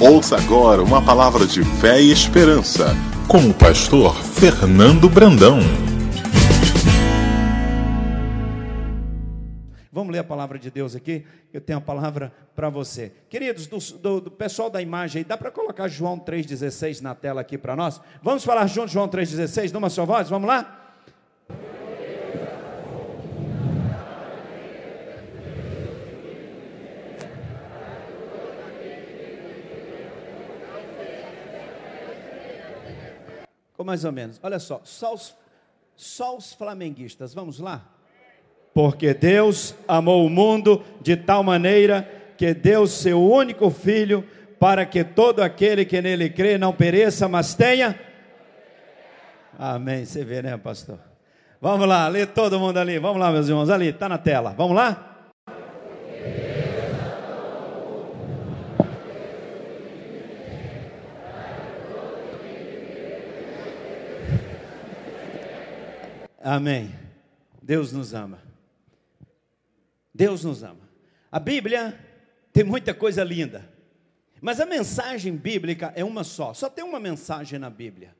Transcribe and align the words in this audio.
Ouça 0.00 0.38
agora 0.38 0.82
uma 0.82 1.04
palavra 1.04 1.46
de 1.46 1.62
fé 1.62 2.00
e 2.00 2.10
esperança 2.10 2.96
com 3.28 3.50
o 3.50 3.52
pastor 3.52 4.16
Fernando 4.16 5.10
Brandão. 5.10 5.58
Vamos 9.92 10.10
ler 10.10 10.20
a 10.20 10.24
palavra 10.24 10.58
de 10.58 10.70
Deus 10.70 10.96
aqui. 10.96 11.26
Eu 11.52 11.60
tenho 11.60 11.80
a 11.80 11.82
palavra 11.82 12.32
para 12.56 12.70
você. 12.70 13.12
Queridos, 13.28 13.66
do, 13.66 13.76
do, 13.98 14.20
do, 14.22 14.30
pessoal 14.30 14.70
da 14.70 14.80
imagem 14.80 15.22
dá 15.22 15.36
para 15.36 15.50
colocar 15.50 15.86
João 15.86 16.18
3,16 16.18 17.02
na 17.02 17.14
tela 17.14 17.42
aqui 17.42 17.58
para 17.58 17.76
nós? 17.76 18.00
Vamos 18.22 18.42
falar 18.42 18.66
junto 18.68 18.90
João 18.90 19.06
3,16, 19.06 19.70
numa 19.70 19.90
só 19.90 20.06
voz? 20.06 20.30
Vamos 20.30 20.48
lá? 20.48 20.79
Ou 33.80 33.86
mais 33.86 34.04
ou 34.04 34.12
menos. 34.12 34.38
Olha 34.42 34.58
só, 34.58 34.82
só 34.84 35.14
os, 35.14 35.34
só 35.96 36.36
os 36.36 36.52
flamenguistas, 36.52 37.32
vamos 37.32 37.58
lá? 37.58 37.80
Porque 38.74 39.14
Deus 39.14 39.74
amou 39.88 40.26
o 40.26 40.28
mundo 40.28 40.84
de 41.00 41.16
tal 41.16 41.42
maneira 41.42 42.06
que 42.36 42.52
deu 42.52 42.86
seu 42.86 43.18
único 43.24 43.70
filho 43.70 44.22
para 44.58 44.84
que 44.84 45.02
todo 45.02 45.40
aquele 45.40 45.86
que 45.86 46.02
nele 46.02 46.28
crê 46.28 46.58
não 46.58 46.74
pereça, 46.74 47.26
mas 47.26 47.54
tenha. 47.54 47.98
Amém. 49.58 50.04
Você 50.04 50.26
vê, 50.26 50.42
né, 50.42 50.58
pastor? 50.58 50.98
Vamos 51.58 51.88
lá, 51.88 52.06
lê 52.06 52.26
todo 52.26 52.60
mundo 52.60 52.76
ali. 52.76 52.98
Vamos 52.98 53.18
lá, 53.18 53.32
meus 53.32 53.48
irmãos, 53.48 53.70
ali, 53.70 53.86
está 53.86 54.10
na 54.10 54.18
tela. 54.18 54.54
Vamos 54.58 54.76
lá? 54.76 55.09
Amém. 66.40 66.94
Deus 67.62 67.92
nos 67.92 68.14
ama. 68.14 68.42
Deus 70.14 70.42
nos 70.42 70.62
ama. 70.62 70.88
A 71.30 71.38
Bíblia 71.38 71.98
tem 72.52 72.64
muita 72.64 72.92
coisa 72.94 73.22
linda, 73.22 73.70
mas 74.40 74.58
a 74.58 74.66
mensagem 74.66 75.36
bíblica 75.36 75.92
é 75.94 76.02
uma 76.02 76.24
só. 76.24 76.54
Só 76.54 76.68
tem 76.68 76.82
uma 76.82 76.98
mensagem 76.98 77.58
na 77.58 77.68
Bíblia. 77.68 78.16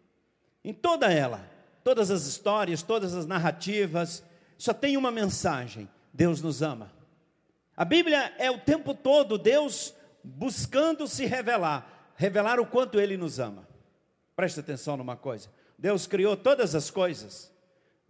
Em 0.62 0.74
toda 0.74 1.10
ela, 1.10 1.48
todas 1.82 2.10
as 2.10 2.26
histórias, 2.26 2.82
todas 2.82 3.14
as 3.14 3.26
narrativas, 3.26 4.22
só 4.58 4.74
tem 4.74 4.96
uma 4.96 5.10
mensagem: 5.10 5.88
Deus 6.12 6.42
nos 6.42 6.60
ama. 6.60 6.92
A 7.74 7.84
Bíblia 7.84 8.34
é 8.38 8.50
o 8.50 8.58
tempo 8.58 8.92
todo 8.94 9.38
Deus 9.38 9.94
buscando 10.22 11.08
se 11.08 11.24
revelar, 11.24 12.12
revelar 12.14 12.60
o 12.60 12.66
quanto 12.66 13.00
Ele 13.00 13.16
nos 13.16 13.38
ama. 13.38 13.66
Preste 14.36 14.60
atenção 14.60 14.98
numa 14.98 15.16
coisa: 15.16 15.48
Deus 15.78 16.06
criou 16.06 16.36
todas 16.36 16.74
as 16.74 16.91
coisas, 16.91 17.50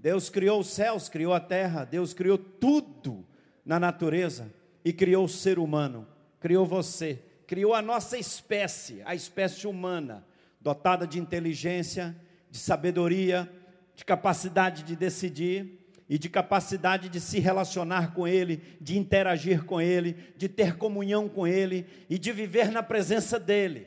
Deus 0.00 0.30
criou 0.30 0.60
os 0.60 0.68
céus, 0.68 1.10
criou 1.10 1.34
a 1.34 1.40
terra, 1.40 1.84
Deus 1.84 2.14
criou 2.14 2.38
tudo 2.38 3.22
na 3.64 3.78
natureza 3.78 4.50
e 4.82 4.94
criou 4.94 5.26
o 5.26 5.28
ser 5.28 5.58
humano, 5.58 6.06
criou 6.40 6.64
você, 6.64 7.20
criou 7.46 7.74
a 7.74 7.82
nossa 7.82 8.16
espécie, 8.16 9.02
a 9.04 9.14
espécie 9.14 9.66
humana, 9.66 10.26
dotada 10.58 11.06
de 11.06 11.18
inteligência, 11.18 12.16
de 12.50 12.56
sabedoria, 12.56 13.50
de 13.94 14.02
capacidade 14.02 14.84
de 14.84 14.96
decidir 14.96 15.78
e 16.08 16.18
de 16.18 16.30
capacidade 16.30 17.10
de 17.10 17.20
se 17.20 17.38
relacionar 17.38 18.14
com 18.14 18.26
Ele, 18.26 18.62
de 18.80 18.98
interagir 18.98 19.64
com 19.64 19.78
Ele, 19.78 20.16
de 20.34 20.48
ter 20.48 20.78
comunhão 20.78 21.28
com 21.28 21.46
Ele 21.46 21.86
e 22.08 22.18
de 22.18 22.32
viver 22.32 22.72
na 22.72 22.82
presença 22.82 23.38
dEle. 23.38 23.86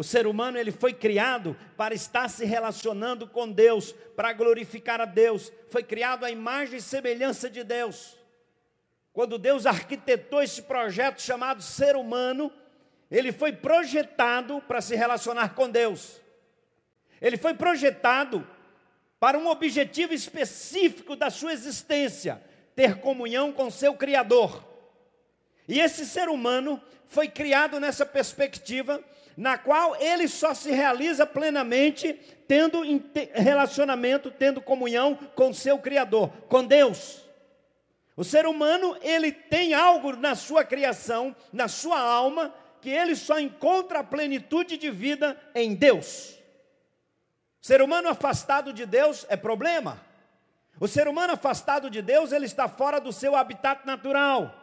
O 0.00 0.02
ser 0.02 0.26
humano 0.26 0.56
ele 0.56 0.72
foi 0.72 0.94
criado 0.94 1.54
para 1.76 1.94
estar 1.94 2.26
se 2.30 2.46
relacionando 2.46 3.26
com 3.26 3.46
Deus, 3.46 3.92
para 4.16 4.32
glorificar 4.32 4.98
a 4.98 5.04
Deus. 5.04 5.52
Foi 5.68 5.82
criado 5.82 6.24
à 6.24 6.30
imagem 6.30 6.78
e 6.78 6.80
semelhança 6.80 7.50
de 7.50 7.62
Deus. 7.62 8.16
Quando 9.12 9.36
Deus 9.36 9.66
arquitetou 9.66 10.42
esse 10.42 10.62
projeto 10.62 11.20
chamado 11.20 11.62
ser 11.62 11.96
humano, 11.96 12.50
ele 13.10 13.30
foi 13.30 13.52
projetado 13.52 14.62
para 14.66 14.80
se 14.80 14.96
relacionar 14.96 15.54
com 15.54 15.68
Deus. 15.68 16.18
Ele 17.20 17.36
foi 17.36 17.52
projetado 17.52 18.48
para 19.18 19.36
um 19.36 19.48
objetivo 19.48 20.14
específico 20.14 21.14
da 21.14 21.28
sua 21.28 21.52
existência, 21.52 22.42
ter 22.74 23.00
comunhão 23.00 23.52
com 23.52 23.70
seu 23.70 23.92
Criador. 23.92 24.66
E 25.68 25.78
esse 25.78 26.06
ser 26.06 26.30
humano 26.30 26.80
foi 27.06 27.28
criado 27.28 27.78
nessa 27.78 28.06
perspectiva 28.06 29.04
na 29.36 29.56
qual 29.56 29.96
ele 29.96 30.28
só 30.28 30.54
se 30.54 30.70
realiza 30.70 31.26
plenamente 31.26 32.14
tendo 32.46 32.82
relacionamento, 33.32 34.30
tendo 34.30 34.60
comunhão 34.60 35.14
com 35.34 35.52
seu 35.52 35.78
Criador, 35.78 36.30
com 36.48 36.64
Deus. 36.64 37.20
O 38.16 38.24
ser 38.24 38.46
humano, 38.46 38.96
ele 39.00 39.32
tem 39.32 39.72
algo 39.72 40.16
na 40.16 40.34
sua 40.34 40.64
criação, 40.64 41.34
na 41.52 41.68
sua 41.68 42.00
alma, 42.00 42.52
que 42.80 42.90
ele 42.90 43.14
só 43.14 43.38
encontra 43.38 44.00
a 44.00 44.04
plenitude 44.04 44.76
de 44.76 44.90
vida 44.90 45.40
em 45.54 45.74
Deus. 45.74 46.36
O 47.62 47.66
ser 47.66 47.80
humano 47.82 48.08
afastado 48.08 48.72
de 48.72 48.84
Deus 48.84 49.26
é 49.28 49.36
problema. 49.36 50.00
O 50.80 50.88
ser 50.88 51.06
humano 51.06 51.34
afastado 51.34 51.90
de 51.90 52.00
Deus, 52.00 52.32
ele 52.32 52.46
está 52.46 52.66
fora 52.68 52.98
do 52.98 53.12
seu 53.12 53.36
habitat 53.36 53.86
natural. 53.86 54.54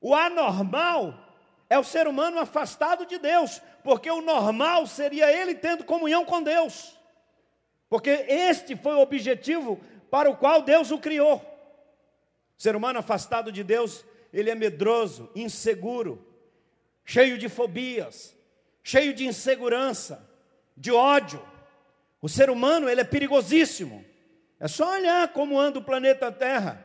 O 0.00 0.14
anormal 0.14 1.27
é 1.70 1.78
o 1.78 1.84
ser 1.84 2.06
humano 2.06 2.38
afastado 2.38 3.04
de 3.04 3.18
Deus, 3.18 3.60
porque 3.84 4.10
o 4.10 4.22
normal 4.22 4.86
seria 4.86 5.30
ele 5.30 5.54
tendo 5.54 5.84
comunhão 5.84 6.24
com 6.24 6.42
Deus, 6.42 6.98
porque 7.88 8.10
este 8.10 8.74
foi 8.76 8.94
o 8.94 9.00
objetivo 9.00 9.78
para 10.10 10.30
o 10.30 10.36
qual 10.36 10.62
Deus 10.62 10.90
o 10.90 10.98
criou. 10.98 11.36
O 12.58 12.62
ser 12.62 12.74
humano 12.74 12.98
afastado 12.98 13.52
de 13.52 13.62
Deus, 13.62 14.04
ele 14.32 14.50
é 14.50 14.54
medroso, 14.54 15.30
inseguro, 15.34 16.26
cheio 17.04 17.38
de 17.38 17.48
fobias, 17.48 18.36
cheio 18.82 19.12
de 19.12 19.26
insegurança, 19.26 20.26
de 20.76 20.90
ódio. 20.90 21.42
O 22.20 22.28
ser 22.28 22.50
humano, 22.50 22.88
ele 22.88 23.00
é 23.00 23.04
perigosíssimo. 23.04 24.04
É 24.58 24.66
só 24.66 24.92
olhar 24.92 25.28
como 25.32 25.58
anda 25.58 25.78
o 25.78 25.84
planeta 25.84 26.32
Terra. 26.32 26.84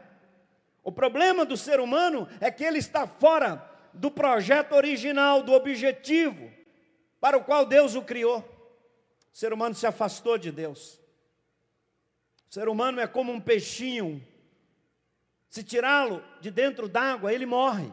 O 0.83 0.91
problema 0.91 1.44
do 1.44 1.57
ser 1.57 1.79
humano 1.79 2.27
é 2.39 2.51
que 2.51 2.63
ele 2.63 2.77
está 2.77 3.07
fora 3.07 3.72
do 3.93 4.09
projeto 4.09 4.73
original, 4.73 5.43
do 5.43 5.53
objetivo 5.53 6.51
para 7.19 7.37
o 7.37 7.43
qual 7.43 7.65
Deus 7.65 7.95
o 7.95 8.01
criou. 8.01 8.39
O 9.31 9.37
ser 9.37 9.53
humano 9.53 9.73
se 9.73 9.87
afastou 9.87 10.37
de 10.37 10.51
Deus. 10.51 10.99
O 12.49 12.53
ser 12.53 12.67
humano 12.67 12.99
é 12.99 13.07
como 13.07 13.31
um 13.31 13.39
peixinho. 13.39 14.21
Se 15.47 15.63
tirá-lo 15.63 16.23
de 16.41 16.51
dentro 16.51 16.89
d'água, 16.89 17.33
ele 17.33 17.45
morre. 17.45 17.91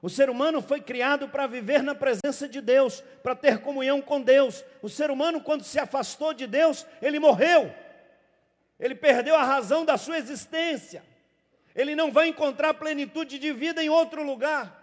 O 0.00 0.08
ser 0.08 0.30
humano 0.30 0.60
foi 0.60 0.80
criado 0.80 1.28
para 1.28 1.46
viver 1.46 1.82
na 1.82 1.94
presença 1.94 2.48
de 2.48 2.60
Deus, 2.60 3.02
para 3.22 3.34
ter 3.34 3.58
comunhão 3.58 4.00
com 4.00 4.20
Deus. 4.20 4.64
O 4.80 4.88
ser 4.88 5.10
humano, 5.10 5.40
quando 5.40 5.64
se 5.64 5.80
afastou 5.80 6.32
de 6.32 6.46
Deus, 6.46 6.86
ele 7.02 7.18
morreu. 7.18 7.74
Ele 8.78 8.94
perdeu 8.94 9.34
a 9.34 9.42
razão 9.42 9.84
da 9.84 9.96
sua 9.96 10.18
existência. 10.18 11.02
Ele 11.74 11.96
não 11.96 12.12
vai 12.12 12.28
encontrar 12.28 12.74
plenitude 12.74 13.38
de 13.38 13.52
vida 13.52 13.82
em 13.82 13.88
outro 13.88 14.22
lugar 14.22 14.77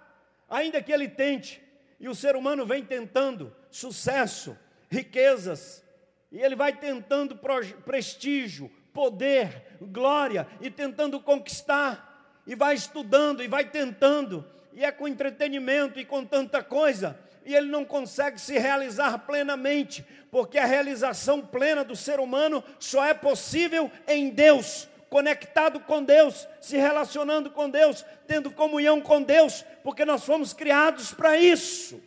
ainda 0.55 0.81
que 0.81 0.91
ele 0.91 1.09
tente, 1.09 1.61
e 1.99 2.07
o 2.07 2.16
ser 2.16 2.35
humano 2.35 2.66
vem 2.66 2.81
tentando 2.81 3.53
sucesso, 3.69 4.57
riquezas, 4.89 5.83
e 6.31 6.41
ele 6.41 6.55
vai 6.55 6.71
tentando 6.71 7.38
prestígio, 7.83 8.71
poder, 8.94 9.77
glória, 9.81 10.47
e 10.61 10.71
tentando 10.71 11.19
conquistar, 11.19 12.41
e 12.47 12.55
vai 12.55 12.73
estudando, 12.73 13.44
e 13.44 13.47
vai 13.49 13.65
tentando, 13.65 14.45
e 14.71 14.85
é 14.85 14.91
com 14.94 15.09
entretenimento 15.09 15.99
e 15.99 16.05
com 16.05 16.23
tanta 16.23 16.63
coisa, 16.63 17.19
e 17.44 17.53
ele 17.53 17.68
não 17.68 17.83
consegue 17.83 18.39
se 18.39 18.57
realizar 18.57 19.18
plenamente, 19.19 20.06
porque 20.31 20.57
a 20.57 20.65
realização 20.65 21.41
plena 21.41 21.83
do 21.83 21.97
ser 21.97 22.18
humano 22.19 22.63
só 22.80 23.06
é 23.06 23.13
possível 23.13 23.91
em 24.07 24.30
Deus 24.30 24.88
conectado 25.15 25.79
com 25.79 26.03
Deus, 26.03 26.45
se 26.59 26.75
relacionando 26.75 27.50
com 27.50 27.69
Deus, 27.69 28.03
tendo 28.27 28.51
comunhão 28.51 29.00
com 29.00 29.23
Deus, 29.23 29.63
porque 29.81 30.03
nós 30.03 30.25
fomos 30.25 30.51
criados 30.51 31.13
para 31.13 31.38
isso. 31.38 32.03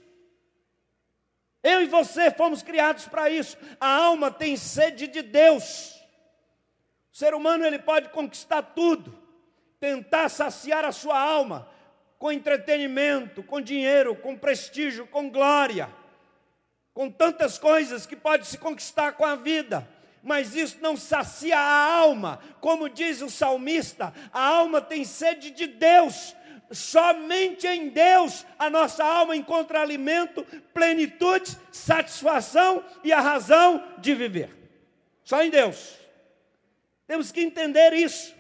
Eu 1.63 1.81
e 1.81 1.87
você 1.87 2.31
fomos 2.31 2.63
criados 2.63 3.09
para 3.09 3.31
isso. 3.31 3.57
A 3.81 3.89
alma 3.89 4.31
tem 4.31 4.59
sede 4.59 5.09
de 5.09 5.23
Deus. 5.23 5.95
O 7.11 7.17
ser 7.17 7.33
humano 7.33 7.65
ele 7.65 7.79
pode 7.79 8.11
conquistar 8.11 8.61
tudo, 8.61 9.19
tentar 9.81 10.29
saciar 10.29 10.85
a 10.85 10.93
sua 10.93 11.19
alma 11.19 11.67
com 12.19 12.31
entretenimento, 12.31 13.43
com 13.43 13.59
dinheiro, 13.59 14.17
com 14.17 14.37
prestígio, 14.37 15.07
com 15.07 15.31
glória, 15.31 15.89
com 16.93 17.11
tantas 17.11 17.57
coisas 17.57 18.05
que 18.05 18.15
pode 18.15 18.47
se 18.47 18.59
conquistar 18.59 19.13
com 19.13 19.25
a 19.25 19.35
vida 19.35 19.89
mas 20.23 20.55
isso 20.55 20.79
não 20.81 20.97
sacia 20.97 21.59
a 21.59 21.95
alma. 21.95 22.41
Como 22.61 22.89
diz 22.89 23.23
o 23.23 23.31
salmista, 23.31 24.13
a 24.33 24.41
alma 24.41 24.81
tem 24.81 25.05
sede 25.05 25.51
de 25.51 25.67
Deus. 25.67 26.35
somente 26.71 27.67
em 27.67 27.89
Deus 27.89 28.45
a 28.59 28.69
nossa 28.69 29.03
alma 29.03 29.35
encontra 29.35 29.81
alimento, 29.81 30.45
plenitude, 30.75 31.57
satisfação 31.73 32.85
e 33.03 33.13
a 33.13 33.21
razão 33.21 33.83
de 33.99 34.15
viver. 34.15 34.55
Só 35.25 35.43
em 35.43 35.51
Deus. 35.51 35.97
Temos 37.07 37.33
que 37.33 37.41
entender 37.41 37.95
isso. 37.95 38.35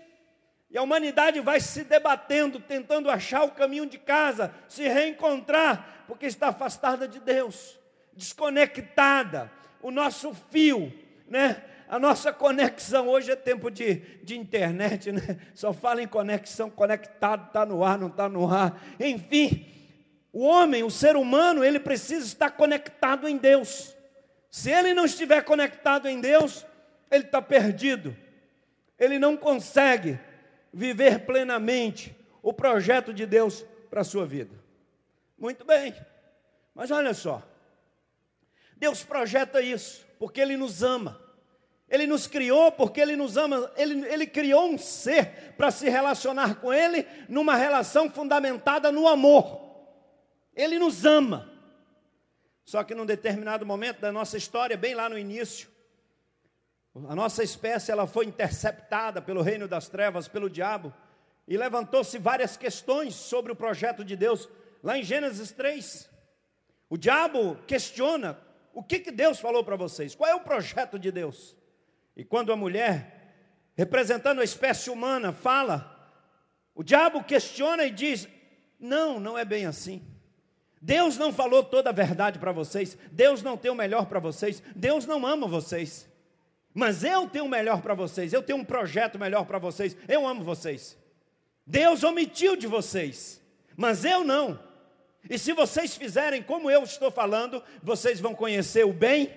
E 0.70 0.76
a 0.76 0.82
humanidade 0.82 1.40
vai 1.40 1.60
se 1.60 1.82
debatendo, 1.84 2.60
tentando 2.60 3.10
achar 3.10 3.42
o 3.44 3.52
caminho 3.52 3.86
de 3.86 3.98
casa, 3.98 4.54
se 4.68 4.86
reencontrar, 4.86 6.04
porque 6.06 6.26
está 6.26 6.48
afastada 6.48 7.08
de 7.08 7.18
Deus, 7.20 7.78
desconectada. 8.12 9.50
O 9.80 9.90
nosso 9.90 10.34
fio, 10.50 10.92
né? 11.28 11.62
A 11.88 11.98
nossa 11.98 12.32
conexão, 12.32 13.08
hoje 13.08 13.30
é 13.30 13.36
tempo 13.36 13.70
de, 13.70 13.96
de 14.22 14.36
internet, 14.36 15.10
né? 15.10 15.38
Só 15.54 15.72
fala 15.72 16.02
em 16.02 16.06
conexão, 16.06 16.68
conectado, 16.68 17.46
está 17.46 17.64
no 17.64 17.82
ar, 17.82 17.98
não 17.98 18.08
está 18.08 18.28
no 18.28 18.50
ar. 18.52 18.82
Enfim, 19.00 19.66
o 20.32 20.44
homem, 20.44 20.82
o 20.82 20.90
ser 20.90 21.16
humano, 21.16 21.64
ele 21.64 21.80
precisa 21.80 22.26
estar 22.26 22.50
conectado 22.50 23.26
em 23.26 23.36
Deus. 23.38 23.96
Se 24.50 24.70
ele 24.70 24.92
não 24.92 25.04
estiver 25.04 25.42
conectado 25.42 26.08
em 26.08 26.20
Deus, 26.20 26.66
ele 27.10 27.24
está 27.24 27.40
perdido. 27.40 28.14
Ele 28.98 29.18
não 29.18 29.36
consegue 29.36 30.18
viver 30.72 31.20
plenamente 31.20 32.14
o 32.42 32.52
projeto 32.52 33.12
de 33.12 33.26
Deus 33.26 33.64
para 33.90 34.02
a 34.02 34.04
sua 34.04 34.26
vida. 34.26 34.54
Muito 35.38 35.64
bem, 35.64 35.94
mas 36.74 36.90
olha 36.90 37.14
só, 37.14 37.42
Deus 38.76 39.04
projeta 39.04 39.60
isso, 39.60 40.06
porque 40.18 40.40
Ele 40.40 40.56
nos 40.56 40.82
ama. 40.82 41.20
Ele 41.88 42.06
nos 42.06 42.26
criou 42.26 42.70
porque 42.70 43.00
Ele 43.00 43.16
nos 43.16 43.36
ama, 43.36 43.70
Ele, 43.76 44.06
ele 44.06 44.26
criou 44.26 44.68
um 44.68 44.76
ser 44.76 45.54
para 45.56 45.70
se 45.70 45.88
relacionar 45.88 46.56
com 46.56 46.72
Ele 46.72 47.06
numa 47.28 47.56
relação 47.56 48.10
fundamentada 48.10 48.92
no 48.92 49.08
amor. 49.08 49.66
Ele 50.54 50.78
nos 50.78 51.04
ama. 51.04 51.50
Só 52.64 52.84
que 52.84 52.94
num 52.94 53.06
determinado 53.06 53.64
momento 53.64 54.00
da 54.00 54.12
nossa 54.12 54.36
história, 54.36 54.76
bem 54.76 54.94
lá 54.94 55.08
no 55.08 55.16
início, 55.18 55.70
a 57.08 57.14
nossa 57.14 57.42
espécie 57.42 57.90
ela 57.90 58.06
foi 58.06 58.26
interceptada 58.26 59.22
pelo 59.22 59.40
reino 59.40 59.66
das 59.66 59.88
trevas, 59.88 60.28
pelo 60.28 60.50
diabo, 60.50 60.92
e 61.46 61.56
levantou-se 61.56 62.18
várias 62.18 62.56
questões 62.58 63.14
sobre 63.14 63.52
o 63.52 63.56
projeto 63.56 64.04
de 64.04 64.16
Deus. 64.16 64.48
Lá 64.82 64.98
em 64.98 65.02
Gênesis 65.02 65.50
3, 65.52 66.10
o 66.90 66.98
diabo 66.98 67.56
questiona 67.66 68.38
o 68.72 68.82
que, 68.82 68.98
que 68.98 69.10
Deus 69.10 69.38
falou 69.40 69.64
para 69.64 69.76
vocês, 69.76 70.14
qual 70.14 70.30
é 70.30 70.34
o 70.34 70.40
projeto 70.40 70.98
de 70.98 71.10
Deus. 71.10 71.56
E 72.16 72.24
quando 72.24 72.52
a 72.52 72.56
mulher, 72.56 73.72
representando 73.76 74.40
a 74.40 74.44
espécie 74.44 74.90
humana, 74.90 75.32
fala, 75.32 75.96
o 76.74 76.82
diabo 76.82 77.22
questiona 77.24 77.84
e 77.84 77.90
diz: 77.90 78.28
Não, 78.78 79.18
não 79.18 79.36
é 79.36 79.44
bem 79.44 79.66
assim. 79.66 80.02
Deus 80.80 81.18
não 81.18 81.32
falou 81.32 81.64
toda 81.64 81.90
a 81.90 81.92
verdade 81.92 82.38
para 82.38 82.52
vocês, 82.52 82.96
Deus 83.10 83.42
não 83.42 83.56
tem 83.56 83.70
o 83.70 83.74
melhor 83.74 84.06
para 84.06 84.20
vocês, 84.20 84.62
Deus 84.76 85.06
não 85.06 85.26
ama 85.26 85.46
vocês. 85.46 86.08
Mas 86.72 87.02
eu 87.02 87.28
tenho 87.28 87.46
o 87.46 87.48
melhor 87.48 87.82
para 87.82 87.94
vocês, 87.94 88.32
eu 88.32 88.42
tenho 88.42 88.58
um 88.58 88.64
projeto 88.64 89.18
melhor 89.18 89.44
para 89.44 89.58
vocês, 89.58 89.96
eu 90.06 90.26
amo 90.26 90.44
vocês. 90.44 90.96
Deus 91.66 92.04
omitiu 92.04 92.56
de 92.56 92.66
vocês, 92.66 93.42
mas 93.76 94.04
eu 94.04 94.22
não. 94.22 94.67
E 95.28 95.38
se 95.38 95.52
vocês 95.52 95.96
fizerem 95.96 96.42
como 96.42 96.70
eu 96.70 96.82
estou 96.82 97.10
falando, 97.10 97.62
vocês 97.82 98.20
vão 98.20 98.34
conhecer 98.34 98.84
o 98.84 98.92
bem 98.92 99.30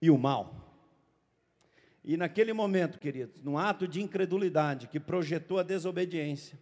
e 0.00 0.10
o 0.10 0.18
mal. 0.18 0.54
E 2.04 2.16
naquele 2.16 2.52
momento, 2.52 2.98
queridos, 2.98 3.42
num 3.42 3.58
ato 3.58 3.88
de 3.88 4.00
incredulidade 4.00 4.86
que 4.86 5.00
projetou 5.00 5.58
a 5.58 5.62
desobediência, 5.62 6.58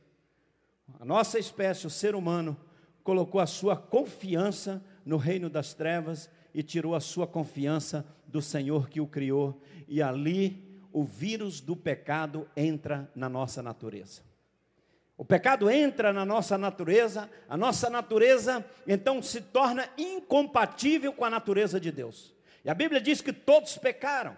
a 0.99 1.05
nossa 1.05 1.39
espécie, 1.39 1.87
o 1.87 1.91
ser 1.91 2.15
humano, 2.15 2.57
colocou 3.03 3.41
a 3.41 3.47
sua 3.47 3.77
confiança 3.77 4.83
no 5.05 5.19
reino 5.19 5.51
das 5.51 5.75
trevas 5.75 6.31
e 6.55 6.63
tirou 6.63 6.95
a 6.95 7.01
sua 7.01 7.27
confiança 7.27 8.07
do 8.27 8.41
Senhor 8.41 8.89
que 8.89 9.01
o 9.01 9.07
criou, 9.07 9.61
e 9.87 10.01
ali 10.01 10.81
o 10.93 11.05
vírus 11.05 11.61
do 11.61 11.77
pecado 11.77 12.49
entra 12.57 13.11
na 13.15 13.29
nossa 13.29 13.63
natureza. 13.63 14.23
O 15.17 15.25
pecado 15.25 15.71
entra 15.71 16.13
na 16.13 16.25
nossa 16.25 16.59
natureza, 16.59 17.31
a 17.49 17.57
nossa 17.57 17.89
natureza 17.89 18.65
então 18.87 19.23
se 19.23 19.41
torna 19.41 19.89
incompatível 19.97 21.13
com 21.13 21.25
a 21.25 21.31
natureza 21.31 21.79
de 21.79 21.93
Deus. 21.93 22.35
E 22.65 22.71
a 22.71 22.75
Bíblia 22.75 23.01
diz 23.01 23.21
que 23.21 23.33
todos 23.33 23.79
pecaram 23.79 24.37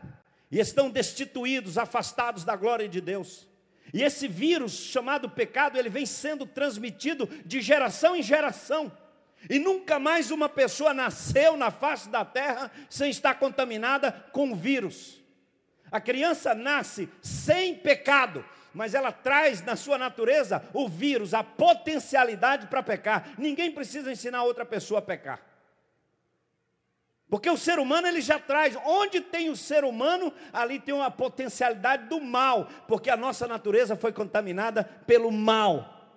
e 0.50 0.60
estão 0.60 0.90
destituídos, 0.90 1.78
afastados 1.78 2.44
da 2.44 2.54
glória 2.56 2.88
de 2.88 3.00
Deus. 3.00 3.46
E 3.94 4.02
esse 4.02 4.28
vírus 4.28 4.72
chamado 4.72 5.30
pecado, 5.30 5.78
ele 5.78 5.88
vem 5.88 6.04
sendo 6.04 6.44
transmitido 6.44 7.26
de 7.44 7.60
geração 7.60 8.14
em 8.14 8.22
geração. 8.22 8.92
E 9.48 9.58
nunca 9.58 9.98
mais 9.98 10.30
uma 10.30 10.48
pessoa 10.48 10.92
nasceu 10.92 11.56
na 11.56 11.70
face 11.70 12.08
da 12.08 12.24
terra 12.24 12.70
sem 12.90 13.10
estar 13.10 13.34
contaminada 13.36 14.12
com 14.32 14.50
o 14.50 14.56
vírus. 14.56 15.22
A 15.90 16.00
criança 16.00 16.54
nasce 16.54 17.08
sem 17.22 17.74
pecado, 17.74 18.44
mas 18.76 18.94
ela 18.94 19.10
traz 19.10 19.62
na 19.62 19.74
sua 19.74 19.96
natureza 19.96 20.62
o 20.74 20.86
vírus, 20.86 21.32
a 21.32 21.42
potencialidade 21.42 22.66
para 22.66 22.82
pecar. 22.82 23.30
Ninguém 23.38 23.72
precisa 23.72 24.12
ensinar 24.12 24.42
outra 24.42 24.66
pessoa 24.66 24.98
a 24.98 25.02
pecar. 25.02 25.40
Porque 27.30 27.48
o 27.48 27.56
ser 27.56 27.78
humano 27.78 28.06
ele 28.06 28.20
já 28.20 28.38
traz, 28.38 28.76
onde 28.84 29.22
tem 29.22 29.48
o 29.48 29.56
ser 29.56 29.82
humano, 29.82 30.30
ali 30.52 30.78
tem 30.78 30.94
uma 30.94 31.10
potencialidade 31.10 32.04
do 32.04 32.20
mal, 32.20 32.68
porque 32.86 33.08
a 33.08 33.16
nossa 33.16 33.48
natureza 33.48 33.96
foi 33.96 34.12
contaminada 34.12 34.84
pelo 35.06 35.32
mal. 35.32 36.12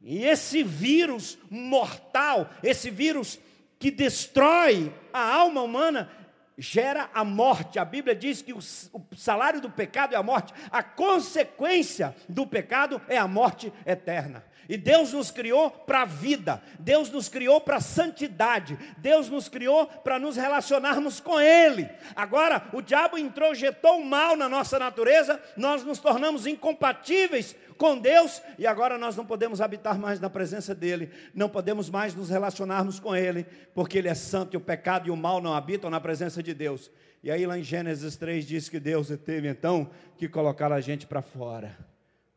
E 0.00 0.24
esse 0.24 0.62
vírus 0.62 1.36
mortal, 1.50 2.48
esse 2.62 2.90
vírus 2.90 3.40
que 3.76 3.90
destrói 3.90 4.94
a 5.12 5.34
alma 5.34 5.62
humana, 5.62 6.10
gera 6.58 7.08
a 7.14 7.24
morte. 7.24 7.78
A 7.78 7.84
Bíblia 7.84 8.14
diz 8.14 8.42
que 8.42 8.52
o, 8.52 8.60
salário 9.16 9.60
do 9.60 9.70
pecado 9.70 10.14
é 10.14 10.18
a 10.18 10.22
morte, 10.22 10.52
a 10.70 10.82
consequência 10.82 12.14
do 12.28 12.46
pecado 12.46 13.00
é 13.08 13.16
a 13.16 13.28
morte 13.28 13.72
eterna. 13.86 14.44
E 14.68 14.76
Deus 14.76 15.14
nos 15.14 15.30
criou 15.30 15.70
para 15.70 16.02
a 16.02 16.04
vida, 16.04 16.62
Deus 16.78 17.10
nos 17.10 17.26
criou 17.26 17.58
para 17.58 17.76
a 17.76 17.80
santidade, 17.80 18.78
Deus 18.98 19.30
nos 19.30 19.48
criou 19.48 19.86
para 19.86 20.18
nos 20.18 20.36
relacionarmos 20.36 21.20
com 21.20 21.40
Ele. 21.40 21.88
Agora, 22.14 22.68
o 22.74 22.82
diabo 22.82 23.16
introjetou 23.16 23.98
o 23.98 24.04
mal 24.04 24.36
na 24.36 24.46
nossa 24.46 24.78
natureza, 24.78 25.40
nós 25.56 25.82
nos 25.82 25.98
tornamos 25.98 26.46
incompatíveis 26.46 27.56
com 27.78 27.96
Deus 27.96 28.42
e 28.58 28.66
agora 28.66 28.98
nós 28.98 29.16
não 29.16 29.24
podemos 29.24 29.62
habitar 29.62 29.98
mais 29.98 30.20
na 30.20 30.28
presença 30.28 30.74
dEle, 30.74 31.10
não 31.32 31.48
podemos 31.48 31.88
mais 31.88 32.14
nos 32.14 32.28
relacionarmos 32.28 33.00
com 33.00 33.16
Ele, 33.16 33.46
porque 33.74 33.96
Ele 33.96 34.08
é 34.08 34.14
santo 34.14 34.52
e 34.52 34.58
o 34.58 34.60
pecado 34.60 35.08
e 35.08 35.10
o 35.10 35.16
mal 35.16 35.40
não 35.40 35.54
habitam 35.54 35.88
na 35.88 35.98
presença 36.00 36.42
de 36.42 36.52
Deus. 36.52 36.90
E 37.22 37.30
aí, 37.30 37.46
lá 37.46 37.58
em 37.58 37.62
Gênesis 37.62 38.16
3, 38.16 38.46
diz 38.46 38.68
que 38.68 38.78
Deus 38.78 39.08
teve 39.24 39.48
então 39.48 39.90
que 40.18 40.28
colocar 40.28 40.72
a 40.72 40.80
gente 40.80 41.06
para 41.06 41.22
fora 41.22 41.74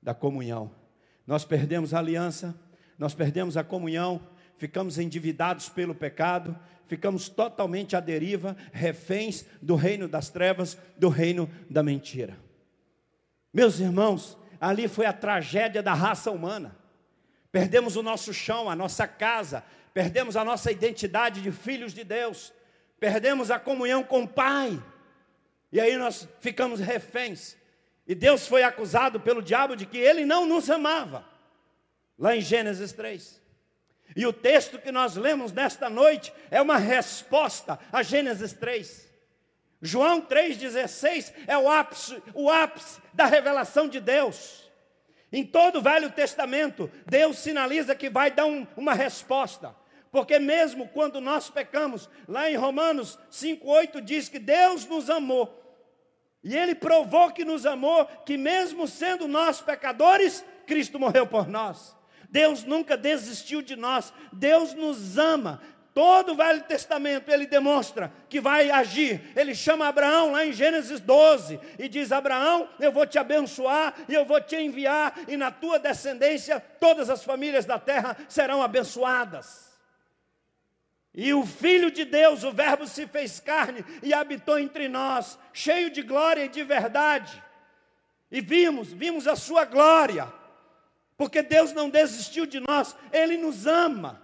da 0.02 0.14
comunhão. 0.14 0.81
Nós 1.26 1.46
perdemos 1.46 1.94
a 1.94 2.00
aliança, 2.00 2.56
nós 2.98 3.14
perdemos 3.14 3.58
a 3.58 3.64
comunhão, 3.64 4.22
ficamos 4.58 4.98
endividados 4.98 5.70
pelo 5.70 5.96
pecado, 5.96 6.58
ficamos 6.88 7.30
totalmente 7.30 7.96
à 7.96 8.00
deriva, 8.00 8.56
reféns 8.72 9.46
do 9.62 9.76
reino 9.76 10.08
das 10.08 10.30
trevas, 10.30 10.78
do 10.98 11.10
reino 11.10 11.50
da 11.70 11.82
mentira. 11.82 12.38
Meus 13.54 13.80
irmãos, 13.80 14.38
ali 14.60 14.88
foi 14.88 15.06
a 15.06 15.14
tragédia 15.14 15.82
da 15.82 15.94
raça 15.94 16.32
humana. 16.32 16.78
Perdemos 17.52 17.96
o 17.96 18.04
nosso 18.04 18.34
chão, 18.34 18.70
a 18.70 18.76
nossa 18.76 19.08
casa, 19.08 19.64
perdemos 19.94 20.36
a 20.36 20.46
nossa 20.46 20.72
identidade 20.72 21.42
de 21.42 21.52
filhos 21.52 21.94
de 21.94 22.04
Deus, 22.04 22.54
perdemos 23.00 23.52
a 23.52 23.60
comunhão 23.60 24.04
com 24.04 24.24
o 24.24 24.28
Pai, 24.28 24.82
e 25.72 25.80
aí 25.80 25.98
nós 25.98 26.28
ficamos 26.40 26.80
reféns. 26.80 27.56
E 28.12 28.16
Deus 28.16 28.46
foi 28.46 28.62
acusado 28.62 29.22
pelo 29.22 29.42
diabo 29.42 29.74
de 29.74 29.86
que 29.86 29.98
ele 29.98 30.26
não 30.26 30.46
nos 30.46 30.70
amava, 30.70 31.24
lá 32.20 32.36
em 32.36 32.42
Gênesis 32.42 32.92
3. 32.92 33.42
E 34.18 34.28
o 34.28 34.34
texto 34.34 34.78
que 34.78 34.92
nós 34.92 35.16
lemos 35.16 35.54
nesta 35.54 35.90
noite 35.90 36.34
é 36.50 36.62
uma 36.62 36.76
resposta 36.76 37.80
a 37.90 38.04
Gênesis 38.04 38.52
3. 38.52 39.10
João 39.82 40.22
3,16 40.22 41.32
é 41.48 41.58
o 41.58 41.70
ápice, 41.70 42.22
o 42.34 42.50
ápice 42.50 43.00
da 43.14 43.28
revelação 43.28 43.88
de 43.88 44.02
Deus. 44.02 44.70
Em 45.32 45.46
todo 45.46 45.80
o 45.80 45.82
Velho 45.82 46.12
Testamento, 46.12 46.92
Deus 47.06 47.38
sinaliza 47.38 47.96
que 47.96 48.10
vai 48.10 48.30
dar 48.30 48.46
um, 48.46 48.68
uma 48.76 48.94
resposta. 48.94 49.74
Porque 50.12 50.38
mesmo 50.38 50.90
quando 50.90 51.22
nós 51.22 51.50
pecamos, 51.50 52.10
lá 52.28 52.52
em 52.52 52.58
Romanos 52.58 53.18
5,8 53.32 54.02
diz 54.02 54.28
que 54.28 54.38
Deus 54.38 54.86
nos 54.86 55.10
amou 55.10 55.61
e 56.44 56.58
ele 56.58 56.74
provou 56.74 57.32
que 57.32 57.46
nos 57.46 57.66
amou, 57.66 58.06
que 58.26 58.38
mesmo 58.38 58.88
sendo 58.88 59.28
nós 59.28 59.62
pecadores, 59.62 60.44
Cristo 60.66 61.00
morreu 61.00 61.28
por 61.28 61.48
nós. 61.48 61.96
Deus 62.30 62.64
nunca 62.64 62.96
desistiu 62.96 63.62
de 63.62 63.76
nós. 63.76 64.14
Deus 64.32 64.74
nos 64.74 65.18
ama 65.18 65.62
Todo 65.94 66.32
o 66.32 66.36
Velho 66.36 66.62
Testamento 66.64 67.30
ele 67.30 67.46
demonstra 67.46 68.14
que 68.30 68.40
vai 68.40 68.72
agir. 68.72 69.22
Ele 69.36 69.54
chama 69.54 69.88
Abraão 69.88 70.32
lá 70.32 70.46
em 70.46 70.54
Gênesis 70.54 71.02
12 71.02 71.60
e 71.78 71.90
diz: 71.90 72.14
Abraão, 72.14 72.70
eu 72.80 72.92
vou 72.94 73.06
te 73.06 73.20
abençoar 73.20 73.94
e 74.08 74.14
eu 74.14 74.24
vou 74.24 74.40
te 74.40 74.56
enviar, 74.56 75.14
e 75.28 75.36
na 75.36 75.52
tua 75.52 75.78
descendência 75.78 76.64
todas 76.80 77.10
as 77.10 77.24
famílias 77.24 77.66
da 77.66 77.78
terra 77.78 78.16
serão 78.30 78.64
abençoadas. 78.64 79.71
E 81.14 81.34
o 81.34 81.46
Filho 81.46 81.92
de 81.92 82.06
Deus, 82.06 82.44
o 82.44 82.52
Verbo 82.52 82.88
se 82.88 83.06
fez 83.06 83.40
carne 83.40 83.84
e 84.02 84.14
habitou 84.14 84.58
entre 84.58 84.88
nós, 84.88 85.38
cheio 85.52 85.90
de 85.90 86.02
glória 86.02 86.46
e 86.46 86.50
de 86.50 86.64
verdade. 86.64 87.44
E 88.32 88.40
vimos, 88.40 88.94
vimos 88.94 89.28
a 89.28 89.36
sua 89.36 89.66
glória, 89.66 90.32
porque 91.18 91.42
Deus 91.42 91.74
não 91.74 91.90
desistiu 91.90 92.46
de 92.46 92.62
nós, 92.62 92.96
Ele 93.12 93.38
nos 93.38 93.68
ama. 93.68 94.22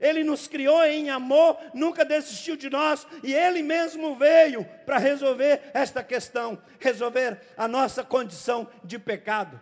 Ele 0.00 0.22
nos 0.22 0.46
criou 0.46 0.84
em 0.84 1.10
amor, 1.10 1.58
nunca 1.74 2.04
desistiu 2.04 2.56
de 2.56 2.70
nós 2.70 3.04
e 3.22 3.34
Ele 3.34 3.62
mesmo 3.62 4.14
veio 4.14 4.64
para 4.86 4.96
resolver 4.96 5.60
esta 5.74 6.04
questão, 6.04 6.62
resolver 6.78 7.40
a 7.56 7.66
nossa 7.66 8.04
condição 8.04 8.68
de 8.84 8.96
pecado. 8.96 9.60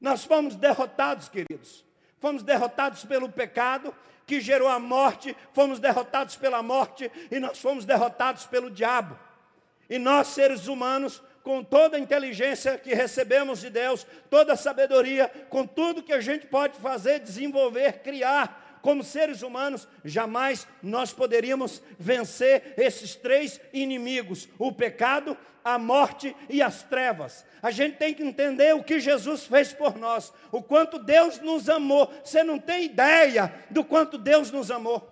Nós 0.00 0.24
fomos 0.24 0.54
derrotados, 0.54 1.28
queridos, 1.28 1.84
fomos 2.20 2.44
derrotados 2.44 3.04
pelo 3.04 3.28
pecado 3.28 3.92
que 4.30 4.40
gerou 4.40 4.68
a 4.68 4.78
morte, 4.78 5.36
fomos 5.52 5.80
derrotados 5.80 6.36
pela 6.36 6.62
morte 6.62 7.10
e 7.32 7.40
nós 7.40 7.58
fomos 7.58 7.84
derrotados 7.84 8.46
pelo 8.46 8.70
diabo. 8.70 9.18
E 9.88 9.98
nós, 9.98 10.28
seres 10.28 10.68
humanos, 10.68 11.20
com 11.42 11.64
toda 11.64 11.96
a 11.96 12.00
inteligência 12.00 12.78
que 12.78 12.94
recebemos 12.94 13.60
de 13.60 13.70
Deus, 13.70 14.06
toda 14.30 14.52
a 14.52 14.56
sabedoria, 14.56 15.28
com 15.48 15.66
tudo 15.66 16.00
que 16.00 16.12
a 16.12 16.20
gente 16.20 16.46
pode 16.46 16.78
fazer, 16.78 17.18
desenvolver, 17.18 18.04
criar, 18.04 18.69
como 18.82 19.04
seres 19.04 19.42
humanos, 19.42 19.86
jamais 20.04 20.66
nós 20.82 21.12
poderíamos 21.12 21.82
vencer 21.98 22.74
esses 22.76 23.14
três 23.14 23.60
inimigos: 23.72 24.48
o 24.58 24.72
pecado, 24.72 25.36
a 25.64 25.78
morte 25.78 26.34
e 26.48 26.62
as 26.62 26.82
trevas. 26.82 27.44
A 27.62 27.70
gente 27.70 27.96
tem 27.96 28.14
que 28.14 28.22
entender 28.22 28.74
o 28.74 28.82
que 28.82 29.00
Jesus 29.00 29.46
fez 29.46 29.72
por 29.72 29.96
nós, 29.96 30.32
o 30.50 30.62
quanto 30.62 30.98
Deus 30.98 31.38
nos 31.40 31.68
amou. 31.68 32.12
Você 32.24 32.42
não 32.42 32.58
tem 32.58 32.84
ideia 32.84 33.52
do 33.70 33.84
quanto 33.84 34.16
Deus 34.16 34.50
nos 34.50 34.70
amou. 34.70 35.09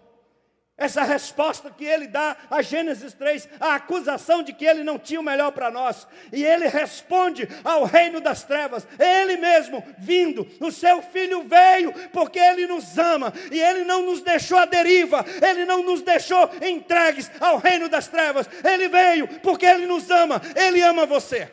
Essa 0.78 1.02
resposta 1.02 1.74
que 1.76 1.84
ele 1.84 2.06
dá 2.06 2.36
a 2.48 2.62
Gênesis 2.62 3.12
3, 3.12 3.48
a 3.58 3.74
acusação 3.74 4.44
de 4.44 4.52
que 4.52 4.64
ele 4.64 4.84
não 4.84 4.96
tinha 4.96 5.18
o 5.18 5.24
melhor 5.24 5.50
para 5.50 5.72
nós, 5.72 6.06
e 6.32 6.44
ele 6.44 6.68
responde 6.68 7.48
ao 7.64 7.82
reino 7.82 8.20
das 8.20 8.44
trevas, 8.44 8.86
ele 8.96 9.36
mesmo 9.38 9.84
vindo, 9.98 10.46
o 10.60 10.70
seu 10.70 11.02
filho 11.02 11.42
veio 11.42 11.92
porque 12.12 12.38
ele 12.38 12.68
nos 12.68 12.96
ama, 12.96 13.32
e 13.50 13.60
ele 13.60 13.82
não 13.82 14.02
nos 14.02 14.20
deixou 14.20 14.56
à 14.56 14.66
deriva, 14.66 15.26
ele 15.42 15.64
não 15.64 15.82
nos 15.82 16.00
deixou 16.00 16.48
entregues 16.62 17.28
ao 17.40 17.58
reino 17.58 17.88
das 17.88 18.06
trevas, 18.06 18.48
ele 18.62 18.86
veio 18.86 19.26
porque 19.40 19.66
ele 19.66 19.84
nos 19.84 20.08
ama, 20.08 20.40
ele 20.54 20.80
ama 20.80 21.04
você, 21.04 21.50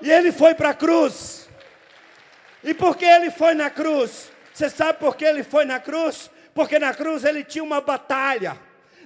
e 0.00 0.10
ele 0.10 0.32
foi 0.32 0.54
para 0.54 0.70
a 0.70 0.74
cruz, 0.74 1.50
e 2.64 2.72
porque 2.72 3.04
ele 3.04 3.30
foi 3.30 3.52
na 3.52 3.68
cruz, 3.68 4.32
você 4.54 4.70
sabe 4.70 4.98
por 4.98 5.16
que 5.16 5.24
ele 5.26 5.42
foi 5.42 5.66
na 5.66 5.78
cruz? 5.78 6.30
Porque 6.60 6.78
na 6.78 6.92
cruz 6.92 7.24
ele 7.24 7.42
tinha 7.42 7.64
uma 7.64 7.80
batalha. 7.80 8.54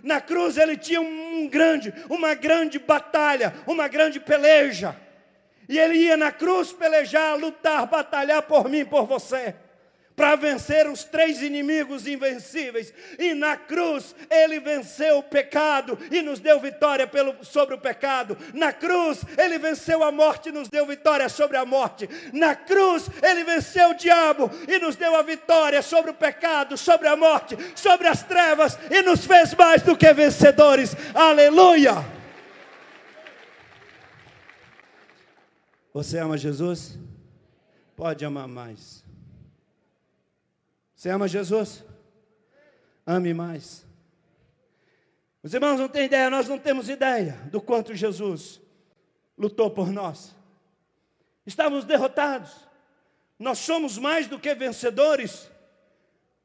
Na 0.03 0.21
cruz 0.21 0.57
ele 0.57 0.77
tinha 0.77 1.01
um 1.01 1.47
grande, 1.49 1.95
uma 2.11 2.35
grande 2.35 2.81
batalha, 2.81 3.55
uma 3.65 3.87
grande 3.87 4.19
peleja. 4.19 4.97
E 5.69 5.79
ele 5.79 5.95
ia 5.99 6.17
na 6.17 6.33
cruz 6.33 6.73
pelejar, 6.73 7.39
lutar, 7.39 7.87
batalhar 7.87 8.43
por 8.43 8.69
mim, 8.69 8.85
por 8.85 9.07
você 9.07 9.55
para 10.17 10.37
vencer 10.37 10.89
os 10.89 11.05
três 11.05 11.43
inimigos 11.43 12.07
invencíveis. 12.07 12.93
E 13.19 13.35
na 13.35 13.57
cruz 13.57 14.15
ele 14.31 14.61
venceu 14.61 15.19
o 15.19 15.23
pecado 15.23 15.99
e 16.11 16.23
nos 16.23 16.39
deu 16.39 16.61
vitória 16.61 17.07
pelo, 17.07 17.45
sobre 17.45 17.75
o 17.75 17.79
pecado. 17.79 18.37
Na 18.53 18.73
cruz 18.73 19.23
ele 19.37 19.59
venceu 19.59 20.05
a 20.05 20.13
morte 20.13 20.49
e 20.49 20.53
nos 20.53 20.69
deu 20.69 20.87
vitória 20.87 21.29
sobre 21.29 21.57
a 21.57 21.65
morte. 21.65 22.09
Na 22.33 22.55
cruz 22.55 23.09
ele 23.23 23.45
venceu 23.45 23.91
o 23.91 23.95
diabo 23.95 24.51
e 24.69 24.79
nos 24.79 24.97
deu 24.97 25.17
a 25.17 25.23
vitória 25.23 25.83
sobre 25.83 26.11
o 26.13 26.15
pecado, 26.15 26.77
sobre 26.77 27.09
a 27.09 27.17
morte, 27.17 27.57
sobre 27.75 28.07
as 28.07 28.23
trevas 28.23 28.79
e 28.91 29.03
nos 29.03 29.25
fez 29.25 29.55
mais 29.55 29.83
do 29.83 29.97
que 29.97 30.13
vencedores. 30.13 30.97
Aleluia! 31.15 32.05
Você 35.93 36.19
ama 36.19 36.37
Jesus? 36.37 36.99
Pode 37.97 38.25
amar 38.25 38.49
mais. 38.49 39.04
Você 41.05 41.11
ama 41.11 41.29
Jesus? 41.29 41.85
Ame 43.07 43.35
mais. 43.35 43.87
Os 45.43 45.53
irmãos 45.53 45.79
não 45.79 45.87
têm 45.87 46.07
ideia, 46.07 46.31
nós 46.31 46.49
não 46.49 46.59
temos 46.59 46.89
ideia 46.89 47.33
do 47.53 47.61
quanto 47.61 47.95
Jesus 47.95 48.59
lutou 49.37 49.71
por 49.71 49.93
nós. 49.93 50.35
Estávamos 51.45 51.85
derrotados. 51.85 52.53
Nós 53.39 53.59
somos 53.59 53.99
mais 53.99 54.29
do 54.29 54.39
que 54.39 54.55
vencedores, 54.55 55.51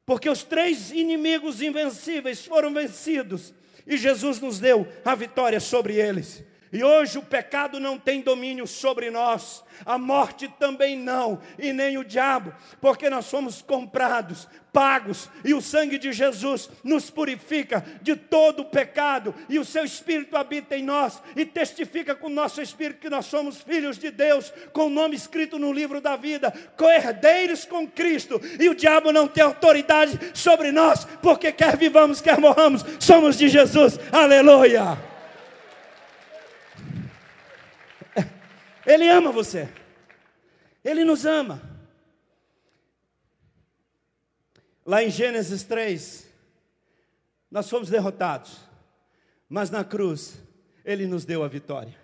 porque 0.06 0.30
os 0.30 0.44
três 0.44 0.92
inimigos 0.92 1.62
invencíveis 1.62 2.46
foram 2.46 2.74
vencidos 2.74 3.54
e 3.88 3.96
Jesus 3.96 4.42
nos 4.42 4.60
deu 4.60 4.86
a 5.06 5.16
vitória 5.16 5.62
sobre 5.62 5.96
eles. 5.96 6.44
E 6.72 6.84
hoje 6.84 7.18
o 7.18 7.24
pecado 7.24 7.80
não 7.80 7.98
tem 7.98 8.22
domínio 8.22 8.68
sobre 8.68 9.10
nós, 9.10 9.64
a 9.86 9.98
morte 9.98 10.48
também 10.60 10.96
não, 10.96 11.42
e 11.58 11.74
nem 11.74 11.98
o 11.98 12.04
diabo, 12.04 12.54
porque 12.80 13.10
nós 13.10 13.26
somos 13.26 13.60
comprados, 13.60 14.48
pagos, 14.72 15.30
e 15.44 15.56
o 15.56 15.62
sangue 15.62 15.98
de 15.98 16.14
Jesus 16.14 16.70
nos 16.84 17.10
purifica 17.10 17.84
de 18.04 18.16
todo 18.16 18.62
o 18.62 18.66
pecado, 18.66 19.34
e 19.50 19.58
o 19.58 19.66
seu 19.66 19.84
Espírito 19.84 20.38
habita 20.38 20.78
em 20.78 20.84
nós 20.84 21.20
e 21.36 21.44
testifica 21.44 22.14
com 22.14 22.28
o 22.28 22.30
nosso 22.30 22.62
Espírito 22.62 23.00
que 23.00 23.10
nós 23.10 23.26
somos 23.26 23.64
filhos 23.64 23.98
de 23.98 24.12
Deus, 24.12 24.54
com 24.72 24.86
o 24.86 24.92
nome 24.92 25.16
escrito 25.16 25.58
no 25.58 25.74
livro 25.74 26.00
da 26.00 26.16
vida, 26.16 26.54
co-herdeiros 26.78 27.66
com 27.66 27.88
Cristo, 27.88 28.40
e 28.60 28.70
o 28.70 28.76
diabo 28.76 29.12
não 29.12 29.28
tem 29.28 29.44
autoridade 29.44 30.20
sobre 30.36 30.72
nós, 30.72 31.04
porque 31.20 31.52
quer 31.52 31.76
vivamos, 31.76 32.22
quer 32.22 32.40
morramos, 32.40 32.86
somos 33.00 33.36
de 33.36 33.50
Jesus, 33.50 34.00
aleluia. 34.12 35.09
Ele 38.90 39.08
ama 39.08 39.32
você. 39.32 39.70
Ele 40.84 41.06
nos 41.06 41.24
ama. 41.24 41.62
Lá 44.84 45.04
em 45.04 45.12
Gênesis 45.12 45.62
3, 45.62 46.28
nós 47.52 47.70
fomos 47.70 47.92
derrotados, 47.92 48.58
mas 49.48 49.70
na 49.70 49.84
cruz, 49.84 50.42
Ele 50.84 51.06
nos 51.06 51.24
deu 51.24 51.44
a 51.44 51.48
vitória. 51.48 51.96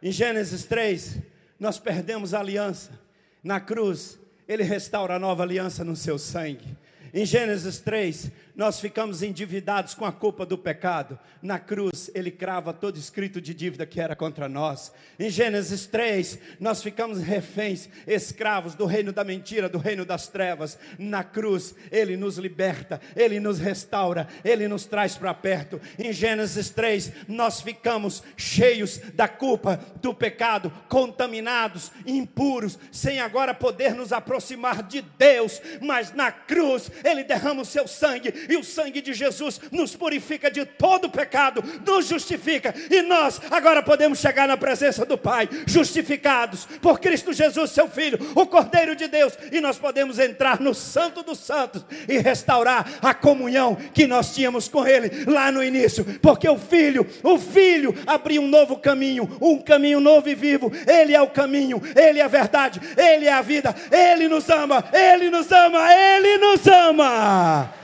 Em 0.00 0.10
Gênesis 0.10 0.64
3, 0.64 1.18
nós 1.60 1.78
perdemos 1.78 2.32
a 2.32 2.40
aliança, 2.40 2.98
na 3.42 3.60
cruz, 3.60 4.18
Ele 4.48 4.62
restaura 4.62 5.16
a 5.16 5.18
nova 5.18 5.42
aliança 5.42 5.84
no 5.84 5.94
seu 5.94 6.18
sangue. 6.18 6.74
Em 7.12 7.26
Gênesis 7.26 7.80
3, 7.80 8.30
nós 8.54 8.78
ficamos 8.78 9.22
endividados 9.22 9.94
com 9.94 10.04
a 10.04 10.12
culpa 10.12 10.46
do 10.46 10.56
pecado. 10.56 11.18
Na 11.42 11.58
cruz, 11.58 12.10
ele 12.14 12.30
crava 12.30 12.72
todo 12.72 12.96
escrito 12.96 13.40
de 13.40 13.52
dívida 13.52 13.84
que 13.84 14.00
era 14.00 14.14
contra 14.14 14.48
nós. 14.48 14.92
Em 15.18 15.28
Gênesis 15.28 15.86
3, 15.86 16.38
nós 16.60 16.82
ficamos 16.82 17.20
reféns, 17.20 17.88
escravos 18.06 18.74
do 18.74 18.86
reino 18.86 19.12
da 19.12 19.24
mentira, 19.24 19.68
do 19.68 19.78
reino 19.78 20.04
das 20.04 20.28
trevas. 20.28 20.78
Na 20.98 21.24
cruz, 21.24 21.74
ele 21.90 22.16
nos 22.16 22.38
liberta, 22.38 23.00
ele 23.16 23.40
nos 23.40 23.58
restaura, 23.58 24.28
ele 24.44 24.68
nos 24.68 24.86
traz 24.86 25.16
para 25.16 25.34
perto. 25.34 25.80
Em 25.98 26.12
Gênesis 26.12 26.70
3, 26.70 27.12
nós 27.28 27.60
ficamos 27.60 28.22
cheios 28.36 28.98
da 29.14 29.26
culpa 29.26 29.80
do 29.96 30.14
pecado, 30.14 30.72
contaminados, 30.88 31.90
impuros, 32.06 32.78
sem 32.92 33.18
agora 33.20 33.52
poder 33.52 33.94
nos 33.94 34.12
aproximar 34.12 34.82
de 34.82 35.02
Deus, 35.02 35.60
mas 35.80 36.12
na 36.12 36.30
cruz, 36.30 36.90
ele 37.04 37.24
derrama 37.24 37.62
o 37.62 37.66
seu 37.66 37.88
sangue 37.88 38.43
e 38.48 38.56
o 38.56 38.64
sangue 38.64 39.00
de 39.00 39.12
Jesus 39.12 39.60
nos 39.70 39.94
purifica 39.94 40.50
de 40.50 40.64
todo 40.64 41.10
pecado, 41.10 41.62
nos 41.86 42.06
justifica, 42.06 42.74
e 42.90 43.02
nós 43.02 43.40
agora 43.50 43.82
podemos 43.82 44.18
chegar 44.18 44.48
na 44.48 44.56
presença 44.56 45.04
do 45.04 45.16
Pai, 45.16 45.48
justificados 45.66 46.66
por 46.80 47.00
Cristo 47.00 47.32
Jesus, 47.32 47.70
seu 47.70 47.88
Filho, 47.88 48.18
o 48.34 48.46
Cordeiro 48.46 48.94
de 48.96 49.08
Deus, 49.08 49.34
e 49.52 49.60
nós 49.60 49.78
podemos 49.78 50.18
entrar 50.18 50.60
no 50.60 50.74
Santo 50.74 51.22
dos 51.22 51.38
Santos 51.38 51.84
e 52.08 52.18
restaurar 52.18 52.98
a 53.02 53.14
comunhão 53.14 53.76
que 53.92 54.06
nós 54.06 54.34
tínhamos 54.34 54.68
com 54.68 54.86
Ele 54.86 55.24
lá 55.26 55.50
no 55.50 55.62
início, 55.62 56.04
porque 56.20 56.48
o 56.48 56.58
Filho, 56.58 57.06
o 57.22 57.38
Filho 57.38 57.94
abriu 58.06 58.42
um 58.42 58.48
novo 58.48 58.76
caminho, 58.76 59.30
um 59.40 59.58
caminho 59.58 60.00
novo 60.00 60.28
e 60.28 60.34
vivo, 60.34 60.72
Ele 60.86 61.14
é 61.14 61.20
o 61.20 61.28
caminho, 61.28 61.80
Ele 61.94 62.20
é 62.20 62.22
a 62.22 62.28
verdade, 62.28 62.80
Ele 62.96 63.26
é 63.26 63.32
a 63.32 63.42
vida, 63.42 63.74
Ele 63.90 64.28
nos 64.28 64.48
ama, 64.48 64.84
Ele 64.92 65.30
nos 65.30 65.50
ama, 65.50 65.92
Ele 65.92 66.38
nos 66.38 66.66
ama. 66.66 67.83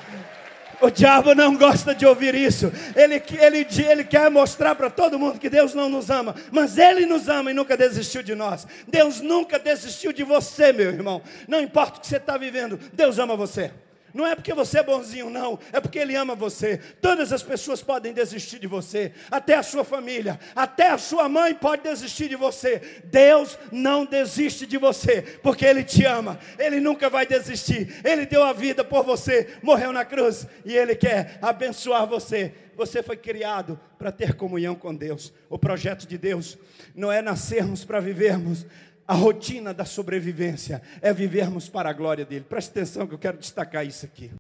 O 0.81 0.91
diabo 0.91 1.35
não 1.35 1.57
gosta 1.57 1.95
de 1.95 2.07
ouvir 2.07 2.35
isso. 2.35 2.73
Ele, 2.97 3.23
ele, 3.39 3.67
ele 3.87 4.05
quer 4.05 4.31
mostrar 4.31 4.75
para 4.75 4.89
todo 4.89 5.19
mundo 5.19 5.39
que 5.39 5.51
Deus 5.51 5.75
não 5.75 5.89
nos 5.89 6.11
ama. 6.11 6.35
Mas 6.51 6.79
Ele 6.79 7.07
nos 7.07 7.29
ama 7.29 7.51
e 7.51 7.55
nunca 7.55 7.77
desistiu 7.77 8.23
de 8.23 8.35
nós. 8.35 8.67
Deus 8.89 9.21
nunca 9.21 9.59
desistiu 9.59 10.13
de 10.13 10.23
você, 10.23 10.73
meu 10.73 10.91
irmão. 10.91 11.23
Não 11.47 11.61
importa 11.61 11.99
o 11.99 12.01
que 12.01 12.07
você 12.07 12.17
está 12.17 12.37
vivendo, 12.37 12.79
Deus 12.93 13.19
ama 13.19 13.37
você. 13.37 13.71
Não 14.13 14.27
é 14.27 14.35
porque 14.35 14.53
você 14.53 14.79
é 14.79 14.83
bonzinho, 14.83 15.31
não. 15.31 15.59
É 15.73 15.81
porque 15.81 15.99
Ele 15.99 16.17
ama 16.17 16.35
você. 16.35 16.79
Todas 17.01 17.33
as 17.33 17.43
pessoas 17.43 17.83
podem 17.83 18.13
desistir 18.13 18.59
de 18.59 18.67
você. 18.67 19.13
Até 19.31 19.55
a 19.55 19.63
sua 19.63 19.85
família. 19.85 20.39
Até 20.55 20.91
a 20.91 20.99
sua 20.99 21.29
mãe 21.29 21.55
pode 21.55 21.83
desistir 21.83 22.29
de 22.29 22.37
você. 22.37 23.03
Deus 23.05 23.59
não 23.71 24.05
desiste 24.05 24.67
de 24.67 24.77
você. 24.79 25.23
Porque 25.43 25.65
Ele 25.65 25.85
te 25.85 26.05
ama. 26.05 26.39
Ele 26.59 26.81
nunca 26.81 27.09
vai 27.09 27.27
desistir. 27.27 28.01
Ele 28.05 28.27
deu 28.27 28.43
a 28.43 28.53
vida 28.53 28.85
por 28.85 29.05
você. 29.05 29.57
Morreu 29.63 29.93
na 29.93 30.05
cruz. 30.05 30.47
E 30.65 30.77
Ele 30.77 30.95
quer 30.95 31.39
abençoar 31.41 32.07
você. 32.07 32.53
Você 32.77 33.03
foi 33.03 33.17
criado 33.17 33.79
para 33.99 34.11
ter 34.11 34.35
comunhão 34.35 34.75
com 34.75 34.95
Deus. 34.95 35.33
O 35.51 35.59
projeto 35.59 36.07
de 36.07 36.17
Deus 36.17 36.57
não 36.95 37.13
é 37.13 37.21
nascermos 37.21 37.85
para 37.85 38.01
vivermos 38.01 38.65
a 39.11 39.15
rotina 39.15 39.75
da 39.75 39.85
sobrevivência 39.85 40.81
é 41.03 41.13
vivermos 41.13 41.69
para 41.69 41.91
a 41.91 41.93
glória 41.93 42.25
dele. 42.25 42.45
Preste 42.49 42.71
atenção 42.71 43.09
que 43.09 43.15
eu 43.15 43.19
quero 43.19 43.39
destacar 43.39 43.85
isso 43.85 44.07
aqui. 44.07 44.31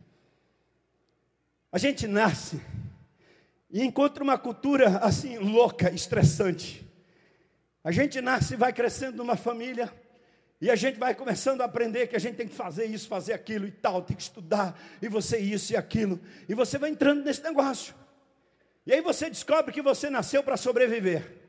A 1.72 1.76
gente 1.76 2.06
nasce 2.06 2.60
e 3.68 3.82
encontra 3.82 4.22
uma 4.22 4.38
cultura 4.38 4.98
assim 4.98 5.38
louca, 5.38 5.92
estressante. 5.92 6.88
A 7.82 7.90
gente 7.90 8.20
nasce 8.20 8.54
e 8.54 8.56
vai 8.56 8.72
crescendo 8.72 9.16
numa 9.16 9.34
família 9.34 9.92
e 10.60 10.70
a 10.70 10.76
gente 10.76 11.00
vai 11.00 11.16
começando 11.16 11.62
a 11.62 11.64
aprender 11.64 12.06
que 12.06 12.14
a 12.14 12.20
gente 12.20 12.36
tem 12.36 12.46
que 12.46 12.54
fazer 12.54 12.84
isso, 12.84 13.08
fazer 13.08 13.32
aquilo 13.32 13.66
e 13.66 13.72
tal, 13.72 14.02
tem 14.02 14.16
que 14.16 14.22
estudar, 14.22 14.80
e 15.02 15.08
você 15.08 15.36
isso 15.36 15.72
e 15.72 15.76
aquilo. 15.76 16.20
E 16.48 16.54
você 16.54 16.78
vai 16.78 16.90
entrando 16.90 17.24
nesse 17.24 17.42
negócio. 17.42 17.92
E 18.86 18.92
aí 18.92 19.00
você 19.00 19.28
descobre 19.28 19.72
que 19.72 19.82
você 19.82 20.08
nasceu 20.08 20.44
para 20.44 20.56
sobreviver. 20.56 21.39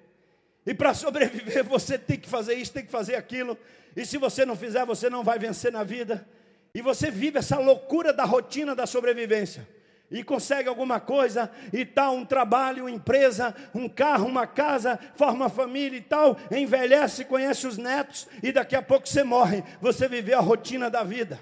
E 0.65 0.73
para 0.73 0.93
sobreviver, 0.93 1.63
você 1.63 1.97
tem 1.97 2.19
que 2.19 2.29
fazer 2.29 2.53
isso, 2.55 2.71
tem 2.71 2.85
que 2.85 2.91
fazer 2.91 3.15
aquilo. 3.15 3.57
E 3.95 4.05
se 4.05 4.17
você 4.17 4.45
não 4.45 4.55
fizer, 4.55 4.85
você 4.85 5.09
não 5.09 5.23
vai 5.23 5.39
vencer 5.39 5.71
na 5.71 5.83
vida. 5.83 6.27
E 6.73 6.81
você 6.81 7.09
vive 7.11 7.39
essa 7.39 7.57
loucura 7.57 8.13
da 8.13 8.23
rotina 8.23 8.75
da 8.75 8.85
sobrevivência. 8.85 9.67
E 10.09 10.23
consegue 10.23 10.67
alguma 10.67 10.99
coisa, 10.99 11.49
e 11.71 11.85
tal, 11.85 12.15
um 12.15 12.25
trabalho, 12.25 12.83
uma 12.83 12.91
empresa, 12.91 13.55
um 13.73 13.87
carro, 13.87 14.27
uma 14.27 14.45
casa, 14.45 14.99
forma 15.15 15.47
família 15.47 15.97
e 15.97 16.01
tal, 16.01 16.37
envelhece, 16.51 17.23
conhece 17.23 17.65
os 17.65 17.77
netos, 17.77 18.27
e 18.43 18.51
daqui 18.51 18.75
a 18.75 18.81
pouco 18.81 19.07
você 19.07 19.23
morre. 19.23 19.63
Você 19.79 20.09
viveu 20.09 20.37
a 20.37 20.41
rotina 20.41 20.89
da 20.89 21.01
vida. 21.01 21.39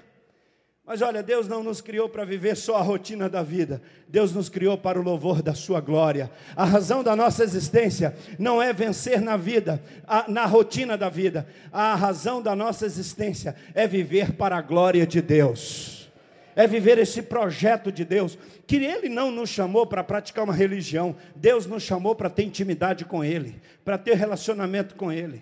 Mas 0.90 1.02
olha, 1.02 1.22
Deus 1.22 1.46
não 1.46 1.62
nos 1.62 1.80
criou 1.80 2.08
para 2.08 2.24
viver 2.24 2.56
só 2.56 2.76
a 2.76 2.82
rotina 2.82 3.28
da 3.28 3.44
vida. 3.44 3.80
Deus 4.08 4.32
nos 4.32 4.48
criou 4.48 4.76
para 4.76 4.98
o 4.98 5.02
louvor 5.04 5.40
da 5.40 5.54
sua 5.54 5.80
glória. 5.80 6.28
A 6.56 6.64
razão 6.64 7.04
da 7.04 7.14
nossa 7.14 7.44
existência 7.44 8.12
não 8.40 8.60
é 8.60 8.72
vencer 8.72 9.20
na 9.20 9.36
vida, 9.36 9.80
na 10.26 10.46
rotina 10.46 10.98
da 10.98 11.08
vida. 11.08 11.46
A 11.72 11.94
razão 11.94 12.42
da 12.42 12.56
nossa 12.56 12.86
existência 12.86 13.54
é 13.72 13.86
viver 13.86 14.32
para 14.32 14.56
a 14.56 14.60
glória 14.60 15.06
de 15.06 15.22
Deus. 15.22 16.10
É 16.56 16.66
viver 16.66 16.98
esse 16.98 17.22
projeto 17.22 17.92
de 17.92 18.04
Deus, 18.04 18.36
que 18.66 18.78
Ele 18.78 19.08
não 19.08 19.30
nos 19.30 19.48
chamou 19.48 19.86
para 19.86 20.02
praticar 20.02 20.42
uma 20.42 20.52
religião, 20.52 21.14
Deus 21.36 21.66
nos 21.66 21.84
chamou 21.84 22.16
para 22.16 22.28
ter 22.28 22.42
intimidade 22.42 23.04
com 23.04 23.22
Ele, 23.22 23.62
para 23.84 23.96
ter 23.96 24.16
relacionamento 24.16 24.96
com 24.96 25.12
Ele. 25.12 25.40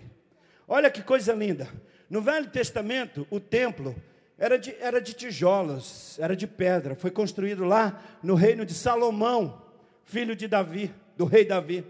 Olha 0.67 0.91
que 0.91 1.01
coisa 1.01 1.33
linda. 1.33 1.67
No 2.07 2.21
Velho 2.21 2.51
Testamento, 2.51 3.25
o 3.31 3.39
templo 3.39 3.95
era 4.39 4.57
de, 4.57 4.73
era 4.79 5.01
de 5.01 5.13
tijolos, 5.13 6.17
era 6.17 6.33
de 6.35 6.47
pedra. 6.47 6.95
Foi 6.95 7.11
construído 7.11 7.65
lá 7.65 8.01
no 8.23 8.35
reino 8.35 8.65
de 8.65 8.73
Salomão, 8.73 9.61
filho 10.05 10.33
de 10.33 10.47
Davi, 10.47 10.93
do 11.17 11.25
rei 11.25 11.43
Davi. 11.43 11.85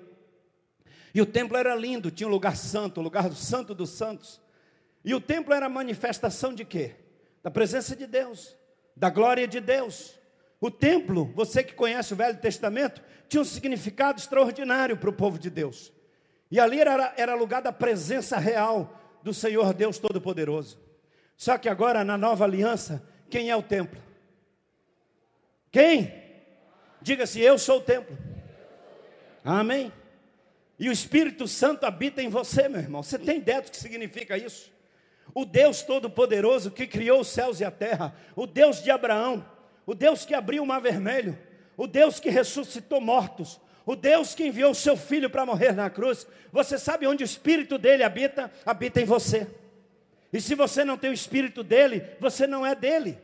E 1.13 1.21
o 1.21 1.27
templo 1.27 1.55
era 1.55 1.75
lindo, 1.75 2.09
tinha 2.09 2.27
um 2.27 2.31
lugar 2.31 2.57
santo, 2.57 2.99
o 2.99 3.03
lugar 3.03 3.29
do 3.29 3.35
santo 3.35 3.75
dos 3.75 3.91
santos. 3.91 4.41
E 5.05 5.13
o 5.13 5.21
templo 5.21 5.53
era 5.53 5.69
manifestação 5.69 6.53
de 6.53 6.65
quê? 6.65 6.95
Da 7.43 7.51
presença 7.51 7.95
de 7.95 8.07
Deus, 8.07 8.57
da 8.95 9.11
glória 9.11 9.47
de 9.47 9.59
Deus. 9.59 10.17
O 10.59 10.71
templo, 10.71 11.31
você 11.35 11.63
que 11.63 11.73
conhece 11.73 12.13
o 12.13 12.17
Velho 12.17 12.37
Testamento, 12.39 13.01
tinha 13.27 13.41
um 13.41 13.45
significado 13.45 14.19
extraordinário 14.19 14.97
para 14.97 15.09
o 15.09 15.13
povo 15.13 15.37
de 15.37 15.51
Deus. 15.51 15.93
E 16.49 16.59
ali 16.59 16.81
era, 16.81 17.13
era 17.15 17.35
lugar 17.35 17.61
da 17.61 17.71
presença 17.71 18.37
real 18.37 18.99
do 19.23 19.33
Senhor 19.35 19.71
Deus 19.71 19.99
Todo-Poderoso. 19.99 20.88
Só 21.39 21.57
que 21.57 21.69
agora 21.69 22.03
na 22.03 22.17
nova 22.17 22.43
aliança, 22.43 23.01
quem 23.29 23.49
é 23.49 23.55
o 23.55 23.63
templo? 23.63 23.97
Quem? 25.71 26.13
Diga-se, 27.01 27.39
eu 27.39 27.57
sou 27.57 27.77
o 27.77 27.81
templo. 27.81 28.17
Amém? 29.41 29.89
E 30.77 30.89
o 30.89 30.91
Espírito 30.91 31.47
Santo 31.47 31.85
habita 31.85 32.21
em 32.21 32.27
você, 32.27 32.67
meu 32.67 32.81
irmão. 32.81 33.01
Você 33.01 33.17
tem 33.17 33.37
ideia 33.37 33.61
do 33.61 33.71
que 33.71 33.77
significa 33.77 34.37
isso? 34.37 34.69
O 35.33 35.45
Deus 35.45 35.81
Todo-Poderoso 35.81 36.71
que 36.71 36.85
criou 36.85 37.21
os 37.21 37.29
céus 37.29 37.61
e 37.61 37.63
a 37.63 37.71
terra, 37.71 38.13
o 38.35 38.45
Deus 38.45 38.83
de 38.83 38.91
Abraão, 38.91 39.49
o 39.85 39.95
Deus 39.95 40.25
que 40.25 40.33
abriu 40.33 40.61
o 40.61 40.67
mar 40.67 40.81
vermelho, 40.81 41.39
o 41.77 41.87
Deus 41.87 42.19
que 42.19 42.29
ressuscitou 42.29 42.99
mortos, 42.99 43.61
o 43.85 43.95
Deus 43.95 44.35
que 44.35 44.45
enviou 44.45 44.71
o 44.71 44.75
seu 44.75 44.97
filho 44.97 45.29
para 45.29 45.45
morrer 45.45 45.71
na 45.71 45.89
cruz. 45.89 46.27
Você 46.51 46.77
sabe 46.77 47.07
onde 47.07 47.23
o 47.23 47.25
Espírito 47.25 47.77
dele 47.77 48.03
habita? 48.03 48.51
Habita 48.65 48.99
em 48.99 49.05
você. 49.05 49.47
E 50.31 50.39
se 50.39 50.55
você 50.55 50.83
não 50.85 50.97
tem 50.97 51.09
o 51.09 51.13
Espírito 51.13 51.63
dele, 51.63 52.03
você 52.19 52.45
não 52.45 52.65
é 52.65 52.75
dele. 52.75 53.17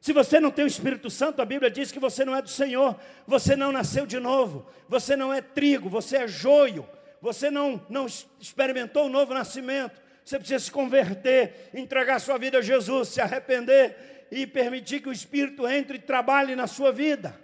Se 0.00 0.12
você 0.12 0.38
não 0.38 0.50
tem 0.50 0.66
o 0.66 0.68
Espírito 0.68 1.08
Santo, 1.08 1.40
a 1.40 1.46
Bíblia 1.46 1.70
diz 1.70 1.90
que 1.90 1.98
você 1.98 2.24
não 2.24 2.36
é 2.36 2.42
do 2.42 2.50
Senhor, 2.50 2.94
você 3.26 3.56
não 3.56 3.72
nasceu 3.72 4.04
de 4.04 4.20
novo, 4.20 4.66
você 4.86 5.16
não 5.16 5.32
é 5.32 5.40
trigo, 5.40 5.88
você 5.88 6.18
é 6.18 6.28
joio, 6.28 6.86
você 7.22 7.50
não, 7.50 7.80
não 7.88 8.04
experimentou 8.38 9.06
o 9.06 9.08
novo 9.08 9.32
nascimento. 9.32 9.98
Você 10.22 10.38
precisa 10.38 10.62
se 10.62 10.70
converter, 10.70 11.70
entregar 11.72 12.18
sua 12.18 12.36
vida 12.36 12.58
a 12.58 12.62
Jesus, 12.62 13.08
se 13.08 13.20
arrepender 13.20 14.26
e 14.30 14.46
permitir 14.46 15.00
que 15.00 15.08
o 15.08 15.12
Espírito 15.12 15.66
entre 15.66 15.96
e 15.96 16.00
trabalhe 16.00 16.54
na 16.54 16.66
sua 16.66 16.92
vida. 16.92 17.38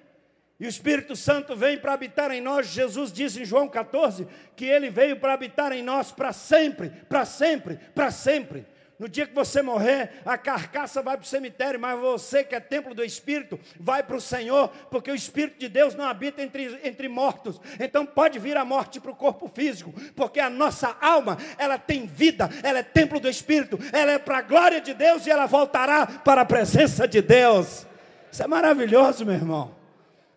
E 0.59 0.67
o 0.67 0.69
Espírito 0.69 1.17
Santo 1.17 1.57
vem 1.57 1.79
para 1.79 1.95
habitar 1.95 2.31
em 2.31 2.43
nós. 2.43 2.67
Jesus 2.67 3.11
disse 3.11 3.41
em 3.41 3.45
João 3.47 3.67
14 3.67 4.27
que 4.55 4.67
ele 4.67 4.91
veio 4.91 5.17
para 5.17 5.33
habitar 5.33 5.73
em 5.73 5.83
nós 5.83 6.13
para 6.13 6.35
sempre, 6.35 6.91
para 7.09 7.25
sempre, 7.25 7.79
para 7.95 8.11
sempre. 8.11 8.67
No 9.01 9.09
dia 9.09 9.27
que 9.27 9.35
você 9.35 9.63
morrer, 9.63 10.11
a 10.27 10.37
carcaça 10.37 11.01
vai 11.01 11.17
para 11.17 11.25
o 11.25 11.27
cemitério, 11.27 11.81
mas 11.81 11.99
você 11.99 12.45
que 12.45 12.55
é 12.55 12.61
templo 12.61 12.95
do 12.95 13.03
Espírito, 13.03 13.59
vai 13.79 14.03
para 14.03 14.15
o 14.15 14.21
Senhor, 14.21 14.69
porque 14.91 15.11
o 15.11 15.15
Espírito 15.15 15.59
de 15.59 15.71
Deus 15.71 15.95
não 15.95 16.05
habita 16.05 16.43
entre, 16.43 16.79
entre 16.85 17.09
mortos. 17.09 17.59
Então 17.81 18.05
pode 18.05 18.39
vir 18.39 18.59
a 18.59 18.65
morte 18.65 19.01
para 19.01 19.11
o 19.11 19.17
corpo 19.17 19.51
físico, 19.55 19.91
porque 20.15 20.39
a 20.39 20.51
nossa 20.51 20.95
alma, 21.01 21.39
ela 21.57 21.79
tem 21.79 22.05
vida, 22.05 22.51
ela 22.63 22.81
é 22.81 22.83
templo 22.83 23.19
do 23.19 23.27
Espírito, 23.31 23.79
ela 23.91 24.13
é 24.13 24.19
para 24.19 24.37
a 24.37 24.43
glória 24.43 24.83
de 24.83 24.93
Deus 24.93 25.27
e 25.27 25.31
ela 25.31 25.47
voltará 25.47 26.07
para 26.07 26.43
a 26.43 26.45
presença 26.45 27.09
de 27.09 27.23
Deus. 27.23 27.87
Isso 28.31 28.43
é 28.43 28.47
maravilhoso, 28.47 29.25
meu 29.25 29.35
irmão. 29.35 29.80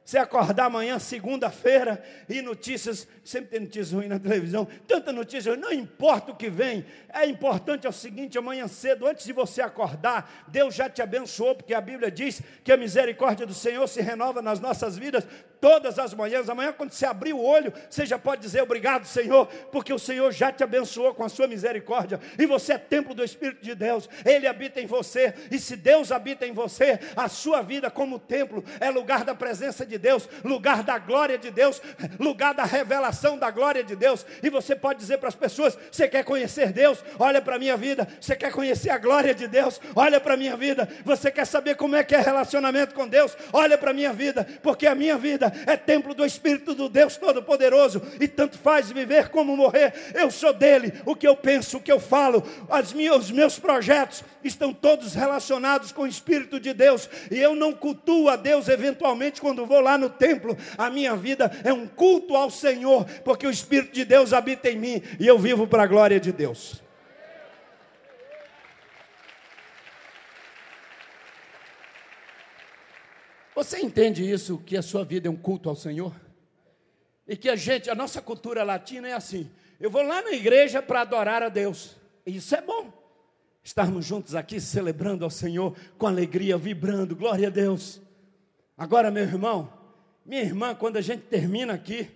Você 0.06 0.18
acordar 0.18 0.66
amanhã, 0.66 1.00
segunda-feira, 1.00 2.04
e 2.28 2.42
notícias, 2.42 3.08
sempre 3.24 3.52
tem 3.52 3.60
notícias 3.62 3.92
ruins 3.94 4.10
na 4.10 4.20
televisão, 4.20 4.68
tanta 4.86 5.13
notícia, 5.13 5.56
não 5.56 5.72
importa 5.72 6.32
o 6.32 6.36
que 6.36 6.50
vem, 6.50 6.86
é 7.08 7.26
importante 7.26 7.88
é 7.88 7.89
o 7.89 7.94
seguinte: 7.94 8.38
amanhã 8.38 8.68
cedo, 8.68 9.08
antes 9.08 9.26
de 9.26 9.32
você 9.32 9.62
acordar, 9.62 10.46
Deus 10.50 10.76
já 10.76 10.89
te 10.89 11.02
abençoou, 11.02 11.56
porque 11.56 11.74
a 11.74 11.80
Bíblia 11.80 12.12
diz 12.12 12.42
que 12.66 12.72
a 12.72 12.78
misericórdia 12.78 13.46
do 13.46 13.54
Senhor 13.54 13.88
se 13.88 14.02
renova 14.02 14.42
nas 14.42 14.60
nossas 14.60 14.98
vidas 14.98 15.26
todas 15.63 15.97
as 15.97 16.13
manhãs. 16.13 16.49
Amanhã, 16.49 16.73
quando 16.73 16.91
você 16.91 17.06
abrir 17.06 17.32
o 17.32 17.41
olho, 17.41 17.71
você 17.89 18.06
já 18.06 18.19
pode 18.19 18.41
dizer 18.41 18.62
obrigado, 18.62 19.06
Senhor, 19.06 19.47
porque 19.71 19.93
o 19.93 19.97
Senhor 19.97 20.30
já 20.30 20.52
te 20.52 20.62
abençoou 20.62 21.13
com 21.13 21.23
a 21.23 21.30
sua 21.30 21.47
misericórdia, 21.47 22.19
e 22.38 22.45
você 22.45 22.73
é 22.73 22.78
templo 22.78 23.15
do 23.15 23.23
Espírito 23.23 23.63
de 23.63 23.73
Deus, 23.73 24.10
Ele 24.26 24.45
habita 24.45 24.82
em 24.82 24.86
você, 24.86 25.34
e 25.49 25.58
se 25.58 25.78
Deus 25.78 26.12
habita 26.12 26.45
em 26.45 26.52
você, 26.52 26.99
a 27.15 27.30
sua 27.30 27.62
vida 27.62 27.89
como 27.89 28.19
templo 28.19 28.62
é 28.82 28.89
lugar 28.89 29.23
da 29.23 29.34
presença 29.34 29.86
de 29.86 29.97
Deus, 29.97 30.28
lugar 30.43 30.84
da 30.84 30.97
glória 30.97 31.38
de 31.38 31.49
Deus, 31.49 31.82
lugar 32.19 32.54
da 32.54 32.65
revelação 32.65 33.38
da 33.38 33.49
glória 33.49 33.86
de 33.86 33.95
Deus, 33.95 34.26
e 34.43 34.49
você 34.49 34.76
pode 34.76 34.99
dizer 34.99 35.17
para 35.17 35.30
as 35.30 35.36
pessoas: 35.36 35.78
você 35.89 36.10
quer 36.10 36.26
conhecer 36.26 36.73
Deus? 36.73 37.02
Olha 37.17 37.41
para 37.41 37.56
a 37.56 37.60
minha 37.60 37.78
vida, 37.78 38.06
você 38.19 38.36
quer 38.36 38.52
conhecer 38.52 38.89
a 38.89 38.97
glória 38.97 39.34
de 39.34 39.47
Deus? 39.47 39.80
Olha 39.95 40.19
para 40.19 40.34
a 40.34 40.38
minha 40.38 40.58
vida, 40.58 40.89
você 41.06 41.32
quer 41.32 41.45
saber 41.45 41.78
como 41.78 41.95
é 41.95 42.04
que 42.04 42.13
é 42.13 42.19
relacionamento 42.19 42.93
com 42.93 43.08
Deus? 43.08 43.38
Olha 43.54 43.78
para 43.78 43.91
a 43.91 43.93
minha 43.93 44.12
vida, 44.12 44.45
porque 44.62 44.86
a 44.86 44.93
minha 44.93 45.17
vida 45.17 45.53
é 45.66 45.78
templo 45.78 46.13
do 46.13 46.26
Espírito 46.26 46.74
do 46.74 46.89
Deus 46.89 47.18
Todo-Poderoso, 47.18 48.02
e 48.20 48.28
tanto 48.28 48.58
faz 48.58 48.92
viver 48.92 49.30
como 49.30 49.56
morrer, 49.56 49.94
eu 50.13 50.30
sou 50.30 50.54
dele, 50.54 50.94
o 51.06 51.16
que 51.16 51.28
eu 51.28 51.36
penso, 51.36 51.78
o 51.78 51.82
que 51.82 51.92
eu 51.92 52.00
falo, 52.00 52.44
as 52.70 52.94
minhas, 52.94 53.16
os 53.18 53.32
meus 53.32 53.58
projetos 53.60 54.24
estão 54.44 54.74
todos 54.74 55.13
relacionados 55.13 55.92
com 55.92 56.04
o 56.04 56.08
Espírito 56.08 56.60
de 56.60 56.74
Deus, 56.74 57.10
e 57.32 57.39
eu 57.39 57.56
não 57.56 57.74
cultuo 57.74 58.30
a 58.30 58.36
Deus 58.36 58.68
eventualmente 58.68 59.42
quando 59.42 59.66
vou 59.66 59.80
lá 59.80 59.98
no 59.98 60.10
templo, 60.10 60.58
a 60.78 60.89
minha 60.89 61.16
vida 61.16 61.52
é 61.63 61.72
um 61.72 61.88
culto 61.88 62.36
ao 62.36 62.50
Senhor, 62.50 63.06
porque 63.24 63.48
o 63.48 63.52
Espírito 63.52 63.94
de 63.94 64.06
Deus 64.06 64.34
habita 64.34 64.70
em 64.70 64.78
mim, 64.78 65.02
e 65.20 65.28
eu 65.28 65.39
vivo 65.39 65.68
para 65.68 65.84
a 65.84 65.88
glória 65.88 66.20
de 66.20 66.32
Deus. 66.32 66.83
Você 73.63 73.80
entende 73.80 74.30
isso, 74.30 74.58
que 74.58 74.76
a 74.76 74.82
sua 74.82 75.06
vida 75.06 75.30
é 75.30 75.32
um 75.32 75.38
culto 75.38 75.69
ao 75.69 75.76
Senhor? 75.76 76.13
E 77.26 77.38
que 77.38 77.47
a 77.47 77.56
gente, 77.56 77.89
a 77.89 77.95
nossa 77.95 78.21
cultura 78.21 78.62
latina 78.62 79.08
é 79.08 79.13
assim: 79.13 79.49
eu 79.80 79.89
vou 79.89 80.04
lá 80.04 80.21
na 80.21 80.34
igreja 80.34 80.82
para 80.82 80.99
adorar 80.99 81.41
a 81.41 81.47
Deus. 81.47 81.95
Isso 82.26 82.54
é 82.54 82.62
bom. 82.62 82.91
estarmos 83.63 84.06
juntos 84.06 84.36
aqui 84.36 84.60
celebrando 84.60 85.23
ao 85.23 85.30
Senhor 85.30 85.78
com 85.97 86.06
alegria, 86.06 86.58
vibrando, 86.58 87.15
glória 87.15 87.47
a 87.47 87.49
Deus. 87.49 88.02
Agora, 88.78 89.10
meu 89.10 89.23
irmão, 89.23 89.71
minha 90.26 90.41
irmã, 90.41 90.76
quando 90.76 90.97
a 90.97 91.02
gente 91.02 91.21
termina 91.21 91.71
aqui, 91.73 92.10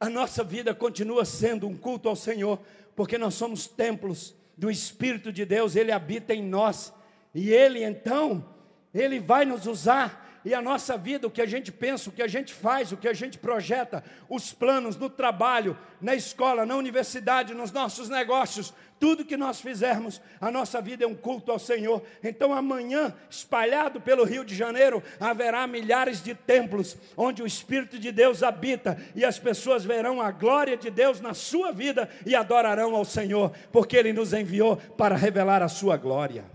a 0.00 0.10
nossa 0.10 0.42
vida 0.42 0.74
continua 0.74 1.24
sendo 1.24 1.68
um 1.68 1.76
culto 1.76 2.08
ao 2.08 2.16
Senhor, 2.16 2.58
porque 2.96 3.16
nós 3.16 3.34
somos 3.34 3.68
templos 3.68 4.34
do 4.56 4.68
Espírito 4.68 5.32
de 5.32 5.44
Deus, 5.44 5.76
Ele 5.76 5.92
habita 5.92 6.34
em 6.34 6.42
nós, 6.42 6.92
e 7.32 7.52
Ele 7.52 7.84
então, 7.84 8.44
Ele 8.92 9.20
vai 9.20 9.44
nos 9.44 9.64
usar 9.64 10.24
e 10.48 10.54
a 10.54 10.62
nossa 10.62 10.96
vida, 10.96 11.26
o 11.26 11.30
que 11.30 11.42
a 11.42 11.46
gente 11.46 11.70
pensa, 11.70 12.08
o 12.08 12.12
que 12.12 12.22
a 12.22 12.26
gente 12.26 12.54
faz, 12.54 12.90
o 12.90 12.96
que 12.96 13.06
a 13.06 13.12
gente 13.12 13.36
projeta, 13.36 14.02
os 14.30 14.50
planos 14.50 14.96
no 14.96 15.10
trabalho, 15.10 15.76
na 16.00 16.14
escola, 16.14 16.64
na 16.64 16.74
universidade, 16.74 17.52
nos 17.52 17.70
nossos 17.70 18.08
negócios, 18.08 18.72
tudo 18.98 19.26
que 19.26 19.36
nós 19.36 19.60
fizermos, 19.60 20.22
a 20.40 20.50
nossa 20.50 20.80
vida 20.80 21.04
é 21.04 21.06
um 21.06 21.14
culto 21.14 21.52
ao 21.52 21.58
Senhor. 21.58 22.02
Então 22.24 22.54
amanhã, 22.54 23.14
espalhado 23.28 24.00
pelo 24.00 24.24
Rio 24.24 24.42
de 24.42 24.54
Janeiro, 24.54 25.02
haverá 25.20 25.66
milhares 25.66 26.22
de 26.22 26.34
templos 26.34 26.96
onde 27.14 27.42
o 27.42 27.46
Espírito 27.46 27.98
de 27.98 28.10
Deus 28.10 28.42
habita 28.42 28.96
e 29.14 29.26
as 29.26 29.38
pessoas 29.38 29.84
verão 29.84 30.18
a 30.18 30.30
glória 30.30 30.78
de 30.78 30.88
Deus 30.88 31.20
na 31.20 31.34
sua 31.34 31.72
vida 31.72 32.08
e 32.24 32.34
adorarão 32.34 32.96
ao 32.96 33.04
Senhor, 33.04 33.52
porque 33.70 33.98
Ele 33.98 34.14
nos 34.14 34.32
enviou 34.32 34.78
para 34.78 35.14
revelar 35.14 35.62
a 35.62 35.68
sua 35.68 35.98
glória. 35.98 36.46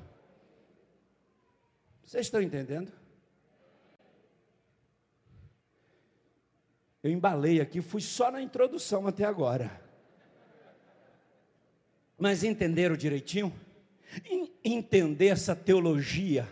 Vocês 2.04 2.26
estão 2.26 2.42
entendendo? 2.42 3.03
Eu 7.04 7.12
embalei 7.12 7.60
aqui, 7.60 7.82
fui 7.82 8.00
só 8.00 8.32
na 8.32 8.42
introdução 8.42 9.06
até 9.06 9.26
agora. 9.26 9.82
Mas 12.18 12.46
entenderam 12.46 12.96
direitinho? 12.96 13.54
Entender 14.64 15.28
essa 15.28 15.54
teologia 15.54 16.48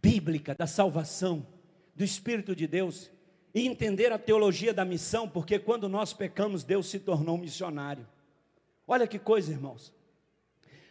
bíblica 0.00 0.54
da 0.54 0.66
salvação, 0.66 1.46
do 1.94 2.02
Espírito 2.02 2.56
de 2.56 2.66
Deus, 2.66 3.10
e 3.54 3.66
entender 3.66 4.10
a 4.10 4.18
teologia 4.18 4.72
da 4.72 4.86
missão, 4.86 5.28
porque 5.28 5.58
quando 5.58 5.86
nós 5.86 6.14
pecamos, 6.14 6.64
Deus 6.64 6.88
se 6.88 6.98
tornou 6.98 7.36
missionário. 7.36 8.08
Olha 8.88 9.06
que 9.06 9.18
coisa, 9.18 9.52
irmãos. 9.52 9.92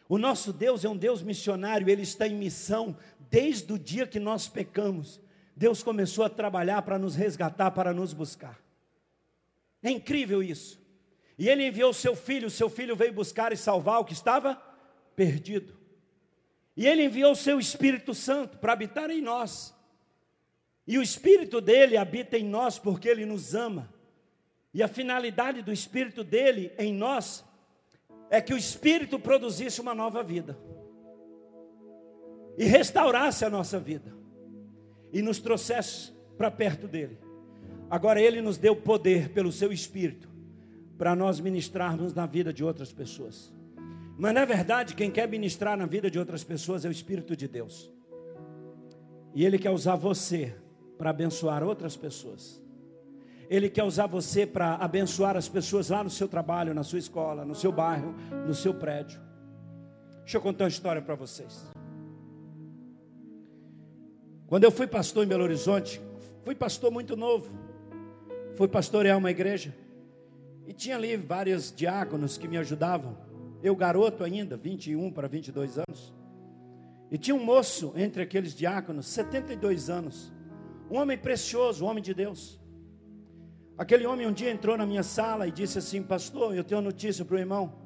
O 0.08 0.20
nosso 0.20 0.54
Deus 0.54 0.86
é 0.86 0.90
um 0.90 0.96
Deus 0.96 1.24
missionário, 1.24 1.90
ele 1.90 2.04
está 2.04 2.28
em 2.28 2.36
missão 2.36 2.96
desde 3.32 3.74
o 3.74 3.80
dia 3.80 4.06
que 4.06 4.20
nós 4.20 4.48
pecamos. 4.48 5.20
Deus 5.62 5.84
começou 5.84 6.26
a 6.26 6.30
trabalhar 6.30 6.82
para 6.82 6.98
nos 6.98 7.14
resgatar, 7.14 7.70
para 7.70 7.94
nos 7.94 8.14
buscar. 8.14 8.60
É 9.84 9.92
incrível 9.92 10.42
isso. 10.42 10.82
E 11.38 11.48
ele 11.48 11.68
enviou 11.68 11.94
seu 11.94 12.16
filho, 12.16 12.50
seu 12.50 12.68
filho 12.68 12.96
veio 12.96 13.14
buscar 13.14 13.54
e 13.54 13.56
salvar 13.56 14.00
o 14.00 14.04
que 14.04 14.12
estava 14.12 14.56
perdido. 15.16 15.78
E 16.76 16.88
ele 16.88 17.06
enviou 17.06 17.36
seu 17.36 17.60
Espírito 17.60 18.12
Santo 18.16 18.58
para 18.58 18.74
habitar 18.74 19.12
em 19.12 19.22
nós. 19.22 19.72
E 20.88 20.98
o 20.98 21.04
Espírito 21.04 21.62
dele 21.62 21.96
habita 21.96 22.40
em 22.40 22.44
nós 22.44 22.80
porque 22.80 23.08
ele 23.08 23.24
nos 23.24 23.54
ama. 23.54 23.94
E 24.74 24.82
a 24.82 24.88
finalidade 24.88 25.62
do 25.62 25.72
Espírito 25.72 26.24
dele 26.24 26.74
em 26.76 26.92
nós 26.92 27.46
é 28.32 28.42
que 28.42 28.52
o 28.52 28.58
Espírito 28.58 29.20
produzisse 29.20 29.80
uma 29.80 29.94
nova 29.94 30.24
vida 30.24 30.58
e 32.58 32.64
restaurasse 32.64 33.46
a 33.46 33.50
nossa 33.50 33.80
vida 33.80 34.21
e 35.12 35.22
nos 35.22 35.40
trouxesse 35.40 36.12
para 36.38 36.50
perto 36.50 36.88
dele. 36.88 37.18
Agora 37.90 38.22
ele 38.22 38.42
nos 38.42 38.58
deu 38.58 38.76
poder 38.76 39.30
pelo 39.30 39.52
seu 39.52 39.72
espírito 39.72 40.30
para 40.98 41.16
nós 41.16 41.40
ministrarmos 41.40 42.14
na 42.14 42.26
vida 42.26 42.54
de 42.54 42.64
outras 42.64 42.94
pessoas. 42.94 43.54
Mas 44.18 44.34
na 44.34 44.46
verdade, 44.46 44.96
quem 44.96 45.10
quer 45.10 45.28
ministrar 45.28 45.76
na 45.76 45.86
vida 45.86 46.10
de 46.12 46.20
outras 46.20 46.44
pessoas 46.44 46.86
é 46.86 46.88
o 46.88 46.92
espírito 46.92 47.36
de 47.36 47.48
Deus. 47.48 47.92
E 49.34 49.44
ele 49.44 49.58
quer 49.58 49.72
usar 49.72 49.96
você 49.96 50.56
para 50.98 51.10
abençoar 51.10 51.64
outras 51.64 51.98
pessoas. 51.98 52.62
Ele 53.50 53.70
quer 53.70 53.84
usar 53.84 54.08
você 54.08 54.46
para 54.46 54.76
abençoar 54.76 55.36
as 55.36 55.50
pessoas 55.50 55.90
lá 55.90 56.04
no 56.04 56.10
seu 56.10 56.28
trabalho, 56.28 56.74
na 56.74 56.84
sua 56.84 57.00
escola, 57.00 57.44
no 57.44 57.56
seu 57.56 57.72
bairro, 57.72 58.14
no 58.48 58.54
seu 58.54 58.74
prédio. 58.74 59.20
Deixa 60.20 60.38
eu 60.38 60.42
contar 60.42 60.66
uma 60.66 60.70
história 60.70 61.02
para 61.02 61.16
vocês. 61.16 61.71
Quando 64.52 64.66
eu 64.66 64.72
fui 64.72 64.86
pastor 64.86 65.24
em 65.24 65.28
Belo 65.30 65.46
Horizonte, 65.46 66.02
fui 66.44 66.54
pastor 66.54 66.92
muito 66.92 67.16
novo. 67.16 67.50
Fui 68.58 68.68
pastorear 68.68 69.18
uma 69.18 69.32
igreja. 69.32 69.74
E 70.68 70.74
tinha 70.74 70.98
ali 70.98 71.16
vários 71.16 71.74
diáconos 71.74 72.38
que 72.38 72.50
me 72.50 72.58
ajudavam. 72.58 73.18
Eu, 73.64 73.74
garoto 73.78 74.26
ainda, 74.26 74.58
21 74.58 75.10
para 75.14 75.30
22 75.30 75.78
anos. 75.78 76.14
E 77.10 77.18
tinha 77.18 77.34
um 77.34 77.42
moço 77.42 77.94
entre 77.96 78.24
aqueles 78.24 78.54
diáconos, 78.54 79.06
72 79.06 79.90
anos. 79.90 80.34
Um 80.90 80.98
homem 80.98 81.18
precioso, 81.18 81.86
um 81.86 81.88
homem 81.88 82.04
de 82.04 82.14
Deus. 82.14 82.60
Aquele 83.78 84.06
homem 84.06 84.28
um 84.28 84.34
dia 84.34 84.52
entrou 84.52 84.76
na 84.76 84.86
minha 84.86 85.02
sala 85.02 85.48
e 85.48 85.52
disse 85.54 85.78
assim: 85.78 86.04
Pastor, 86.04 86.54
eu 86.54 86.66
tenho 86.66 86.82
uma 86.82 86.90
notícia 86.90 87.24
para 87.24 87.38
o 87.38 87.40
irmão. 87.40 87.81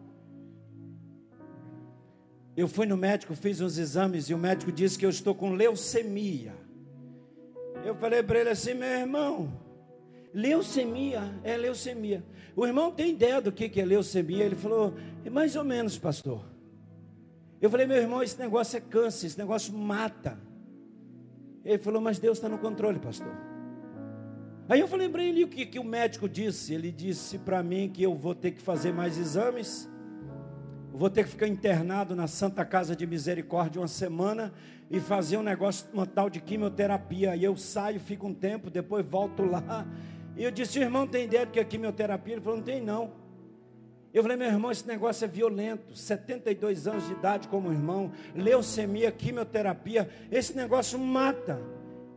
Eu 2.55 2.67
fui 2.67 2.85
no 2.85 2.95
médico, 2.95 3.35
fiz 3.35 3.59
uns 3.59 3.77
exames 3.77 4.29
e 4.29 4.33
o 4.33 4.37
médico 4.37 4.71
disse 4.71 4.97
que 4.97 5.05
eu 5.05 5.09
estou 5.09 5.35
com 5.35 5.51
leucemia. 5.51 6.53
Eu 7.83 7.95
falei 7.95 8.23
para 8.23 8.39
ele 8.39 8.49
assim, 8.49 8.73
meu 8.73 8.87
irmão, 8.87 9.61
leucemia 10.33 11.37
é 11.43 11.57
leucemia. 11.57 12.23
O 12.55 12.65
irmão 12.65 12.91
tem 12.91 13.11
ideia 13.11 13.41
do 13.41 13.51
que 13.51 13.79
é 13.79 13.85
leucemia? 13.85 14.45
Ele 14.45 14.55
falou, 14.55 14.93
é 15.25 15.29
mais 15.29 15.55
ou 15.57 15.65
menos, 15.65 15.97
pastor. 15.97 16.45
Eu 17.61 17.69
falei, 17.69 17.85
meu 17.85 17.97
irmão, 17.97 18.23
esse 18.23 18.39
negócio 18.39 18.77
é 18.77 18.79
câncer, 18.79 19.27
esse 19.27 19.37
negócio 19.37 19.73
mata. 19.73 20.39
Ele 21.65 21.77
falou, 21.77 22.01
mas 22.01 22.19
Deus 22.19 22.37
está 22.37 22.47
no 22.47 22.57
controle, 22.57 22.99
pastor. 22.99 23.35
Aí 24.69 24.79
eu 24.79 24.87
falei 24.87 25.09
para 25.09 25.23
ele 25.23 25.43
o 25.43 25.47
que, 25.47 25.65
que 25.65 25.77
o 25.77 25.83
médico 25.83 26.29
disse. 26.29 26.73
Ele 26.73 26.91
disse 26.91 27.37
para 27.37 27.61
mim 27.61 27.89
que 27.89 28.01
eu 28.01 28.15
vou 28.15 28.33
ter 28.33 28.51
que 28.51 28.61
fazer 28.61 28.93
mais 28.93 29.17
exames 29.17 29.89
vou 30.95 31.09
ter 31.09 31.23
que 31.25 31.29
ficar 31.29 31.47
internado 31.47 32.15
na 32.15 32.25
Santa 32.25 32.63
Casa 32.63 32.95
de 32.95 33.05
Misericórdia 33.05 33.81
uma 33.81 33.87
semana 33.87 34.53
e 34.89 34.99
fazer 34.99 35.37
um 35.37 35.43
negócio, 35.43 35.87
uma 35.93 36.05
tal 36.05 36.29
de 36.29 36.39
quimioterapia. 36.39 37.35
E 37.35 37.43
eu 37.43 37.55
saio, 37.57 37.99
fico 37.99 38.27
um 38.27 38.33
tempo, 38.33 38.69
depois 38.69 39.05
volto 39.05 39.43
lá. 39.43 39.85
E 40.37 40.43
eu 40.43 40.51
disse, 40.51 40.79
irmão, 40.79 41.05
tem 41.05 41.25
ideia 41.25 41.45
do 41.45 41.51
que 41.51 41.59
é 41.59 41.63
quimioterapia? 41.63 42.35
Ele 42.35 42.41
falou, 42.41 42.57
não 42.57 42.63
tem 42.63 42.81
não. 42.81 43.11
Eu 44.13 44.21
falei, 44.21 44.37
meu 44.37 44.47
irmão, 44.47 44.71
esse 44.71 44.87
negócio 44.87 45.25
é 45.25 45.27
violento. 45.27 45.97
72 45.97 46.87
anos 46.87 47.05
de 47.07 47.13
idade 47.13 47.49
como 47.49 47.71
irmão, 47.71 48.11
leucemia, 48.33 49.11
quimioterapia, 49.11 50.09
esse 50.31 50.55
negócio 50.55 50.97
mata. 50.97 51.61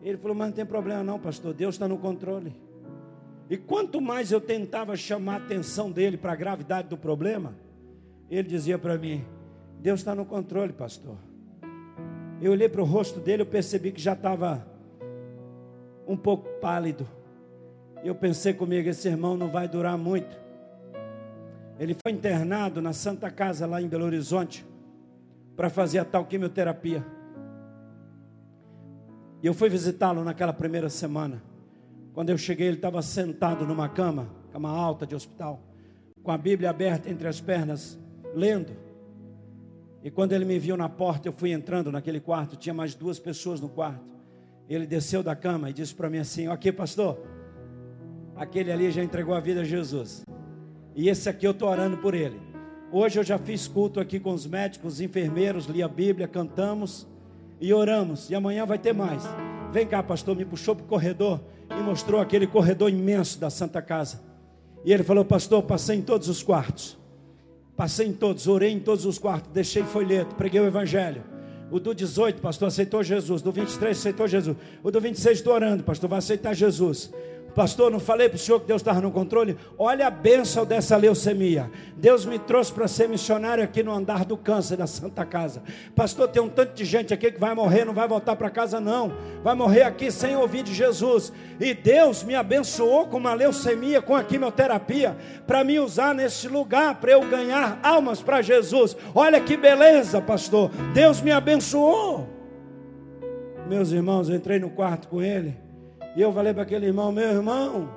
Ele 0.03 0.17
falou, 0.17 0.37
mas 0.37 0.49
não 0.49 0.55
tem 0.55 0.65
problema 0.65 1.03
não, 1.03 1.19
pastor, 1.19 1.53
Deus 1.53 1.75
está 1.75 1.89
no 1.89 1.99
controle. 1.99 2.55
E 3.51 3.57
quanto 3.57 4.01
mais 4.01 4.31
eu 4.31 4.41
tentava 4.41 4.95
chamar 4.95 5.35
a 5.35 5.45
atenção 5.45 5.91
dele 5.91 6.17
para 6.17 6.33
a 6.33 6.37
gravidade 6.37 6.87
do 6.87 6.97
problema, 6.97 7.55
ele 8.37 8.49
dizia 8.49 8.79
para 8.79 8.99
mim: 8.99 9.25
Deus 9.81 10.01
está 10.01 10.15
no 10.15 10.25
controle, 10.25 10.73
pastor. 10.73 11.17
Eu 12.41 12.53
olhei 12.53 12.69
para 12.69 12.83
o 12.83 12.85
rosto 12.85 13.21
dele, 13.21 13.43
eu 13.43 13.47
percebi 13.47 13.91
que 13.91 14.01
já 14.01 14.13
estava 14.13 14.67
um 16.07 16.17
pouco 16.17 16.49
pálido. 16.61 17.07
Eu 18.05 18.15
pensei 18.15 18.53
comigo: 18.53 18.89
esse 18.89 19.09
irmão 19.09 19.37
não 19.37 19.51
vai 19.51 19.69
durar 19.69 19.97
muito. 19.97 20.39
Ele 21.79 21.95
foi 21.95 22.13
internado 22.13 22.83
na 22.83 22.93
Santa 22.93 23.31
Casa, 23.31 23.67
lá 23.67 23.81
em 23.81 23.89
Belo 23.89 24.05
Horizonte, 24.05 24.67
para 25.57 25.71
fazer 25.71 25.99
a 25.99 26.05
tal 26.05 26.25
quimioterapia. 26.25 27.05
E 29.41 29.47
eu 29.47 29.55
fui 29.55 29.69
visitá-lo 29.69 30.25
naquela 30.25 30.53
primeira 30.53 30.89
semana. 30.89 31.41
Quando 32.13 32.31
eu 32.31 32.39
cheguei, 32.39 32.67
ele 32.67 32.77
estava 32.77 33.01
sentado 33.01 33.65
numa 33.65 33.89
cama, 33.89 34.29
cama 34.51 34.69
alta 34.69 35.07
de 35.07 35.15
hospital, 35.15 35.63
com 36.21 36.33
a 36.33 36.39
Bíblia 36.39 36.71
aberta 36.71 37.09
entre 37.09 37.29
as 37.29 37.41
pernas, 37.41 37.97
lendo. 38.39 38.73
E 40.03 40.11
quando 40.11 40.33
ele 40.33 40.45
me 40.45 40.59
viu 40.59 40.77
na 40.77 40.89
porta, 40.89 41.29
eu 41.29 41.33
fui 41.33 41.53
entrando 41.53 41.91
naquele 41.91 42.21
quarto, 42.21 42.57
tinha 42.57 42.73
mais 42.73 42.95
duas 42.95 43.19
pessoas 43.19 43.61
no 43.61 43.69
quarto. 43.69 44.07
Ele 44.69 44.87
desceu 44.87 45.23
da 45.23 45.35
cama 45.35 45.71
e 45.71 45.73
disse 45.73 45.95
para 45.95 46.09
mim 46.09 46.19
assim: 46.19 46.47
Ok, 46.47 46.71
pastor, 46.73 47.19
aquele 48.37 48.71
ali 48.71 48.91
já 48.91 49.03
entregou 49.03 49.35
a 49.35 49.41
vida 49.41 49.63
a 49.63 49.65
Jesus. 49.65 50.23
E 50.95 51.09
esse 51.09 51.29
aqui 51.29 51.47
eu 51.47 51.51
estou 51.51 51.69
orando 51.69 51.99
por 51.99 52.15
ele. 52.15 52.41
Hoje 52.91 53.19
eu 53.19 53.25
já 53.25 53.39
fiz 53.39 53.69
culto 53.69 54.01
aqui 54.01 54.19
com 54.19 54.33
os 54.33 54.47
médicos, 54.47 54.95
os 54.95 55.01
enfermeiros, 55.01 55.67
li 55.67 55.83
a 55.83 55.89
Bíblia, 55.89 56.27
cantamos 56.29 57.07
e 57.61 57.73
oramos. 57.73 58.31
E 58.31 58.35
amanhã 58.35 58.65
vai 58.65 58.79
ter 58.79 58.95
mais. 58.95 59.25
Vem 59.73 59.87
cá, 59.87 60.03
pastor, 60.03 60.35
me 60.35 60.45
puxou 60.45 60.75
para 60.75 60.85
o 60.85 60.89
corredor 60.89 61.41
e 61.71 61.83
mostrou 61.83 62.21
aquele 62.21 62.47
corredor 62.47 62.89
imenso 62.89 63.39
da 63.39 63.51
Santa 63.51 63.83
Casa. 63.83 64.23
E 64.85 64.93
ele 64.93 65.03
falou, 65.03 65.25
pastor, 65.25 65.63
passei 65.63 65.99
em 65.99 66.03
todos 66.03 66.29
os 66.29 66.43
quartos. 66.43 66.97
Passei 67.79 68.09
em 68.09 68.13
todos, 68.13 68.49
orei 68.49 68.73
em 68.73 68.81
todos 68.81 69.07
os 69.07 69.21
quartos, 69.21 69.53
deixei 69.53 69.85
folheto, 69.85 70.35
preguei 70.35 70.61
o 70.61 70.67
evangelho. 70.67 71.23
O 71.71 71.79
do 71.79 71.95
18, 71.95 72.41
pastor, 72.41 72.67
aceitou 72.67 73.05
Jesus. 73.05 73.41
Do 73.41 73.53
23, 73.53 73.97
aceitou 73.97 74.27
Jesus. 74.27 74.57
O 74.83 74.91
do 74.91 75.01
26, 75.01 75.39
estou 75.39 75.55
orando, 75.55 75.85
pastor, 75.85 76.11
vai 76.11 76.19
aceitar 76.19 76.55
Jesus. 76.55 77.09
Pastor, 77.59 77.91
não 77.91 77.99
falei 77.99 78.29
para 78.29 78.37
o 78.37 78.39
senhor 78.39 78.61
que 78.61 78.69
Deus 78.69 78.81
estava 78.81 79.01
no 79.01 79.11
controle? 79.11 79.57
Olha 79.77 80.07
a 80.07 80.11
bênção 80.11 80.65
dessa 80.65 80.97
leucemia. 80.97 81.69
Deus 81.97 82.25
me 82.25 82.39
trouxe 82.39 82.73
para 82.73 82.87
ser 82.87 83.09
missionário 83.09 83.65
aqui 83.65 83.83
no 83.83 83.91
andar 83.91 84.25
do 84.25 84.37
câncer 84.37 84.77
da 84.77 84.87
Santa 84.87 85.27
Casa. 85.27 85.65
Pastor, 85.93 86.29
tem 86.29 86.41
um 86.41 86.49
tanto 86.49 86.73
de 86.73 86.85
gente 86.85 87.13
aqui 87.13 87.33
que 87.33 87.41
vai 87.41 87.53
morrer, 87.57 87.85
não 87.85 87.93
vai 87.93 88.07
voltar 88.07 88.37
para 88.37 88.49
casa, 88.49 88.79
não. 88.81 89.13
Vai 89.43 89.57
morrer 89.57 89.83
aqui 89.83 90.09
sem 90.09 90.37
ouvir 90.37 90.63
de 90.63 90.73
Jesus. 90.73 91.33
E 91.59 91.75
Deus 91.75 92.23
me 92.23 92.37
abençoou 92.37 93.09
com 93.09 93.17
uma 93.17 93.35
leucemia, 93.35 94.01
com 94.01 94.15
a 94.15 94.23
quimioterapia, 94.23 95.17
para 95.45 95.65
me 95.65 95.81
usar 95.81 96.15
nesse 96.15 96.47
lugar, 96.47 97.01
para 97.01 97.11
eu 97.11 97.29
ganhar 97.29 97.81
almas 97.83 98.23
para 98.23 98.41
Jesus. 98.41 98.97
Olha 99.13 99.41
que 99.41 99.57
beleza, 99.57 100.23
pastor. 100.23 100.71
Deus 100.95 101.21
me 101.21 101.33
abençoou. 101.33 102.29
Meus 103.69 103.91
irmãos, 103.91 104.29
eu 104.29 104.37
entrei 104.37 104.61
no 104.61 104.71
quarto 104.71 105.09
com 105.09 105.21
ele. 105.21 105.67
E 106.19 106.21
eu 106.21 106.33
falei 106.33 106.53
para 106.53 106.65
aquele 106.65 106.85
irmão, 106.85 107.13
meu 107.13 107.31
irmão, 107.31 107.89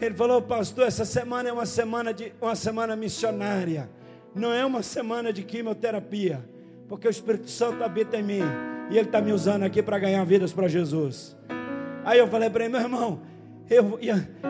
ele 0.00 0.14
falou, 0.14 0.40
pastor, 0.40 0.86
essa 0.86 1.04
semana 1.04 1.50
é 1.50 1.52
uma 1.52 1.66
semana 1.66 2.14
de 2.14 2.32
uma 2.40 2.54
semana 2.54 2.96
missionária, 2.96 3.90
não 4.34 4.50
é 4.50 4.64
uma 4.64 4.82
semana 4.82 5.30
de 5.30 5.42
quimioterapia, 5.42 6.42
porque 6.88 7.06
o 7.06 7.10
Espírito 7.10 7.50
Santo 7.50 7.84
habita 7.84 8.16
em 8.16 8.22
mim 8.22 8.40
e 8.90 8.96
ele 8.96 9.08
está 9.08 9.20
me 9.20 9.30
usando 9.30 9.64
aqui 9.64 9.82
para 9.82 9.98
ganhar 9.98 10.24
vidas 10.24 10.54
para 10.54 10.68
Jesus. 10.68 11.36
Aí 12.02 12.18
eu 12.18 12.26
falei 12.28 12.48
para 12.48 12.64
ele, 12.64 12.72
meu 12.72 12.80
irmão, 12.80 13.20
eu, 13.68 13.98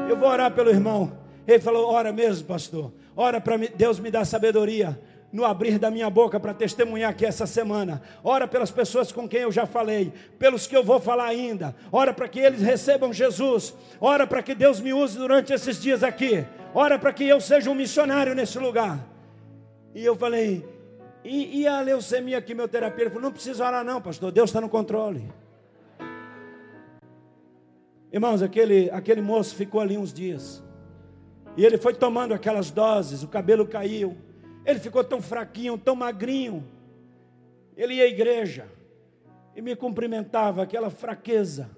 eu 0.08 0.16
vou 0.16 0.28
orar 0.28 0.52
pelo 0.52 0.70
irmão. 0.70 1.18
Ele 1.44 1.58
falou, 1.58 1.90
ora 1.90 2.12
mesmo, 2.12 2.46
pastor. 2.46 2.92
Ora 3.16 3.40
para 3.40 3.56
Deus 3.56 3.98
me 3.98 4.08
dar 4.08 4.24
sabedoria 4.24 5.00
no 5.32 5.44
abrir 5.46 5.78
da 5.78 5.90
minha 5.90 6.10
boca 6.10 6.38
para 6.38 6.52
testemunhar 6.52 7.10
aqui 7.10 7.24
essa 7.24 7.46
semana. 7.46 8.02
Ora 8.22 8.46
pelas 8.46 8.70
pessoas 8.70 9.10
com 9.10 9.26
quem 9.26 9.40
eu 9.40 9.50
já 9.50 9.64
falei, 9.64 10.12
pelos 10.38 10.66
que 10.66 10.76
eu 10.76 10.84
vou 10.84 11.00
falar 11.00 11.24
ainda. 11.24 11.74
Ora 11.90 12.12
para 12.12 12.28
que 12.28 12.38
eles 12.38 12.60
recebam 12.60 13.12
Jesus. 13.12 13.74
Ora 13.98 14.26
para 14.26 14.42
que 14.42 14.54
Deus 14.54 14.78
me 14.78 14.92
use 14.92 15.16
durante 15.16 15.52
esses 15.52 15.80
dias 15.80 16.02
aqui. 16.02 16.44
Ora 16.74 16.98
para 16.98 17.12
que 17.12 17.24
eu 17.24 17.40
seja 17.40 17.70
um 17.70 17.74
missionário 17.74 18.34
nesse 18.34 18.58
lugar. 18.58 18.98
E 19.94 20.04
eu 20.04 20.14
falei, 20.14 20.64
e, 21.24 21.60
e 21.60 21.66
a 21.66 21.80
leucemia, 21.80 22.42
quimioterapia? 22.42 23.04
Ele 23.04 23.10
falou, 23.10 23.24
não 23.24 23.32
precisa 23.32 23.66
orar 23.66 23.84
não, 23.84 24.00
pastor, 24.00 24.30
Deus 24.30 24.50
está 24.50 24.60
no 24.60 24.68
controle. 24.68 25.32
Irmãos, 28.12 28.42
aquele, 28.42 28.90
aquele 28.90 29.22
moço 29.22 29.54
ficou 29.54 29.80
ali 29.80 29.96
uns 29.96 30.12
dias. 30.12 30.62
E 31.56 31.64
ele 31.64 31.78
foi 31.78 31.94
tomando 31.94 32.34
aquelas 32.34 32.70
doses, 32.70 33.22
o 33.22 33.28
cabelo 33.28 33.66
caiu. 33.66 34.16
Ele 34.64 34.78
ficou 34.78 35.02
tão 35.02 35.20
fraquinho, 35.20 35.76
tão 35.76 35.96
magrinho. 35.96 36.64
Ele 37.76 37.94
ia 37.94 38.04
à 38.04 38.06
igreja 38.06 38.66
e 39.56 39.62
me 39.62 39.74
cumprimentava, 39.74 40.62
aquela 40.62 40.90
fraqueza. 40.90 41.70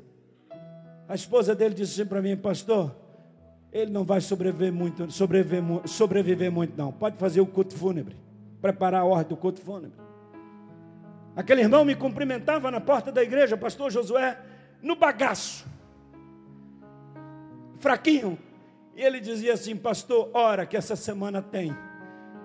A 1.09 1.15
esposa 1.15 1.55
dele 1.55 1.75
disse 1.75 2.01
assim 2.01 2.09
para 2.09 2.23
mim, 2.23 2.37
pastor, 2.37 2.95
ele 3.73 3.91
não 3.91 4.05
vai 4.05 4.21
sobreviver 4.21 4.73
muito, 4.73 5.11
sobreviver, 5.11 5.63
sobreviver 5.87 6.51
muito 6.51 6.77
não. 6.77 6.93
Pode 6.93 7.17
fazer 7.17 7.41
o 7.41 7.47
culto 7.47 7.75
fúnebre, 7.75 8.17
preparar 8.61 9.03
a 9.03 9.05
ordem 9.05 9.29
do 9.29 9.37
culto 9.37 9.61
fúnebre. 9.61 9.99
Aquele 11.37 11.63
irmão 11.63 11.85
me 11.85 11.97
cumprimentava 11.97 12.71
na 12.71 12.81
porta 12.81 13.11
da 13.11 13.23
igreja, 13.23 13.57
pastor 13.57 13.91
Josué, 13.91 14.39
no 14.81 14.95
bagaço, 14.95 15.67
fraquinho. 17.79 18.39
E 18.95 19.03
ele 19.03 19.19
dizia 19.19 19.55
assim, 19.55 19.75
pastor, 19.75 20.31
ora 20.33 20.65
que 20.65 20.77
essa 20.77 20.95
semana 20.95 21.43
tem. 21.43 21.75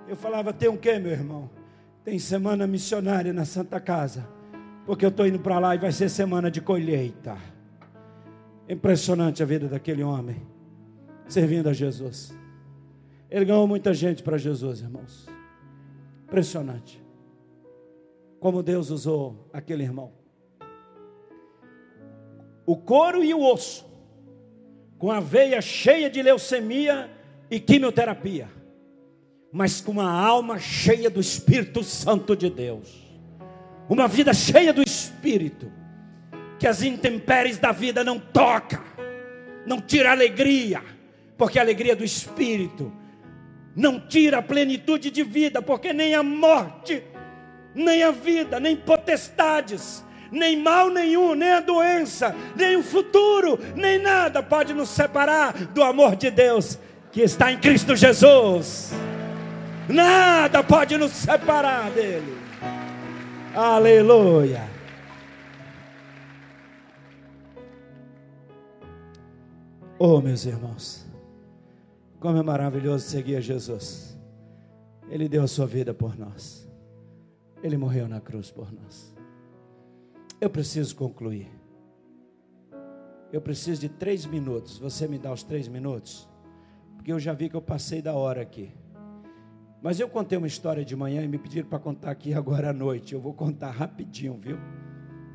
Eu 0.10 0.15
falava, 0.15 0.52
tem 0.52 0.67
o 0.67 0.72
um 0.72 0.78
quê, 0.78 0.98
meu 0.98 1.12
irmão? 1.12 1.52
Tem 2.04 2.17
semana 2.17 2.65
missionária 2.65 3.32
na 3.32 3.45
Santa 3.45 3.80
Casa. 3.80 4.28
Porque 4.84 5.06
eu 5.06 5.10
estou 5.10 5.28
indo 5.28 5.38
para 5.39 5.60
lá 5.60 5.76
e 5.76 5.78
vai 5.78 5.91
ser 5.91 6.10
semana 6.10 6.50
de 6.50 6.60
colheita. 6.60 7.38
Impressionante 8.67 9.43
a 9.43 9.45
vida 9.45 9.67
daquele 9.67 10.02
homem. 10.02 10.41
Servindo 11.28 11.69
a 11.69 11.74
Jesus. 11.74 12.36
Ele 13.30 13.45
ganhou 13.45 13.67
muita 13.67 13.93
gente 13.93 14.24
para 14.24 14.36
Jesus, 14.36 14.82
irmãos. 14.82 15.30
Impressionante. 16.24 17.00
Como 18.39 18.63
Deus 18.63 18.89
usou 18.89 19.48
aquele 19.54 19.84
irmão. 19.84 20.12
O 22.65 22.76
couro 22.76 23.24
e 23.24 23.32
o 23.32 23.43
osso, 23.43 23.86
com 24.98 25.12
a 25.12 25.19
veia 25.19 25.62
cheia 25.62 26.10
de 26.10 26.24
leucemia 26.24 27.12
e 27.52 27.60
quimioterapia 27.60 28.59
mas 29.51 29.81
com 29.81 29.93
uma 29.93 30.12
alma 30.12 30.59
cheia 30.59 31.09
do 31.09 31.19
Espírito 31.19 31.83
Santo 31.83 32.35
de 32.35 32.49
Deus. 32.49 33.07
Uma 33.88 34.07
vida 34.07 34.33
cheia 34.33 34.71
do 34.71 34.83
Espírito, 34.83 35.71
que 36.59 36.67
as 36.67 36.83
intempéries 36.83 37.57
da 37.57 37.71
vida 37.71 38.03
não 38.03 38.19
toca, 38.19 38.81
não 39.65 39.81
tira 39.81 40.12
alegria, 40.12 40.81
porque 41.38 41.57
a 41.57 41.62
alegria 41.62 41.95
do 41.95 42.03
Espírito 42.03 42.91
não 43.75 43.99
tira 43.99 44.38
a 44.38 44.41
plenitude 44.41 45.09
de 45.09 45.23
vida, 45.23 45.62
porque 45.62 45.93
nem 45.93 46.13
a 46.13 46.21
morte, 46.21 47.03
nem 47.73 48.03
a 48.03 48.12
vida, 48.12 48.59
nem 48.59 48.75
potestades, 48.75 50.03
nem 50.31 50.62
mal 50.62 50.89
nenhum, 50.91 51.33
nem 51.33 51.49
a 51.49 51.59
doença, 51.59 52.35
nem 52.55 52.75
o 52.75 52.83
futuro, 52.83 53.57
nem 53.75 53.97
nada 53.97 54.43
pode 54.43 54.73
nos 54.73 54.89
separar 54.89 55.53
do 55.53 55.81
amor 55.81 56.15
de 56.15 56.29
Deus 56.29 56.77
que 57.12 57.21
está 57.21 57.51
em 57.51 57.57
Cristo 57.57 57.95
Jesus. 57.95 58.91
Nada 59.89 60.63
pode 60.63 60.95
nos 60.97 61.12
separar 61.12 61.89
dele. 61.91 62.38
Aleluia. 63.56 64.62
Oh, 69.97 70.21
meus 70.21 70.45
irmãos, 70.45 71.06
como 72.19 72.38
é 72.38 72.43
maravilhoso 72.43 73.10
seguir 73.10 73.36
a 73.38 73.41
Jesus. 73.41 74.17
Ele 75.10 75.28
deu 75.28 75.43
a 75.43 75.47
sua 75.47 75.65
vida 75.65 75.91
por 75.91 76.17
nós. 76.17 76.69
Ele 77.63 77.75
morreu 77.75 78.08
na 78.08 78.21
cruz 78.21 78.52
por 78.52 78.71
nós. 78.71 79.13
Eu 80.39 80.52
preciso 80.52 80.95
concluir. 80.95 81.49
Eu 83.34 83.41
preciso 83.41 83.82
de 83.82 83.89
três 83.89 84.25
minutos. 84.25 84.78
Você 84.78 85.08
me 85.08 85.17
dá 85.17 85.34
os 85.34 85.41
três 85.41 85.67
minutos? 85.67 86.30
Porque 86.95 87.12
eu 87.12 87.19
já 87.19 87.34
vi 87.34 87.49
que 87.49 87.56
eu 87.56 87.62
passei 87.62 88.02
da 88.02 88.13
hora 88.13 88.41
aqui. 88.41 88.71
Mas 89.81 89.99
eu 89.99 90.09
contei 90.09 90.37
uma 90.37 90.47
história 90.47 90.83
de 90.83 90.95
manhã 90.95 91.23
e 91.23 91.27
me 91.27 91.37
pediram 91.37 91.69
para 91.69 91.79
contar 91.79 92.11
aqui 92.11 92.33
agora 92.33 92.71
à 92.71 92.73
noite. 92.73 93.13
Eu 93.13 93.21
vou 93.21 93.33
contar 93.33 93.71
rapidinho, 93.71 94.37
viu? 94.41 94.57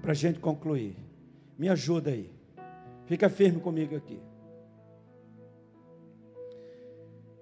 Para 0.02 0.12
a 0.12 0.14
gente 0.14 0.38
concluir. 0.38 0.96
Me 1.58 1.68
ajuda 1.68 2.10
aí. 2.10 2.30
Fica 3.06 3.28
firme 3.28 3.60
comigo 3.60 3.96
aqui. 3.96 4.20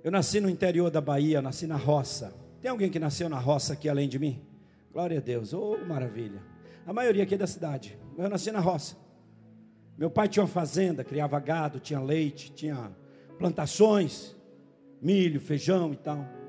Eu 0.04 0.10
nasci 0.10 0.40
no 0.40 0.48
interior 0.48 0.90
da 0.90 1.00
Bahia, 1.00 1.42
nasci 1.42 1.66
na 1.66 1.76
roça. 1.76 2.34
Tem 2.60 2.70
alguém 2.70 2.90
que 2.90 2.98
nasceu 2.98 3.28
na 3.28 3.38
roça 3.38 3.72
aqui 3.72 3.88
além 3.88 4.08
de 4.08 4.18
mim? 4.18 4.40
Glória 4.92 5.18
a 5.18 5.20
Deus, 5.20 5.52
oh 5.52 5.76
maravilha. 5.78 6.40
A 6.86 6.92
maioria 6.92 7.22
aqui 7.22 7.34
é 7.34 7.38
da 7.38 7.46
cidade. 7.46 7.98
Eu 8.16 8.28
nasci 8.28 8.50
na 8.52 8.60
roça. 8.60 8.96
Meu 9.96 10.10
pai 10.10 10.28
tinha 10.28 10.42
uma 10.42 10.48
fazenda, 10.48 11.04
criava 11.04 11.38
gado, 11.40 11.80
tinha 11.80 12.00
leite, 12.00 12.52
tinha 12.52 12.90
plantações, 13.38 14.36
milho, 15.00 15.40
feijão 15.40 15.92
e 15.92 15.96
tal. 15.96 16.41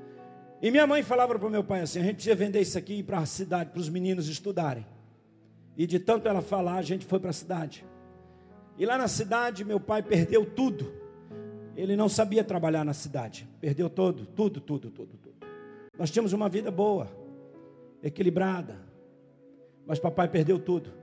E 0.64 0.72
minha 0.72 0.88
mãe 0.88 1.04
falava 1.04 1.38
para 1.38 1.46
o 1.46 1.52
meu 1.52 1.62
pai 1.62 1.82
assim: 1.82 2.00
a 2.00 2.04
gente 2.04 2.16
precisa 2.16 2.36
vender 2.36 2.62
isso 2.62 2.78
aqui 2.78 3.04
para 3.04 3.18
a 3.20 3.26
cidade, 3.26 3.72
para 3.72 3.82
os 3.82 3.90
meninos 3.90 4.30
estudarem. 4.30 4.86
E 5.76 5.86
de 5.86 6.00
tanto 6.00 6.26
ela 6.26 6.42
falar, 6.42 6.76
a 6.78 6.82
gente 6.82 7.06
foi 7.06 7.20
para 7.20 7.32
a 7.32 7.34
cidade. 7.34 7.86
E 8.78 8.86
lá 8.86 8.98
na 8.98 9.10
cidade, 9.10 9.66
meu 9.66 9.78
pai 9.78 10.02
perdeu 10.02 10.46
tudo. 10.46 10.94
Ele 11.76 11.98
não 11.98 12.08
sabia 12.08 12.46
trabalhar 12.46 12.86
na 12.86 12.94
cidade. 12.94 13.46
Perdeu 13.60 13.90
todo, 13.90 14.26
tudo, 14.26 14.62
tudo, 14.62 14.90
tudo, 14.90 15.18
tudo. 15.18 15.36
Nós 16.00 16.10
tínhamos 16.10 16.32
uma 16.32 16.48
vida 16.48 16.72
boa, 16.72 17.10
equilibrada. 18.02 18.80
Mas 19.86 20.00
papai 20.00 20.30
perdeu 20.30 20.58
tudo. 20.58 20.94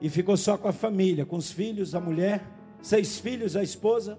E 0.00 0.10
ficou 0.10 0.36
só 0.36 0.58
com 0.58 0.66
a 0.66 0.72
família, 0.72 1.24
com 1.24 1.36
os 1.36 1.52
filhos, 1.52 1.94
a 1.94 2.00
mulher, 2.00 2.42
seis 2.82 3.20
filhos, 3.20 3.54
a 3.54 3.62
esposa, 3.62 4.18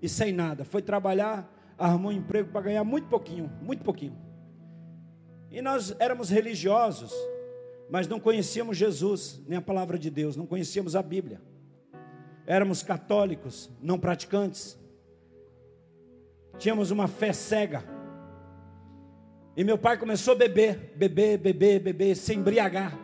e 0.00 0.08
sem 0.08 0.32
nada. 0.32 0.64
Foi 0.64 0.80
trabalhar 0.80 1.53
arrumou 1.78 2.10
um 2.10 2.14
emprego 2.14 2.50
para 2.50 2.62
ganhar 2.62 2.84
muito 2.84 3.08
pouquinho, 3.08 3.50
muito 3.60 3.82
pouquinho. 3.82 4.16
E 5.50 5.62
nós 5.62 5.94
éramos 5.98 6.30
religiosos, 6.30 7.12
mas 7.90 8.08
não 8.08 8.18
conhecíamos 8.18 8.76
Jesus, 8.76 9.40
nem 9.46 9.58
a 9.58 9.62
palavra 9.62 9.98
de 9.98 10.10
Deus, 10.10 10.36
não 10.36 10.46
conhecíamos 10.46 10.96
a 10.96 11.02
Bíblia. 11.02 11.40
Éramos 12.46 12.82
católicos, 12.82 13.70
não 13.80 13.98
praticantes. 13.98 14.78
Tínhamos 16.58 16.90
uma 16.90 17.08
fé 17.08 17.32
cega. 17.32 17.84
E 19.56 19.62
meu 19.62 19.78
pai 19.78 19.96
começou 19.96 20.34
a 20.34 20.36
beber, 20.36 20.92
beber, 20.96 21.38
beber, 21.38 21.80
beber, 21.80 22.16
se 22.16 22.34
embriagar. 22.34 22.98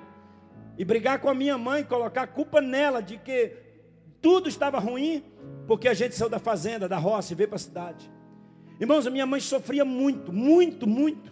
E 0.77 0.85
brigar 0.85 1.21
com 1.21 1.29
a 1.29 1.35
minha 1.35 1.57
mãe, 1.57 1.85
colocar 1.85 2.23
a 2.23 2.27
culpa 2.27 2.61
nela 2.61 3.01
de 3.01 3.17
que 3.17 3.57
tudo 4.21 4.49
estava 4.49 4.79
ruim, 4.79 5.25
porque 5.67 5.89
a 5.89 5.95
gente 5.95 6.15
saiu 6.15 6.29
da 6.29 6.39
fazenda, 6.39 6.89
da 6.89 6.99
roça 6.99 7.33
e 7.33 7.37
veio 7.37 7.49
para 7.49 7.57
a 7.57 7.61
cidade. 7.61 8.11
Irmãos, 8.81 9.07
a 9.07 9.11
minha 9.11 9.27
mãe 9.27 9.41
sofria 9.41 9.85
muito, 9.85 10.33
muito, 10.33 10.87
muito. 10.87 11.31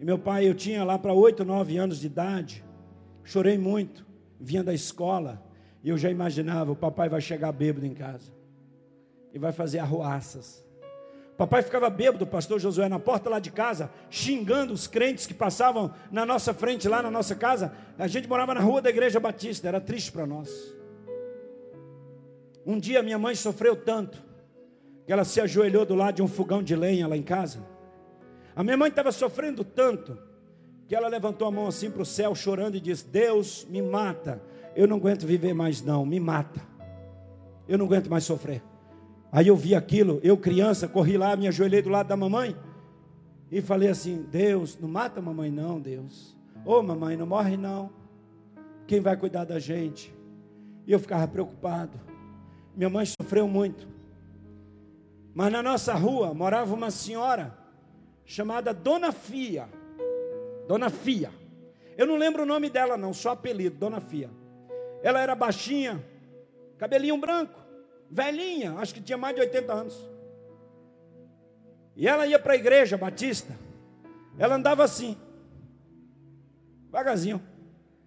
E 0.00 0.04
meu 0.04 0.18
pai, 0.18 0.48
eu 0.48 0.54
tinha 0.54 0.82
lá 0.82 0.98
para 0.98 1.12
oito, 1.12 1.44
nove 1.44 1.76
anos 1.76 2.00
de 2.00 2.06
idade. 2.06 2.64
Chorei 3.22 3.58
muito, 3.58 4.06
vinha 4.40 4.64
da 4.64 4.72
escola. 4.72 5.42
E 5.84 5.90
eu 5.90 5.98
já 5.98 6.10
imaginava, 6.10 6.72
o 6.72 6.76
papai 6.76 7.10
vai 7.10 7.20
chegar 7.20 7.52
bêbado 7.52 7.84
em 7.84 7.92
casa. 7.92 8.32
E 9.34 9.38
vai 9.38 9.52
fazer 9.52 9.78
arruaças. 9.80 10.66
Papai 11.36 11.62
ficava 11.62 11.90
bêbado, 11.90 12.24
o 12.24 12.26
pastor 12.26 12.58
Josué, 12.58 12.88
na 12.88 12.98
porta 12.98 13.28
lá 13.28 13.38
de 13.38 13.50
casa, 13.50 13.90
xingando 14.08 14.72
os 14.72 14.86
crentes 14.86 15.26
que 15.26 15.34
passavam 15.34 15.92
na 16.10 16.24
nossa 16.24 16.54
frente, 16.54 16.88
lá 16.88 17.02
na 17.02 17.10
nossa 17.10 17.34
casa. 17.34 17.72
A 17.98 18.08
gente 18.08 18.26
morava 18.26 18.54
na 18.54 18.60
rua 18.60 18.80
da 18.80 18.88
igreja 18.88 19.20
batista, 19.20 19.68
era 19.68 19.80
triste 19.80 20.10
para 20.10 20.26
nós. 20.26 20.74
Um 22.64 22.78
dia 22.78 23.02
minha 23.02 23.18
mãe 23.18 23.34
sofreu 23.34 23.76
tanto, 23.76 24.27
ela 25.12 25.24
se 25.24 25.40
ajoelhou 25.40 25.86
do 25.86 25.94
lado 25.94 26.16
de 26.16 26.22
um 26.22 26.28
fogão 26.28 26.62
de 26.62 26.76
lenha 26.76 27.08
lá 27.08 27.16
em 27.16 27.22
casa. 27.22 27.60
A 28.54 28.62
minha 28.62 28.76
mãe 28.76 28.88
estava 28.88 29.12
sofrendo 29.12 29.64
tanto, 29.64 30.18
que 30.86 30.94
ela 30.94 31.08
levantou 31.08 31.46
a 31.46 31.50
mão 31.50 31.66
assim 31.66 31.90
para 31.90 32.02
o 32.02 32.06
céu, 32.06 32.34
chorando, 32.34 32.76
e 32.76 32.80
disse: 32.80 33.06
Deus, 33.06 33.66
me 33.70 33.80
mata. 33.80 34.42
Eu 34.74 34.86
não 34.86 34.96
aguento 34.96 35.26
viver 35.26 35.54
mais, 35.54 35.82
não, 35.82 36.04
me 36.04 36.18
mata. 36.20 36.60
Eu 37.68 37.78
não 37.78 37.86
aguento 37.86 38.08
mais 38.08 38.24
sofrer. 38.24 38.62
Aí 39.30 39.48
eu 39.48 39.56
vi 39.56 39.74
aquilo, 39.74 40.20
eu 40.22 40.36
criança, 40.36 40.88
corri 40.88 41.18
lá, 41.18 41.36
me 41.36 41.46
ajoelhei 41.48 41.82
do 41.82 41.90
lado 41.90 42.08
da 42.08 42.16
mamãe 42.16 42.56
e 43.50 43.60
falei 43.60 43.88
assim: 43.88 44.26
Deus, 44.30 44.78
não 44.78 44.88
mata 44.88 45.20
a 45.20 45.22
mamãe, 45.22 45.50
não, 45.50 45.80
Deus. 45.80 46.36
Ô 46.64 46.76
oh, 46.76 46.82
mamãe, 46.82 47.16
não 47.16 47.26
morre 47.26 47.56
não. 47.56 47.90
Quem 48.86 49.00
vai 49.00 49.16
cuidar 49.16 49.44
da 49.44 49.58
gente? 49.58 50.14
E 50.86 50.92
eu 50.92 50.98
ficava 50.98 51.28
preocupado. 51.28 52.00
Minha 52.74 52.88
mãe 52.88 53.04
sofreu 53.06 53.46
muito. 53.46 53.86
Mas 55.38 55.52
na 55.52 55.62
nossa 55.62 55.94
rua 55.94 56.34
morava 56.34 56.74
uma 56.74 56.90
senhora 56.90 57.56
chamada 58.24 58.74
Dona 58.74 59.12
Fia. 59.12 59.68
Dona 60.66 60.90
Fia. 60.90 61.30
Eu 61.96 62.08
não 62.08 62.16
lembro 62.16 62.42
o 62.42 62.44
nome 62.44 62.68
dela, 62.68 62.96
não, 62.96 63.14
só 63.14 63.30
apelido, 63.30 63.76
Dona 63.76 64.00
Fia. 64.00 64.28
Ela 65.00 65.20
era 65.20 65.36
baixinha, 65.36 66.04
cabelinho 66.76 67.16
branco 67.18 67.56
velhinha, 68.10 68.72
acho 68.78 68.92
que 68.92 69.00
tinha 69.00 69.16
mais 69.16 69.36
de 69.36 69.42
80 69.42 69.72
anos. 69.72 70.10
E 71.94 72.08
ela 72.08 72.26
ia 72.26 72.40
para 72.40 72.54
a 72.54 72.56
igreja 72.56 72.96
batista, 72.96 73.54
ela 74.36 74.56
andava 74.56 74.82
assim, 74.82 75.16
devagarzinho. 76.86 77.40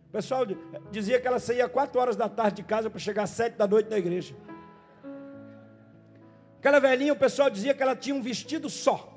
O 0.10 0.12
pessoal 0.12 0.46
dizia 0.91 1.22
que 1.22 1.28
ela 1.28 1.39
saía 1.39 1.70
4 1.70 1.98
horas 1.98 2.17
da 2.17 2.28
tarde 2.28 2.58
de 2.58 2.63
casa 2.63 2.89
para 2.89 3.00
chegar 3.00 3.24
às 3.24 3.30
7 3.30 3.56
da 3.56 3.65
noite 3.65 3.89
na 3.89 3.98
igreja. 3.98 4.36
Aquela 6.62 6.78
velhinha, 6.78 7.12
o 7.12 7.15
pessoal 7.15 7.50
dizia 7.50 7.74
que 7.74 7.82
ela 7.82 7.95
tinha 7.95 8.15
um 8.15 8.21
vestido 8.21 8.69
só. 8.69 9.12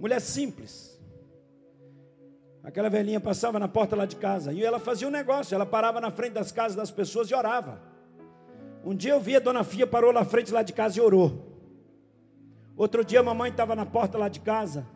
Mulher 0.00 0.22
simples. 0.22 0.98
Aquela 2.62 2.88
velhinha 2.88 3.20
passava 3.20 3.58
na 3.58 3.68
porta 3.68 3.94
lá 3.94 4.06
de 4.06 4.16
casa 4.16 4.50
e 4.50 4.64
ela 4.64 4.78
fazia 4.78 5.06
um 5.06 5.10
negócio, 5.10 5.54
ela 5.54 5.66
parava 5.66 6.00
na 6.00 6.10
frente 6.10 6.32
das 6.32 6.50
casas 6.50 6.74
das 6.74 6.90
pessoas 6.90 7.28
e 7.28 7.34
orava. 7.34 7.78
Um 8.82 8.94
dia 8.94 9.12
eu 9.12 9.20
vi 9.20 9.36
a 9.36 9.38
dona 9.38 9.62
Fia 9.62 9.86
parou 9.86 10.10
lá 10.10 10.24
frente 10.24 10.50
lá 10.50 10.62
de 10.62 10.72
casa 10.72 10.96
e 10.98 11.02
orou. 11.02 11.60
Outro 12.74 13.04
dia 13.04 13.20
a 13.20 13.22
mamãe 13.22 13.50
estava 13.50 13.76
na 13.76 13.84
porta 13.84 14.16
lá 14.16 14.30
de 14.30 14.40
casa. 14.40 14.86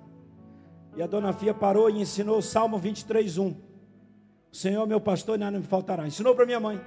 E 0.96 1.02
a 1.02 1.06
dona 1.06 1.34
Fia 1.34 1.52
parou 1.52 1.90
e 1.90 2.00
ensinou 2.00 2.38
o 2.38 2.42
Salmo 2.42 2.78
23, 2.78 3.36
1. 3.36 3.48
O 3.48 3.56
Senhor 4.50 4.86
meu 4.86 4.98
pastor 4.98 5.38
nada 5.38 5.58
me 5.58 5.64
faltará. 5.64 6.06
Ensinou 6.06 6.34
para 6.34 6.46
minha 6.46 6.58
mãe. 6.58 6.80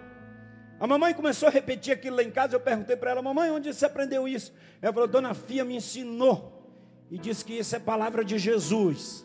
A 0.81 0.87
mamãe 0.87 1.13
começou 1.13 1.47
a 1.47 1.51
repetir 1.51 1.93
aquilo 1.93 2.15
lá 2.15 2.23
em 2.23 2.31
casa. 2.31 2.55
Eu 2.55 2.59
perguntei 2.59 2.95
para 2.95 3.11
ela, 3.11 3.21
mamãe, 3.21 3.51
onde 3.51 3.71
você 3.71 3.85
aprendeu 3.85 4.27
isso? 4.27 4.51
Ela 4.81 4.91
falou, 4.91 5.07
dona 5.07 5.35
Fia 5.35 5.63
me 5.63 5.75
ensinou. 5.75 6.59
E 7.11 7.19
disse 7.19 7.45
que 7.45 7.53
isso 7.53 7.75
é 7.75 7.79
palavra 7.79 8.25
de 8.25 8.39
Jesus. 8.39 9.23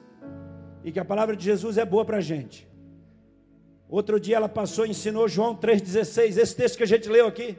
E 0.84 0.92
que 0.92 1.00
a 1.00 1.04
palavra 1.04 1.34
de 1.34 1.42
Jesus 1.42 1.78
é 1.78 1.84
boa 1.86 2.04
para 2.04 2.18
a 2.18 2.20
gente. 2.20 2.68
Outro 3.88 4.20
dia 4.20 4.36
ela 4.36 4.50
passou 4.50 4.84
e 4.84 4.90
ensinou 4.90 5.26
João 5.26 5.56
3,16, 5.56 6.36
esse 6.36 6.54
texto 6.54 6.76
que 6.76 6.82
a 6.82 6.86
gente 6.86 7.08
leu 7.08 7.26
aqui. 7.26 7.58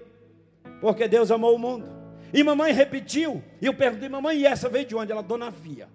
Porque 0.79 1.07
Deus 1.07 1.31
amou 1.31 1.55
o 1.55 1.57
mundo. 1.57 1.89
E 2.31 2.43
mamãe 2.43 2.71
repetiu. 2.71 3.43
E 3.59 3.65
eu 3.65 3.73
perguntei, 3.73 4.07
mamãe, 4.07 4.37
e 4.37 4.45
essa 4.45 4.69
veio 4.69 4.85
de 4.85 4.95
onde? 4.95 5.11
Ela, 5.11 5.23
Dona 5.23 5.51
Fia. 5.51 5.89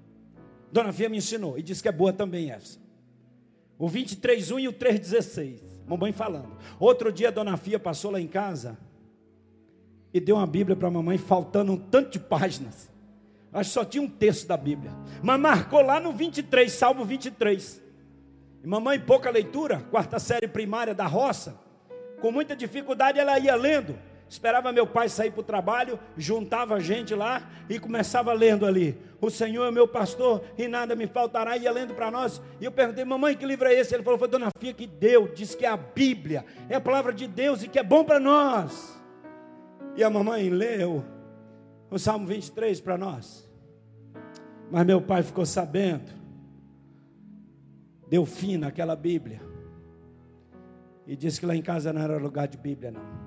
Dona 0.72 0.92
Fia 0.92 1.08
me 1.08 1.18
ensinou 1.18 1.56
e 1.56 1.62
disse 1.62 1.80
que 1.80 1.88
é 1.88 1.92
boa 1.92 2.12
também 2.12 2.50
essa. 2.50 2.80
O 3.78 3.88
23,1 3.88 4.60
e 4.60 4.66
o 4.66 4.72
3,16. 4.72 5.71
Mamãe 5.86 6.12
falando. 6.12 6.56
Outro 6.78 7.12
dia 7.12 7.28
a 7.28 7.30
Dona 7.30 7.56
Fia 7.56 7.78
passou 7.78 8.10
lá 8.10 8.20
em 8.20 8.26
casa 8.26 8.78
e 10.12 10.20
deu 10.20 10.36
uma 10.36 10.46
Bíblia 10.46 10.76
para 10.76 10.88
a 10.88 10.90
mamãe, 10.90 11.18
faltando 11.18 11.72
um 11.72 11.76
tanto 11.76 12.12
de 12.12 12.18
páginas. 12.18 12.90
Acho 13.52 13.70
que 13.70 13.74
só 13.74 13.84
tinha 13.84 14.02
um 14.02 14.08
texto 14.08 14.46
da 14.46 14.56
Bíblia. 14.56 14.92
Mas 15.22 15.40
marcou 15.40 15.82
lá 15.82 16.00
no 16.00 16.12
23, 16.12 16.72
Salmo 16.72 17.04
23. 17.04 17.82
E 18.62 18.66
mamãe, 18.66 18.98
pouca 18.98 19.30
leitura, 19.30 19.80
quarta 19.90 20.18
série 20.18 20.48
primária 20.48 20.94
da 20.94 21.06
roça, 21.06 21.58
com 22.20 22.30
muita 22.30 22.54
dificuldade 22.54 23.18
ela 23.18 23.38
ia 23.38 23.54
lendo. 23.54 23.98
Esperava 24.32 24.72
meu 24.72 24.86
pai 24.86 25.10
sair 25.10 25.30
para 25.30 25.40
o 25.40 25.44
trabalho, 25.44 26.00
juntava 26.16 26.80
gente 26.80 27.14
lá 27.14 27.50
e 27.68 27.78
começava 27.78 28.32
lendo 28.32 28.64
ali. 28.64 28.98
O 29.20 29.28
Senhor 29.28 29.66
é 29.66 29.70
meu 29.70 29.86
pastor 29.86 30.42
e 30.56 30.66
nada 30.66 30.96
me 30.96 31.06
faltará. 31.06 31.54
Ia 31.54 31.70
lendo 31.70 31.92
para 31.92 32.10
nós. 32.10 32.40
E 32.58 32.64
eu 32.64 32.72
perguntei, 32.72 33.04
mamãe, 33.04 33.36
que 33.36 33.44
livro 33.44 33.68
é 33.68 33.74
esse? 33.74 33.94
Ele 33.94 34.02
falou, 34.02 34.18
foi 34.18 34.28
Dona 34.28 34.48
Fia 34.58 34.72
que 34.72 34.86
deu. 34.86 35.28
Diz 35.28 35.54
que 35.54 35.66
é 35.66 35.68
a 35.68 35.76
Bíblia, 35.76 36.46
é 36.70 36.76
a 36.76 36.80
palavra 36.80 37.12
de 37.12 37.26
Deus 37.26 37.62
e 37.62 37.68
que 37.68 37.78
é 37.78 37.82
bom 37.82 38.04
para 38.04 38.18
nós. 38.18 38.98
E 39.94 40.02
a 40.02 40.08
mamãe 40.08 40.48
leu 40.48 41.04
o 41.90 41.98
Salmo 41.98 42.26
23 42.26 42.80
para 42.80 42.96
nós. 42.96 43.46
Mas 44.70 44.86
meu 44.86 45.02
pai 45.02 45.22
ficou 45.22 45.44
sabendo, 45.44 46.10
deu 48.08 48.24
fim 48.24 48.56
naquela 48.56 48.96
Bíblia. 48.96 49.42
E 51.06 51.14
disse 51.14 51.38
que 51.38 51.44
lá 51.44 51.54
em 51.54 51.60
casa 51.60 51.92
não 51.92 52.00
era 52.00 52.16
lugar 52.16 52.48
de 52.48 52.56
Bíblia, 52.56 52.92
não. 52.92 53.21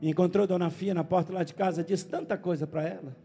E 0.00 0.08
encontrou 0.08 0.46
Dona 0.46 0.70
Fia 0.70 0.94
na 0.94 1.04
porta 1.04 1.32
lá 1.32 1.44
de 1.44 1.52
casa, 1.52 1.84
disse 1.84 2.06
tanta 2.06 2.36
coisa 2.38 2.66
para 2.66 2.82
ela. 2.82 3.16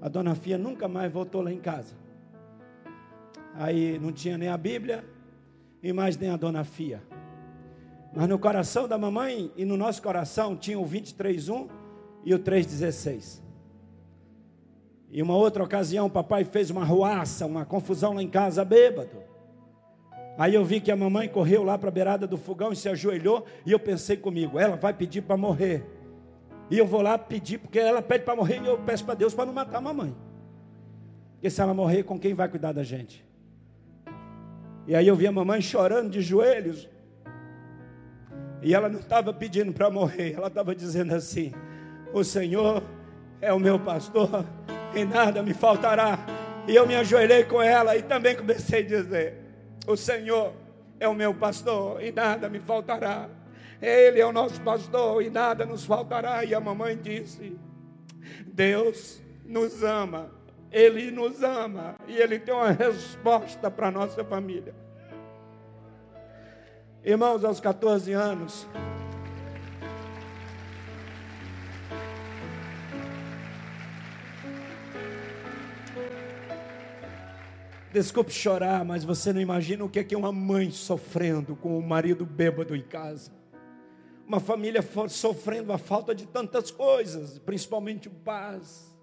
A 0.00 0.08
Dona 0.08 0.34
Fia 0.34 0.58
nunca 0.58 0.86
mais 0.86 1.10
voltou 1.10 1.42
lá 1.42 1.52
em 1.52 1.58
casa. 1.58 1.94
Aí 3.54 3.98
não 3.98 4.12
tinha 4.12 4.36
nem 4.38 4.48
a 4.48 4.56
Bíblia 4.56 5.04
e 5.82 5.92
mais 5.92 6.16
nem 6.16 6.30
a 6.30 6.36
Dona 6.36 6.62
Fia. 6.62 7.02
Mas 8.14 8.28
no 8.28 8.38
coração 8.38 8.86
da 8.86 8.96
mamãe 8.96 9.50
e 9.56 9.64
no 9.64 9.76
nosso 9.76 10.02
coração 10.02 10.56
tinha 10.56 10.78
o 10.78 10.84
23:1 10.84 11.68
e 12.24 12.34
o 12.34 12.38
3:16. 12.38 13.42
E 15.10 15.22
uma 15.22 15.34
outra 15.34 15.64
ocasião, 15.64 16.06
o 16.06 16.10
papai 16.10 16.44
fez 16.44 16.68
uma 16.70 16.84
ruaça, 16.84 17.46
uma 17.46 17.64
confusão 17.64 18.12
lá 18.12 18.22
em 18.22 18.28
casa, 18.28 18.64
bêbado. 18.64 19.27
Aí 20.38 20.54
eu 20.54 20.64
vi 20.64 20.80
que 20.80 20.92
a 20.92 20.96
mamãe 20.96 21.28
correu 21.28 21.64
lá 21.64 21.76
para 21.76 21.88
a 21.88 21.92
beirada 21.92 22.24
do 22.24 22.38
fogão 22.38 22.72
e 22.72 22.76
se 22.76 22.88
ajoelhou, 22.88 23.44
e 23.66 23.72
eu 23.72 23.78
pensei 23.80 24.16
comigo, 24.16 24.56
ela 24.56 24.76
vai 24.76 24.94
pedir 24.94 25.20
para 25.22 25.36
morrer. 25.36 25.84
E 26.70 26.78
eu 26.78 26.86
vou 26.86 27.02
lá 27.02 27.18
pedir, 27.18 27.58
porque 27.58 27.80
ela 27.80 28.00
pede 28.00 28.24
para 28.24 28.36
morrer, 28.36 28.62
e 28.62 28.66
eu 28.66 28.78
peço 28.78 29.04
para 29.04 29.14
Deus 29.14 29.34
para 29.34 29.46
não 29.46 29.52
matar 29.52 29.78
a 29.78 29.80
mamãe. 29.80 30.14
Porque 31.32 31.50
se 31.50 31.60
ela 31.60 31.74
morrer, 31.74 32.04
com 32.04 32.20
quem 32.20 32.34
vai 32.34 32.48
cuidar 32.48 32.70
da 32.70 32.84
gente? 32.84 33.26
E 34.86 34.94
aí 34.94 35.08
eu 35.08 35.16
vi 35.16 35.26
a 35.26 35.32
mamãe 35.32 35.60
chorando 35.60 36.08
de 36.08 36.20
joelhos. 36.20 36.88
E 38.62 38.72
ela 38.72 38.88
não 38.88 39.00
estava 39.00 39.32
pedindo 39.32 39.72
para 39.72 39.90
morrer, 39.90 40.34
ela 40.34 40.46
estava 40.46 40.72
dizendo 40.72 41.16
assim: 41.16 41.52
O 42.12 42.22
Senhor 42.22 42.80
é 43.40 43.52
o 43.52 43.58
meu 43.58 43.78
pastor, 43.80 44.44
e 44.94 45.04
nada 45.04 45.42
me 45.42 45.52
faltará. 45.52 46.18
E 46.68 46.76
eu 46.76 46.86
me 46.86 46.94
ajoelhei 46.94 47.42
com 47.42 47.60
ela 47.60 47.96
e 47.96 48.02
também 48.02 48.36
comecei 48.36 48.80
a 48.80 48.86
dizer: 48.86 49.37
o 49.88 49.96
Senhor 49.96 50.52
é 51.00 51.08
o 51.08 51.14
meu 51.14 51.34
pastor 51.34 52.02
e 52.04 52.12
nada 52.12 52.48
me 52.48 52.60
faltará. 52.60 53.28
Ele 53.80 54.20
é 54.20 54.26
o 54.26 54.32
nosso 54.32 54.60
pastor 54.60 55.22
e 55.22 55.30
nada 55.30 55.64
nos 55.64 55.84
faltará. 55.86 56.44
E 56.44 56.54
a 56.54 56.60
mamãe 56.60 56.96
disse: 56.96 57.58
Deus 58.46 59.22
nos 59.46 59.82
ama, 59.82 60.30
Ele 60.70 61.10
nos 61.10 61.42
ama 61.42 61.94
e 62.06 62.16
Ele 62.18 62.38
tem 62.38 62.54
uma 62.54 62.70
resposta 62.70 63.70
para 63.70 63.88
a 63.88 63.90
nossa 63.90 64.22
família. 64.22 64.74
Irmãos, 67.02 67.42
aos 67.42 67.58
14 67.58 68.12
anos, 68.12 68.68
Desculpe 77.98 78.30
chorar, 78.30 78.84
mas 78.84 79.02
você 79.02 79.32
não 79.32 79.40
imagina 79.40 79.84
o 79.84 79.88
que 79.88 79.98
é 79.98 80.04
que 80.04 80.14
uma 80.14 80.30
mãe 80.30 80.70
sofrendo 80.70 81.56
com 81.56 81.76
o 81.76 81.82
marido 81.82 82.24
bêbado 82.24 82.76
em 82.76 82.80
casa. 82.80 83.32
Uma 84.24 84.38
família 84.38 84.80
sofrendo 85.08 85.72
a 85.72 85.78
falta 85.78 86.14
de 86.14 86.24
tantas 86.24 86.70
coisas, 86.70 87.40
principalmente 87.40 88.08
paz. 88.08 88.96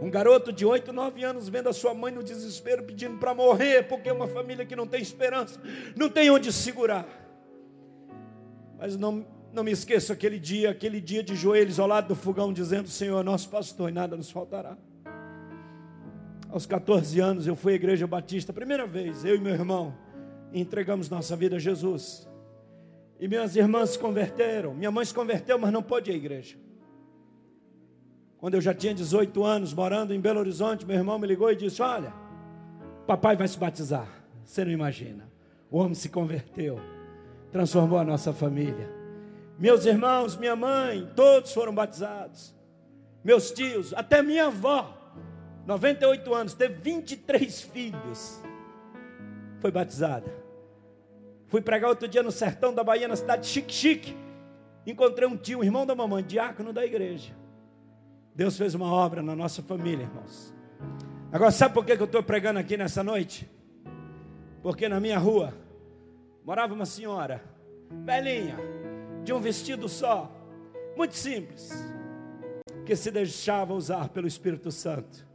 Um 0.00 0.08
garoto 0.08 0.50
de 0.50 0.64
8, 0.64 0.94
9 0.94 1.22
anos 1.22 1.46
vendo 1.50 1.68
a 1.68 1.74
sua 1.74 1.92
mãe 1.92 2.10
no 2.10 2.22
desespero 2.22 2.84
pedindo 2.84 3.18
para 3.18 3.34
morrer, 3.34 3.86
porque 3.86 4.08
é 4.08 4.12
uma 4.14 4.26
família 4.26 4.64
que 4.64 4.74
não 4.74 4.86
tem 4.86 5.02
esperança, 5.02 5.60
não 5.94 6.08
tem 6.08 6.30
onde 6.30 6.50
segurar. 6.50 7.06
Mas 8.78 8.96
não, 8.96 9.26
não 9.52 9.62
me 9.62 9.72
esqueço 9.72 10.10
aquele 10.10 10.38
dia, 10.38 10.70
aquele 10.70 11.02
dia 11.02 11.22
de 11.22 11.36
joelhos 11.36 11.78
ao 11.78 11.86
lado 11.86 12.08
do 12.08 12.14
fogão, 12.14 12.50
dizendo: 12.50 12.88
Senhor, 12.88 13.22
nosso 13.22 13.50
pastor, 13.50 13.90
e 13.90 13.92
nada 13.92 14.16
nos 14.16 14.30
faltará. 14.30 14.78
Aos 16.52 16.66
14 16.66 17.18
anos 17.18 17.46
eu 17.46 17.56
fui 17.56 17.72
à 17.72 17.76
igreja 17.76 18.06
batista, 18.06 18.52
primeira 18.52 18.86
vez, 18.86 19.24
eu 19.24 19.36
e 19.36 19.40
meu 19.40 19.54
irmão, 19.54 19.94
entregamos 20.52 21.08
nossa 21.08 21.34
vida 21.34 21.56
a 21.56 21.58
Jesus. 21.58 22.28
E 23.18 23.26
minhas 23.26 23.56
irmãs 23.56 23.90
se 23.90 23.98
converteram. 23.98 24.74
Minha 24.74 24.90
mãe 24.90 25.02
se 25.02 25.14
converteu, 25.14 25.58
mas 25.58 25.72
não 25.72 25.82
pôde 25.82 26.10
ir 26.10 26.14
à 26.14 26.16
igreja. 26.16 26.56
Quando 28.36 28.54
eu 28.54 28.60
já 28.60 28.74
tinha 28.74 28.92
18 28.92 29.42
anos, 29.42 29.72
morando 29.72 30.12
em 30.12 30.20
Belo 30.20 30.40
Horizonte, 30.40 30.84
meu 30.84 30.96
irmão 30.96 31.18
me 31.18 31.26
ligou 31.26 31.50
e 31.50 31.56
disse: 31.56 31.80
Olha, 31.80 32.12
papai 33.06 33.34
vai 33.34 33.48
se 33.48 33.58
batizar. 33.58 34.08
Você 34.44 34.62
não 34.62 34.72
imagina. 34.72 35.26
O 35.70 35.78
homem 35.78 35.94
se 35.94 36.10
converteu, 36.10 36.78
transformou 37.50 37.98
a 37.98 38.04
nossa 38.04 38.30
família. 38.30 38.90
Meus 39.58 39.86
irmãos, 39.86 40.36
minha 40.36 40.54
mãe, 40.54 41.08
todos 41.16 41.54
foram 41.54 41.74
batizados. 41.74 42.54
Meus 43.24 43.52
tios, 43.52 43.94
até 43.94 44.20
minha 44.20 44.48
avó, 44.48 45.01
98 45.66 46.34
anos, 46.34 46.54
teve 46.54 46.74
23 46.74 47.62
filhos, 47.62 48.42
foi 49.60 49.70
batizada. 49.70 50.42
Fui 51.46 51.60
pregar 51.60 51.90
outro 51.90 52.08
dia 52.08 52.22
no 52.22 52.32
sertão 52.32 52.74
da 52.74 52.82
Bahia, 52.82 53.06
na 53.06 53.14
cidade 53.14 53.42
de 53.42 53.48
Chique 53.48 53.72
Chique. 53.72 54.16
Encontrei 54.86 55.28
um 55.28 55.36
tio, 55.36 55.60
um 55.60 55.64
irmão 55.64 55.86
da 55.86 55.94
mamãe, 55.94 56.24
diácono 56.24 56.72
da 56.72 56.84
igreja. 56.84 57.34
Deus 58.34 58.56
fez 58.56 58.74
uma 58.74 58.90
obra 58.90 59.22
na 59.22 59.36
nossa 59.36 59.62
família, 59.62 60.04
irmãos. 60.04 60.54
Agora, 61.30 61.50
sabe 61.50 61.74
por 61.74 61.84
que 61.84 61.92
eu 61.92 62.04
estou 62.04 62.22
pregando 62.22 62.58
aqui 62.58 62.76
nessa 62.76 63.04
noite? 63.04 63.48
Porque 64.62 64.88
na 64.88 64.98
minha 64.98 65.18
rua 65.18 65.52
morava 66.44 66.74
uma 66.74 66.86
senhora, 66.86 67.42
velhinha, 68.04 68.56
de 69.22 69.32
um 69.32 69.40
vestido 69.40 69.88
só, 69.88 70.34
muito 70.96 71.14
simples, 71.14 71.70
que 72.84 72.96
se 72.96 73.10
deixava 73.10 73.74
usar 73.74 74.08
pelo 74.08 74.26
Espírito 74.26 74.70
Santo. 74.70 75.31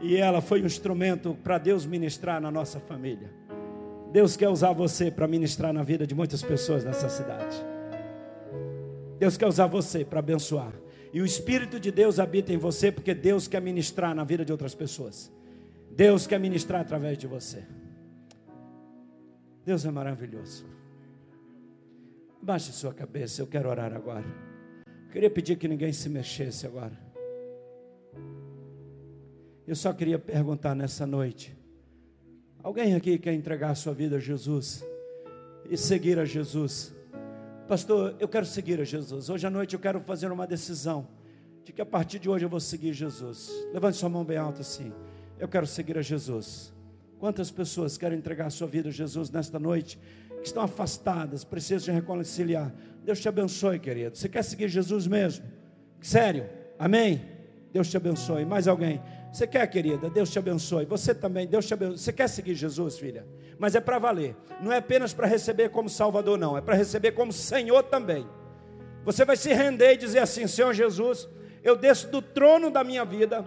E 0.00 0.16
ela 0.16 0.40
foi 0.40 0.62
um 0.62 0.66
instrumento 0.66 1.36
para 1.42 1.58
Deus 1.58 1.84
ministrar 1.84 2.40
na 2.40 2.50
nossa 2.50 2.80
família. 2.80 3.30
Deus 4.12 4.36
quer 4.36 4.48
usar 4.48 4.72
você 4.72 5.10
para 5.10 5.28
ministrar 5.28 5.72
na 5.72 5.82
vida 5.82 6.06
de 6.06 6.14
muitas 6.14 6.42
pessoas 6.42 6.84
nessa 6.84 7.08
cidade. 7.08 7.56
Deus 9.18 9.36
quer 9.36 9.46
usar 9.46 9.66
você 9.66 10.04
para 10.04 10.18
abençoar. 10.18 10.72
E 11.12 11.20
o 11.20 11.24
Espírito 11.24 11.78
de 11.78 11.90
Deus 11.90 12.18
habita 12.18 12.52
em 12.52 12.56
você 12.56 12.90
porque 12.90 13.14
Deus 13.14 13.46
quer 13.46 13.60
ministrar 13.60 14.14
na 14.14 14.24
vida 14.24 14.44
de 14.44 14.52
outras 14.52 14.74
pessoas. 14.74 15.30
Deus 15.90 16.26
quer 16.26 16.40
ministrar 16.40 16.80
através 16.80 17.18
de 17.18 17.26
você. 17.26 17.64
Deus 19.64 19.84
é 19.84 19.90
maravilhoso. 19.90 20.64
Baixe 22.40 22.72
sua 22.72 22.94
cabeça, 22.94 23.42
eu 23.42 23.46
quero 23.46 23.68
orar 23.68 23.92
agora. 23.92 24.24
Eu 24.86 25.12
queria 25.12 25.30
pedir 25.30 25.56
que 25.56 25.68
ninguém 25.68 25.92
se 25.92 26.08
mexesse 26.08 26.66
agora. 26.66 27.09
Eu 29.70 29.76
só 29.76 29.92
queria 29.92 30.18
perguntar 30.18 30.74
nessa 30.74 31.06
noite. 31.06 31.56
Alguém 32.60 32.96
aqui 32.96 33.16
quer 33.16 33.34
entregar 33.34 33.70
a 33.70 33.74
sua 33.76 33.94
vida 33.94 34.16
a 34.16 34.18
Jesus 34.18 34.84
e 35.70 35.76
seguir 35.76 36.18
a 36.18 36.24
Jesus? 36.24 36.92
Pastor, 37.68 38.16
eu 38.18 38.26
quero 38.26 38.44
seguir 38.44 38.80
a 38.80 38.84
Jesus. 38.84 39.30
Hoje 39.30 39.46
à 39.46 39.50
noite 39.50 39.74
eu 39.74 39.78
quero 39.78 40.00
fazer 40.00 40.32
uma 40.32 40.44
decisão 40.44 41.06
de 41.64 41.72
que 41.72 41.80
a 41.80 41.86
partir 41.86 42.18
de 42.18 42.28
hoje 42.28 42.44
eu 42.44 42.48
vou 42.48 42.58
seguir 42.58 42.92
Jesus. 42.92 43.48
Levante 43.72 43.96
sua 43.96 44.08
mão 44.08 44.24
bem 44.24 44.38
alta 44.38 44.62
assim. 44.62 44.92
Eu 45.38 45.46
quero 45.46 45.68
seguir 45.68 45.96
a 45.96 46.02
Jesus. 46.02 46.74
Quantas 47.20 47.48
pessoas 47.52 47.96
querem 47.96 48.18
entregar 48.18 48.46
a 48.46 48.50
sua 48.50 48.66
vida 48.66 48.88
a 48.88 48.92
Jesus 48.92 49.30
nesta 49.30 49.60
noite? 49.60 50.00
Que 50.40 50.48
estão 50.48 50.64
afastadas, 50.64 51.44
precisam 51.44 51.78
se 51.78 51.92
reconciliar. 51.92 52.74
Deus 53.04 53.20
te 53.20 53.28
abençoe, 53.28 53.78
querido. 53.78 54.16
Você 54.16 54.28
quer 54.28 54.42
seguir 54.42 54.68
Jesus 54.68 55.06
mesmo? 55.06 55.44
Sério? 56.00 56.50
Amém? 56.76 57.22
Deus 57.72 57.88
te 57.88 57.96
abençoe. 57.96 58.44
Mais 58.44 58.66
alguém? 58.66 59.00
Você 59.32 59.46
quer, 59.46 59.66
querida? 59.68 60.10
Deus 60.10 60.30
te 60.30 60.38
abençoe. 60.38 60.84
Você 60.86 61.14
também, 61.14 61.46
Deus 61.46 61.66
te 61.66 61.74
abençoe. 61.74 61.98
Você 61.98 62.12
quer 62.12 62.28
seguir 62.28 62.54
Jesus, 62.54 62.98
filha? 62.98 63.26
Mas 63.58 63.74
é 63.74 63.80
para 63.80 63.98
valer. 63.98 64.36
Não 64.60 64.72
é 64.72 64.78
apenas 64.78 65.14
para 65.14 65.26
receber 65.26 65.68
como 65.68 65.88
Salvador, 65.88 66.36
não. 66.36 66.56
É 66.56 66.60
para 66.60 66.74
receber 66.74 67.12
como 67.12 67.32
Senhor 67.32 67.84
também. 67.84 68.26
Você 69.04 69.24
vai 69.24 69.36
se 69.36 69.52
render 69.52 69.94
e 69.94 69.96
dizer 69.96 70.18
assim: 70.18 70.46
Senhor 70.46 70.74
Jesus, 70.74 71.28
eu 71.62 71.76
desço 71.76 72.08
do 72.08 72.20
trono 72.20 72.70
da 72.70 72.82
minha 72.82 73.04
vida, 73.04 73.44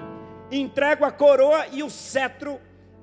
entrego 0.52 1.04
a 1.04 1.12
coroa 1.12 1.68
e 1.72 1.84
o 1.84 1.90
cetro 1.90 2.60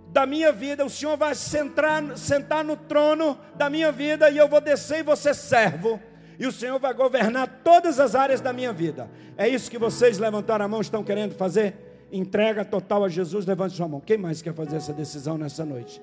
da 0.08 0.24
minha 0.24 0.50
vida. 0.50 0.84
O 0.84 0.90
Senhor 0.90 1.16
vai 1.18 1.34
sentar, 1.34 2.16
sentar 2.16 2.64
no 2.64 2.76
trono 2.76 3.38
da 3.56 3.68
minha 3.68 3.92
vida 3.92 4.30
e 4.30 4.38
eu 4.38 4.48
vou 4.48 4.60
descer 4.60 5.04
e 5.06 5.16
ser 5.16 5.34
servo 5.34 6.00
e 6.38 6.46
o 6.46 6.52
Senhor 6.52 6.78
vai 6.80 6.94
governar 6.94 7.60
todas 7.62 8.00
as 8.00 8.14
áreas 8.14 8.40
da 8.40 8.50
minha 8.50 8.72
vida. 8.72 9.10
É 9.36 9.46
isso 9.46 9.70
que 9.70 9.76
vocês 9.76 10.16
levantaram 10.16 10.64
a 10.64 10.68
mão 10.68 10.80
estão 10.80 11.04
querendo 11.04 11.34
fazer? 11.34 11.89
Entrega 12.12 12.64
total 12.64 13.04
a 13.04 13.08
Jesus, 13.08 13.46
levante 13.46 13.76
sua 13.76 13.88
mão. 13.88 14.00
Quem 14.00 14.18
mais 14.18 14.42
quer 14.42 14.54
fazer 14.54 14.76
essa 14.76 14.92
decisão 14.92 15.38
nessa 15.38 15.64
noite? 15.64 16.00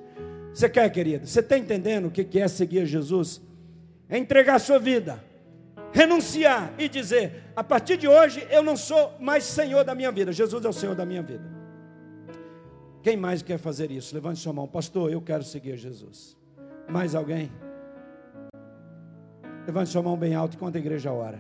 Você 0.54 0.68
quer, 0.70 0.90
querido? 0.90 1.28
Você 1.28 1.40
está 1.40 1.58
entendendo 1.58 2.08
o 2.08 2.12
que 2.12 2.40
é 2.40 2.48
seguir 2.48 2.86
Jesus? 2.86 3.42
É 4.10 4.18
entregar 4.18 4.56
a 4.56 4.60
sua 4.60 4.80
vida, 4.80 5.24
renunciar 5.92 6.74
e 6.78 6.88
dizer: 6.88 7.44
a 7.56 7.64
partir 7.64 7.98
de 7.98 8.08
hoje 8.08 8.46
eu 8.50 8.64
não 8.64 8.78
sou 8.78 9.14
mais 9.20 9.44
senhor 9.44 9.84
da 9.84 9.94
minha 9.94 10.12
vida, 10.12 10.32
Jesus 10.32 10.64
é 10.64 10.70
o 10.70 10.74
senhor 10.74 10.96
da 10.96 11.06
minha 11.06 11.22
vida. 11.22 11.44
Quem 13.04 13.16
mais 13.16 13.42
quer 13.42 13.58
fazer 13.58 13.92
isso? 13.92 14.14
Levante 14.16 14.40
sua 14.40 14.52
mão, 14.52 14.68
pastor. 14.68 15.12
Eu 15.12 15.22
quero 15.22 15.44
seguir 15.44 15.78
Jesus. 15.78 16.36
Mais 16.90 17.16
alguém? 17.16 17.52
Levante 19.66 19.90
sua 19.90 20.02
mão 20.02 20.18
bem 20.18 20.34
alto 20.34 20.56
enquanto 20.56 20.76
a 20.76 20.80
igreja 20.80 21.12
ora. 21.12 21.40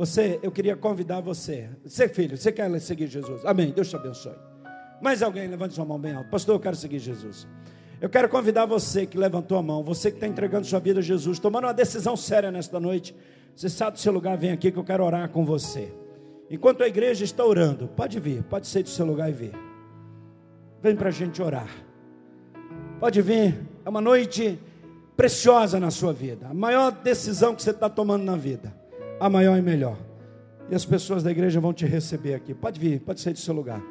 Você, 0.00 0.40
eu 0.42 0.50
queria 0.50 0.74
convidar 0.74 1.20
você. 1.20 1.68
Você, 1.84 2.08
filho, 2.08 2.34
você 2.34 2.50
quer 2.50 2.80
seguir 2.80 3.06
Jesus? 3.06 3.44
Amém. 3.44 3.70
Deus 3.70 3.90
te 3.90 3.96
abençoe. 3.96 4.32
Mais 4.98 5.22
alguém, 5.22 5.46
levante 5.46 5.74
sua 5.74 5.84
mão 5.84 5.98
bem 5.98 6.14
alto. 6.14 6.30
Pastor, 6.30 6.54
eu 6.54 6.58
quero 6.58 6.74
seguir 6.74 6.98
Jesus. 6.98 7.46
Eu 8.00 8.08
quero 8.08 8.26
convidar 8.26 8.64
você 8.64 9.04
que 9.04 9.18
levantou 9.18 9.58
a 9.58 9.62
mão, 9.62 9.84
você 9.84 10.10
que 10.10 10.16
está 10.16 10.26
entregando 10.26 10.66
sua 10.66 10.80
vida 10.80 11.00
a 11.00 11.02
Jesus, 11.02 11.38
tomando 11.38 11.64
uma 11.64 11.74
decisão 11.74 12.16
séria 12.16 12.50
nesta 12.50 12.80
noite. 12.80 13.14
Você 13.54 13.68
sabe 13.68 13.98
do 13.98 14.00
seu 14.00 14.10
lugar, 14.10 14.38
vem 14.38 14.52
aqui 14.52 14.72
que 14.72 14.78
eu 14.78 14.84
quero 14.84 15.04
orar 15.04 15.28
com 15.28 15.44
você. 15.44 15.92
Enquanto 16.48 16.82
a 16.82 16.88
igreja 16.88 17.22
está 17.22 17.44
orando, 17.44 17.86
pode 17.88 18.18
vir, 18.18 18.42
pode 18.44 18.68
sair 18.68 18.84
do 18.84 18.88
seu 18.88 19.04
lugar 19.04 19.28
e 19.28 19.34
vir. 19.34 19.52
Vem 20.82 20.96
para 20.96 21.08
a 21.08 21.12
gente 21.12 21.42
orar. 21.42 21.68
Pode 22.98 23.20
vir, 23.20 23.68
é 23.84 23.88
uma 23.90 24.00
noite 24.00 24.58
preciosa 25.14 25.78
na 25.78 25.90
sua 25.90 26.14
vida, 26.14 26.46
a 26.46 26.54
maior 26.54 26.90
decisão 26.90 27.54
que 27.54 27.62
você 27.62 27.68
está 27.68 27.90
tomando 27.90 28.24
na 28.24 28.36
vida 28.36 28.79
a 29.20 29.28
maior 29.28 29.56
e 29.58 29.62
melhor. 29.62 29.98
E 30.70 30.74
as 30.74 30.84
pessoas 30.84 31.22
da 31.22 31.30
igreja 31.30 31.60
vão 31.60 31.72
te 31.72 31.84
receber 31.84 32.34
aqui. 32.34 32.54
Pode 32.54 32.80
vir, 32.80 33.00
pode 33.00 33.20
sair 33.20 33.34
do 33.34 33.38
seu 33.38 33.54
lugar. 33.54 33.82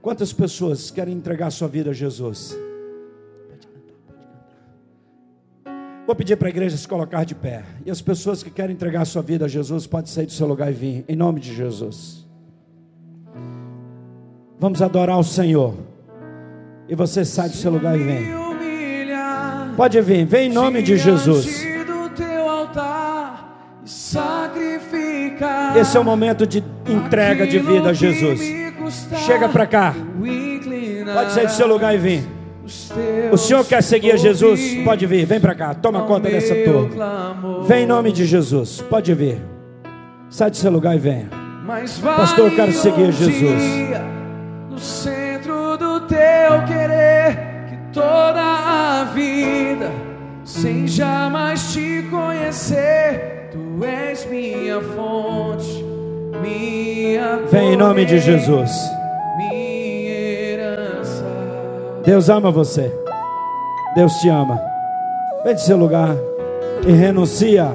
Quantas 0.00 0.32
pessoas 0.32 0.90
querem 0.90 1.14
entregar 1.14 1.50
sua 1.50 1.68
vida 1.68 1.90
a 1.90 1.92
Jesus? 1.92 2.56
Pode 3.48 3.66
cantar, 3.66 3.94
pode 4.06 4.26
cantar. 5.64 6.04
Vou 6.06 6.16
pedir 6.16 6.36
para 6.36 6.48
a 6.48 6.50
igreja 6.50 6.76
se 6.76 6.88
colocar 6.88 7.24
de 7.24 7.34
pé. 7.34 7.62
E 7.84 7.90
as 7.90 8.00
pessoas 8.00 8.42
que 8.42 8.50
querem 8.50 8.74
entregar 8.74 9.04
sua 9.04 9.22
vida 9.22 9.44
a 9.44 9.48
Jesus, 9.48 9.86
pode 9.86 10.08
sair 10.08 10.26
do 10.26 10.32
seu 10.32 10.46
lugar 10.46 10.70
e 10.70 10.74
vir, 10.74 11.04
em 11.06 11.14
nome 11.14 11.40
de 11.40 11.54
Jesus. 11.54 12.26
Vamos 14.58 14.80
adorar 14.80 15.18
o 15.18 15.24
Senhor. 15.24 15.74
E 16.88 16.94
você 16.94 17.24
sai 17.24 17.48
do 17.48 17.56
seu 17.56 17.70
lugar 17.70 17.98
e 17.98 18.02
vem. 18.02 18.26
Pode 19.76 20.00
vir, 20.00 20.24
vem 20.24 20.50
em 20.50 20.52
nome 20.52 20.82
de 20.82 20.96
Jesus. 20.96 21.71
Esse 25.74 25.96
é 25.96 26.00
o 26.00 26.04
momento 26.04 26.46
de 26.46 26.62
entrega 26.88 27.46
de 27.46 27.58
vida 27.58 27.90
a 27.90 27.92
Jesus. 27.92 28.40
Chega 29.26 29.48
para 29.48 29.66
cá. 29.66 29.94
Pode 31.14 31.32
sair 31.32 31.46
do 31.46 31.52
seu 31.52 31.66
lugar 31.66 31.94
e 31.94 31.98
vir. 31.98 32.24
O 33.32 33.36
senhor 33.36 33.64
quer 33.64 33.82
seguir 33.82 34.12
a 34.12 34.16
Jesus? 34.16 34.76
Pode 34.84 35.06
vir, 35.06 35.24
vem 35.26 35.40
para 35.40 35.54
cá. 35.54 35.74
Toma 35.74 36.02
conta 36.02 36.28
dessa 36.28 36.54
turma. 36.54 37.64
Vem 37.66 37.84
em 37.84 37.86
nome 37.86 38.12
de 38.12 38.24
Jesus. 38.24 38.80
Pode 38.88 39.12
vir. 39.14 39.40
Sai 40.28 40.50
do 40.50 40.56
seu 40.56 40.70
lugar 40.70 40.94
e 40.94 40.98
venha. 40.98 41.28
Pastor, 42.02 42.50
eu 42.50 42.56
quero 42.56 42.72
seguir 42.72 43.08
a 43.08 43.10
Jesus. 43.10 43.62
No 44.70 44.78
centro 44.78 45.76
do 45.76 46.00
teu 46.00 46.64
querer, 46.66 47.36
que 47.68 47.76
toda 47.92 48.42
a 48.42 49.04
vida, 49.14 49.90
sem 50.44 50.86
jamais 50.86 51.72
te 51.72 52.02
conhecer 52.10 53.41
Tu 53.52 53.84
és 53.84 54.24
minha 54.30 54.80
fonte, 54.80 55.84
minha 56.40 57.36
Vem 57.50 57.74
em 57.74 57.76
nome 57.76 58.06
de 58.06 58.18
Jesus. 58.18 58.70
Minha 59.36 60.10
herança. 60.10 61.26
Deus 62.02 62.30
ama 62.30 62.50
você. 62.50 62.90
Deus 63.94 64.10
te 64.14 64.30
ama. 64.30 64.58
Vem 65.44 65.54
de 65.54 65.60
seu 65.60 65.76
lugar 65.76 66.16
e 66.86 66.92
renuncia 66.92 67.70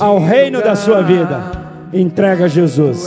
ao 0.00 0.18
reino 0.18 0.60
da 0.60 0.74
sua 0.74 1.02
vida. 1.02 1.52
Entrega 1.92 2.46
a 2.46 2.48
Jesus. 2.48 3.06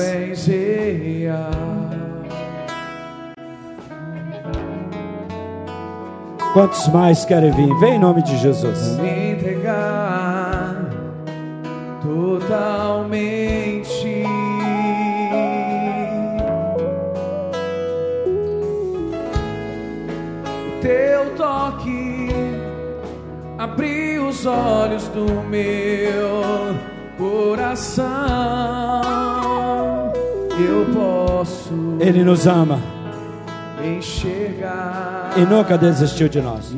Quantos 6.53 6.87
mais 6.87 7.25
querem 7.25 7.51
vir? 7.51 7.77
Vem 7.79 7.95
em 7.95 7.99
nome 7.99 8.23
de 8.23 8.37
Jesus. 8.37 8.97
Me 8.99 9.33
entregar 9.33 9.98
Abriu 23.60 24.28
os 24.30 24.39
os 24.39 24.45
olhos 24.45 25.07
do 25.10 25.26
meu 25.49 26.76
coração, 27.18 28.05
eu 30.57 30.86
posso 30.93 31.97
Ele 31.99 32.24
nos 32.24 32.47
ama 32.47 32.80
enxergar 33.84 35.34
e 35.36 35.41
nunca 35.41 35.78
desistiu 35.78 36.30
de 36.30 36.41
nós. 36.41 36.74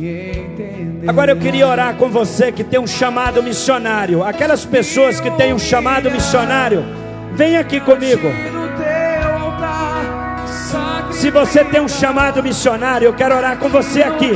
Agora 1.08 1.32
eu 1.32 1.38
queria 1.38 1.68
orar 1.68 1.96
com 1.96 2.10
você 2.10 2.52
que 2.52 2.64
tem 2.64 2.80
um 2.80 2.88
chamado 2.88 3.44
missionário. 3.44 4.24
Aquelas 4.24 4.66
pessoas 4.66 5.20
que 5.20 5.30
têm 5.32 5.54
um 5.54 5.60
chamado 5.60 6.10
missionário, 6.10 6.84
vem 7.34 7.58
aqui 7.58 7.80
comigo. 7.80 8.28
Se 11.12 11.30
você 11.30 11.64
tem 11.64 11.82
um 11.82 11.88
chamado 11.88 12.42
missionário, 12.42 13.06
eu 13.06 13.14
quero 13.14 13.36
orar 13.36 13.58
com 13.58 13.70
você 13.70 14.02
aqui. 14.02 14.32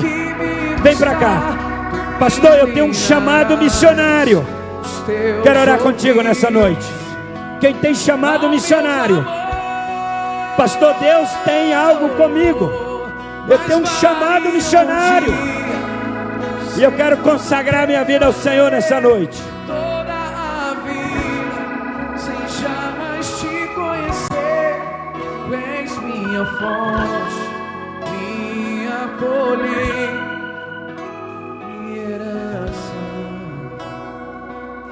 Vem 0.83 0.97
pra 0.97 1.15
cá. 1.15 1.54
Pastor, 2.19 2.57
eu 2.57 2.73
tenho 2.73 2.85
um 2.85 2.93
chamado 2.93 3.57
missionário. 3.57 4.45
Quero 5.43 5.59
orar 5.59 5.79
contigo 5.79 6.21
nessa 6.21 6.49
noite. 6.49 6.85
Quem 7.59 7.73
tem 7.73 7.93
chamado 7.93 8.49
missionário, 8.49 9.25
Pastor, 10.57 10.93
Deus 10.95 11.29
tem 11.43 11.73
algo 11.73 12.09
comigo. 12.09 12.71
Eu 13.47 13.59
tenho 13.59 13.79
um 13.79 13.85
chamado 13.85 14.49
missionário. 14.49 15.33
E 16.77 16.83
eu 16.83 16.91
quero 16.91 17.17
consagrar 17.17 17.87
minha 17.87 18.03
vida 18.03 18.25
ao 18.25 18.33
Senhor 18.33 18.71
nessa 18.71 18.99
noite. 18.99 19.41
minha 26.35 26.45
fonte, 26.45 27.39
minha 28.11 29.07
colheita, 29.19 30.04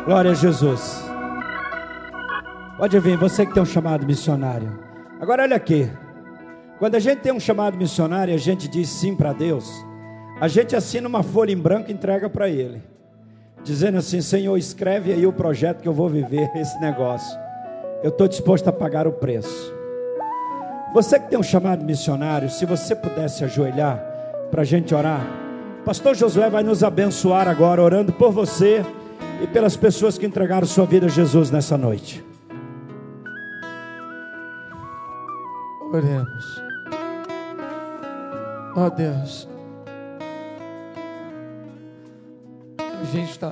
Glória 0.06 0.32
a 0.32 0.34
Jesus. 0.34 1.02
Pode 2.78 3.00
vir, 3.00 3.16
você 3.16 3.46
que 3.46 3.54
tem 3.54 3.64
um 3.64 3.66
chamado 3.66 4.06
missionário. 4.06 4.78
Agora 5.22 5.44
olha 5.44 5.56
aqui. 5.56 5.90
Quando 6.78 6.96
a 6.96 7.00
gente 7.00 7.20
tem 7.20 7.32
um 7.32 7.40
chamado 7.40 7.78
missionário, 7.78 8.34
a 8.34 8.38
gente 8.38 8.68
diz 8.68 8.90
sim 8.90 9.16
para 9.16 9.32
Deus. 9.32 9.72
A 10.42 10.50
gente 10.50 10.76
assina 10.76 11.08
uma 11.08 11.24
folha 11.24 11.54
em 11.54 11.58
branco 11.58 11.90
e 11.90 11.94
entrega 11.94 12.30
para 12.30 12.50
Ele, 12.50 12.82
dizendo 13.64 13.98
assim: 13.98 14.22
Senhor, 14.22 14.58
escreve 14.58 15.14
aí 15.14 15.26
o 15.26 15.32
projeto 15.32 15.82
que 15.82 15.88
eu 15.88 15.94
vou 15.94 16.10
viver 16.10 16.52
esse 16.54 16.78
negócio. 16.82 17.40
Eu 18.04 18.10
estou 18.10 18.28
disposto 18.28 18.68
a 18.68 18.74
pagar 18.74 19.08
o 19.08 19.14
preço. 19.14 19.74
Você 20.94 21.18
que 21.18 21.30
tem 21.30 21.40
um 21.40 21.44
chamado 21.44 21.86
missionário, 21.86 22.50
se 22.50 22.66
você 22.66 22.94
pudesse 22.94 23.46
ajoelhar 23.46 24.04
para 24.52 24.64
a 24.64 24.66
gente 24.66 24.94
orar, 24.94 25.26
Pastor 25.86 26.14
Josué 26.14 26.50
vai 26.50 26.62
nos 26.62 26.84
abençoar 26.84 27.48
agora, 27.48 27.82
orando 27.82 28.12
por 28.12 28.32
você 28.32 28.86
e 29.42 29.48
pelas 29.48 29.76
pessoas 29.76 30.18
que 30.18 30.26
entregaram 30.26 30.68
sua 30.68 30.86
vida 30.86 31.06
a 31.08 31.10
Jesus 31.10 31.50
nessa 31.52 31.78
noite. 31.78 32.24
Oremos. 35.92 36.64
Ó 38.76 38.90
Deus, 38.90 39.48
a 42.80 43.04
gente 43.12 43.30
está 43.30 43.52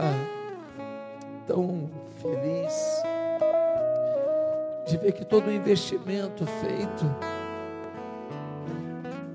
tão 1.46 1.90
feliz 2.22 2.74
de 4.88 4.98
ver 4.98 5.12
que 5.12 5.24
todo 5.24 5.48
o 5.48 5.52
investimento 5.52 6.46
feito 6.46 7.06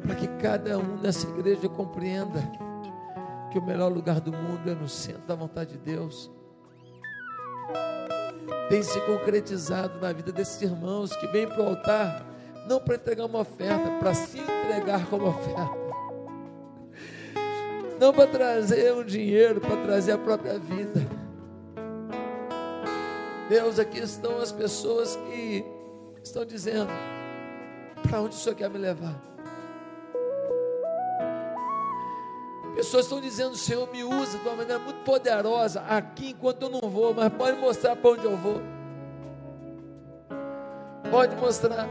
para 0.03 0.14
que 0.16 0.26
cada 0.42 0.78
um 0.78 0.97
dessa 0.97 1.28
igreja 1.28 1.68
compreenda 1.68 2.40
que 3.53 3.59
o 3.59 3.62
melhor 3.62 3.92
lugar 3.92 4.20
do 4.20 4.32
mundo 4.32 4.68
é 4.68 4.74
no 4.74 4.88
centro 4.88 5.22
da 5.26 5.34
vontade 5.34 5.72
de 5.72 5.78
Deus. 5.78 6.30
Tem 8.68 8.82
se 8.82 9.01
concretizado 9.03 9.99
na 10.01 10.12
vida 10.12 10.32
desses 10.32 10.61
irmãos 10.61 11.14
que 11.16 11.26
vêm 11.28 11.47
para 11.47 11.62
o 11.62 11.68
altar 11.68 12.26
não 12.66 12.80
para 12.80 12.97
entregar 12.97 13.24
uma 13.24 13.40
oferta, 13.40 13.90
para 13.99 14.12
se 14.12 14.40
entregar 14.40 15.07
como 15.07 15.28
oferta. 15.30 15.86
Não 17.99 18.12
para 18.12 18.26
trazer 18.26 18.92
um 18.92 19.05
dinheiro, 19.05 19.61
para 19.61 19.76
trazer 19.76 20.12
a 20.12 20.18
própria 20.18 20.59
vida. 20.59 21.01
Deus, 23.49 23.78
aqui 23.78 24.01
estão 24.01 24.38
as 24.40 24.53
pessoas 24.53 25.16
que 25.16 25.64
estão 26.22 26.44
dizendo: 26.44 26.90
para 28.03 28.20
onde 28.20 28.34
o 28.34 28.38
Senhor 28.38 28.57
quer 28.57 28.68
me 28.68 28.78
levar? 28.78 29.36
Pessoas 32.77 33.07
estão 33.07 33.20
dizendo: 33.20 33.57
Senhor, 33.57 33.91
me 33.91 34.05
usa 34.05 34.39
de 34.39 34.47
uma 34.47 34.55
maneira 34.57 34.79
muito 34.79 35.03
poderosa 35.03 35.81
aqui 35.81 36.31
enquanto 36.31 36.62
eu 36.62 36.70
não 36.70 36.89
vou, 36.89 37.12
mas 37.12 37.33
pode 37.33 37.59
mostrar 37.59 37.97
para 37.97 38.11
onde 38.11 38.24
eu 38.24 38.37
vou. 38.37 38.61
Pode 41.11 41.35
mostrar 41.35 41.89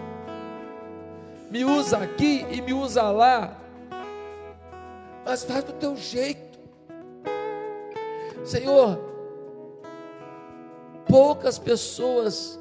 me 1.50 1.64
usa 1.64 2.00
aqui 2.00 2.46
e 2.52 2.62
me 2.62 2.74
usa 2.74 3.04
lá, 3.04 3.56
mas 5.24 5.44
faz 5.44 5.64
do 5.64 5.74
teu 5.74 5.96
jeito, 5.96 6.60
Senhor. 8.44 9.00
Poucas 11.08 11.58
pessoas 11.58 12.60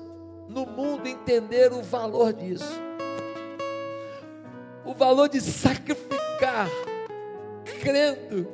no 0.48 0.64
mundo 0.64 1.08
entenderam 1.08 1.80
o 1.80 1.82
valor 1.82 2.32
disso, 2.32 2.80
o 4.84 4.94
valor 4.94 5.28
de 5.28 5.40
sacrificar, 5.40 6.68
crendo 7.84 8.48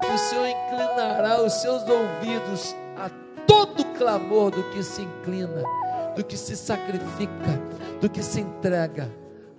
que 0.00 0.06
o 0.06 0.18
Senhor 0.18 0.46
inclinará 0.46 1.42
os 1.42 1.52
seus 1.54 1.82
ouvidos 1.82 2.74
a 2.96 3.10
todo 3.46 3.84
clamor 3.98 4.52
do 4.52 4.62
que 4.70 4.82
se 4.82 5.02
inclina, 5.02 5.62
do 6.14 6.24
que 6.24 6.36
se 6.36 6.56
sacrifica, 6.56 7.60
do 8.00 8.08
que 8.08 8.22
se 8.22 8.40
entrega 8.40 9.10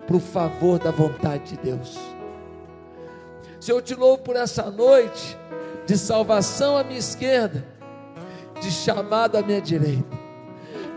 para 0.07 0.15
o 0.15 0.19
favor 0.19 0.79
da 0.79 0.89
vontade 0.89 1.55
de 1.55 1.57
Deus. 1.57 1.99
Senhor, 3.59 3.77
eu 3.77 3.81
te 3.81 3.93
louvo 3.93 4.23
por 4.23 4.35
essa 4.35 4.71
noite 4.71 5.37
de 5.85 5.97
salvação 5.97 6.77
à 6.77 6.83
minha 6.83 6.97
esquerda, 6.97 7.63
de 8.59 8.71
chamado 8.71 9.37
à 9.37 9.41
minha 9.41 9.61
direita. 9.61 10.19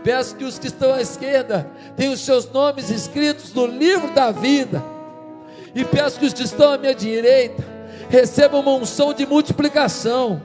Peço 0.03 0.35
que 0.35 0.43
os 0.43 0.57
que 0.57 0.67
estão 0.67 0.93
à 0.93 1.01
esquerda 1.01 1.69
tenham 1.97 2.13
os 2.13 2.21
seus 2.21 2.49
nomes 2.49 2.89
escritos 2.89 3.53
no 3.53 3.65
livro 3.65 4.11
da 4.13 4.31
vida. 4.31 4.81
E 5.73 5.83
peço 5.83 6.19
que 6.19 6.27
os 6.27 6.33
que 6.33 6.43
estão 6.43 6.73
à 6.73 6.77
minha 6.77 6.93
direita 6.95 7.74
recebam 8.09 8.59
uma 8.61 8.73
unção 8.73 9.13
de 9.13 9.25
multiplicação, 9.25 10.41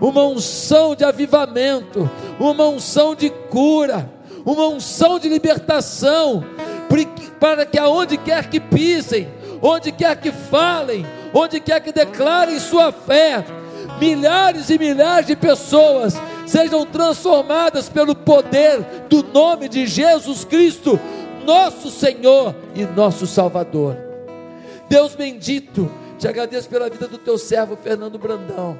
uma 0.00 0.24
unção 0.24 0.94
de 0.94 1.04
avivamento, 1.04 2.08
uma 2.38 2.68
unção 2.68 3.14
de 3.14 3.30
cura, 3.30 4.10
uma 4.44 4.66
unção 4.68 5.18
de 5.18 5.28
libertação, 5.28 6.44
para 7.38 7.66
que 7.66 7.78
aonde 7.78 8.16
quer 8.16 8.48
que 8.48 8.60
pisem, 8.60 9.28
onde 9.62 9.92
quer 9.92 10.16
que 10.20 10.32
falem, 10.32 11.06
onde 11.32 11.60
quer 11.60 11.80
que 11.80 11.92
declarem 11.92 12.58
sua 12.58 12.90
fé, 12.92 13.44
milhares 14.00 14.70
e 14.70 14.78
milhares 14.78 15.26
de 15.26 15.36
pessoas 15.36 16.14
sejam 16.46 16.86
transformadas 16.86 17.88
pelo 17.88 18.14
poder 18.14 18.80
do 19.08 19.22
nome 19.22 19.68
de 19.68 19.86
Jesus 19.86 20.44
Cristo, 20.44 20.98
nosso 21.44 21.90
Senhor 21.90 22.54
e 22.74 22.84
nosso 22.84 23.26
Salvador. 23.26 23.96
Deus 24.88 25.14
bendito, 25.14 25.90
te 26.18 26.26
agradeço 26.26 26.68
pela 26.68 26.90
vida 26.90 27.06
do 27.06 27.16
teu 27.16 27.38
servo 27.38 27.76
Fernando 27.76 28.18
Brandão, 28.18 28.76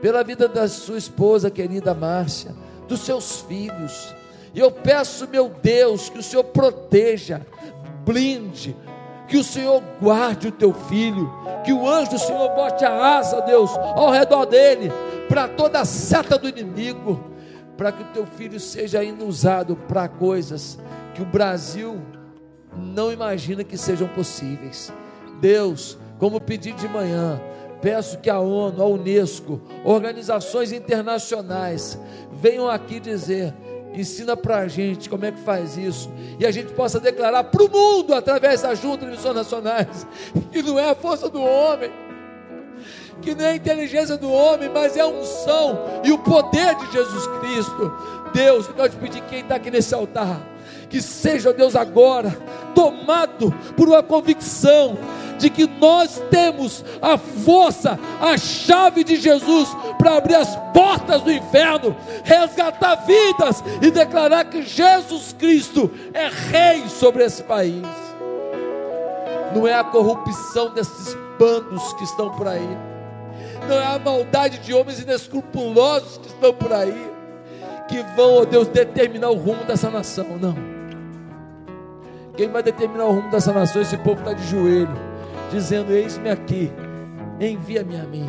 pela 0.00 0.22
vida 0.22 0.46
da 0.46 0.68
sua 0.68 0.98
esposa 0.98 1.50
querida 1.50 1.94
Márcia, 1.94 2.54
dos 2.86 3.00
seus 3.00 3.40
filhos. 3.40 4.14
E 4.54 4.60
eu 4.60 4.70
peço, 4.70 5.26
meu 5.28 5.48
Deus, 5.48 6.10
que 6.10 6.18
o 6.18 6.22
Senhor 6.22 6.44
proteja, 6.44 7.40
blinde, 8.04 8.76
que 9.26 9.38
o 9.38 9.44
Senhor 9.44 9.82
guarde 9.98 10.48
o 10.48 10.52
teu 10.52 10.74
filho, 10.74 11.32
que 11.64 11.72
o 11.72 11.88
anjo 11.88 12.10
do 12.10 12.18
Senhor 12.18 12.50
bote 12.50 12.84
a 12.84 13.16
asa, 13.16 13.40
Deus, 13.40 13.70
ao 13.74 14.10
redor 14.10 14.44
dele, 14.44 14.92
para 15.28 15.48
toda 15.48 15.80
a 15.80 15.86
seta 15.86 16.36
do 16.36 16.48
inimigo, 16.48 17.32
para 17.78 17.90
que 17.92 18.02
o 18.02 18.06
teu 18.12 18.26
filho 18.26 18.60
seja 18.60 19.00
ainda 19.00 19.24
usado 19.24 19.74
para 19.74 20.06
coisas 20.06 20.78
que 21.14 21.22
o 21.22 21.26
Brasil 21.26 21.98
não 22.76 23.10
imagina 23.10 23.64
que 23.64 23.78
sejam 23.78 24.06
possíveis. 24.08 24.92
Deus, 25.40 25.96
como 26.22 26.40
pedi 26.40 26.70
de 26.70 26.86
manhã, 26.86 27.42
peço 27.80 28.16
que 28.18 28.30
a 28.30 28.38
ONU, 28.38 28.80
a 28.80 28.86
Unesco, 28.86 29.60
organizações 29.84 30.70
internacionais 30.70 31.98
venham 32.30 32.70
aqui 32.70 33.00
dizer 33.00 33.52
Ensina 33.92 34.34
para 34.34 34.58
a 34.58 34.68
gente 34.68 35.10
como 35.10 35.26
é 35.26 35.32
que 35.32 35.40
faz 35.40 35.76
isso. 35.76 36.08
E 36.38 36.46
a 36.46 36.50
gente 36.50 36.72
possa 36.72 36.98
declarar 36.98 37.44
para 37.44 37.62
o 37.62 37.68
mundo, 37.68 38.14
através 38.14 38.62
da 38.62 38.74
Junta 38.74 39.04
de 39.04 39.10
Missões 39.10 39.34
Nacionais, 39.34 40.06
que 40.50 40.62
não 40.62 40.78
é 40.78 40.88
a 40.88 40.94
força 40.94 41.28
do 41.28 41.42
homem, 41.42 41.90
que 43.20 43.34
não 43.34 43.44
é 43.44 43.50
a 43.50 43.56
inteligência 43.56 44.16
do 44.16 44.30
homem, 44.32 44.70
mas 44.72 44.96
é 44.96 45.00
a 45.00 45.06
unção 45.06 45.78
e 46.04 46.12
o 46.12 46.18
poder 46.18 46.74
de 46.76 46.90
Jesus 46.90 47.26
Cristo. 47.40 47.92
Deus, 48.32 48.68
eu 48.68 48.74
quero 48.74 48.88
te 48.90 48.96
pedir 48.96 49.20
quem 49.24 49.40
está 49.40 49.56
aqui 49.56 49.70
nesse 49.70 49.92
altar, 49.94 50.40
que 50.88 51.02
seja 51.02 51.52
Deus 51.52 51.76
agora 51.76 52.30
tomado 52.74 53.52
por 53.76 53.88
uma 53.88 54.02
convicção 54.02 54.96
de 55.38 55.50
que 55.50 55.66
nós 55.66 56.22
temos 56.30 56.84
a 57.00 57.16
força, 57.16 57.98
a 58.20 58.36
chave 58.36 59.04
de 59.04 59.16
Jesus 59.16 59.68
para 59.98 60.16
abrir 60.16 60.36
as 60.36 60.54
portas 60.72 61.22
do 61.22 61.32
inferno, 61.32 61.94
resgatar 62.24 62.96
vidas 63.06 63.62
e 63.80 63.90
declarar 63.90 64.44
que 64.44 64.62
Jesus 64.62 65.34
Cristo 65.38 65.90
é 66.12 66.28
rei 66.28 66.88
sobre 66.88 67.24
esse 67.24 67.42
país. 67.42 67.82
Não 69.54 69.66
é 69.66 69.74
a 69.74 69.84
corrupção 69.84 70.72
desses 70.72 71.16
bandos 71.38 71.92
que 71.94 72.04
estão 72.04 72.30
por 72.30 72.48
aí, 72.48 72.78
não 73.68 73.76
é 73.76 73.86
a 73.86 73.98
maldade 73.98 74.58
de 74.58 74.72
homens 74.72 75.00
inescrupulosos 75.00 76.18
que 76.18 76.28
estão 76.28 76.54
por 76.54 76.72
aí, 76.72 77.10
que 77.88 78.02
vão, 78.16 78.40
ó 78.40 78.44
Deus, 78.44 78.68
determinar 78.68 79.30
o 79.30 79.34
rumo 79.34 79.64
dessa 79.64 79.90
nação, 79.90 80.26
não. 80.40 80.54
Quem 82.36 82.48
vai 82.48 82.62
determinar 82.62 83.04
o 83.04 83.12
rumo 83.12 83.30
dessa 83.30 83.52
nação? 83.52 83.82
Esse 83.82 83.96
povo 83.98 84.20
está 84.20 84.32
de 84.32 84.46
joelho, 84.46 85.11
dizendo: 85.52 85.92
Eis-me 85.92 86.30
aqui, 86.30 86.72
envia-me 87.40 87.96
a 87.96 88.04
mim. 88.04 88.28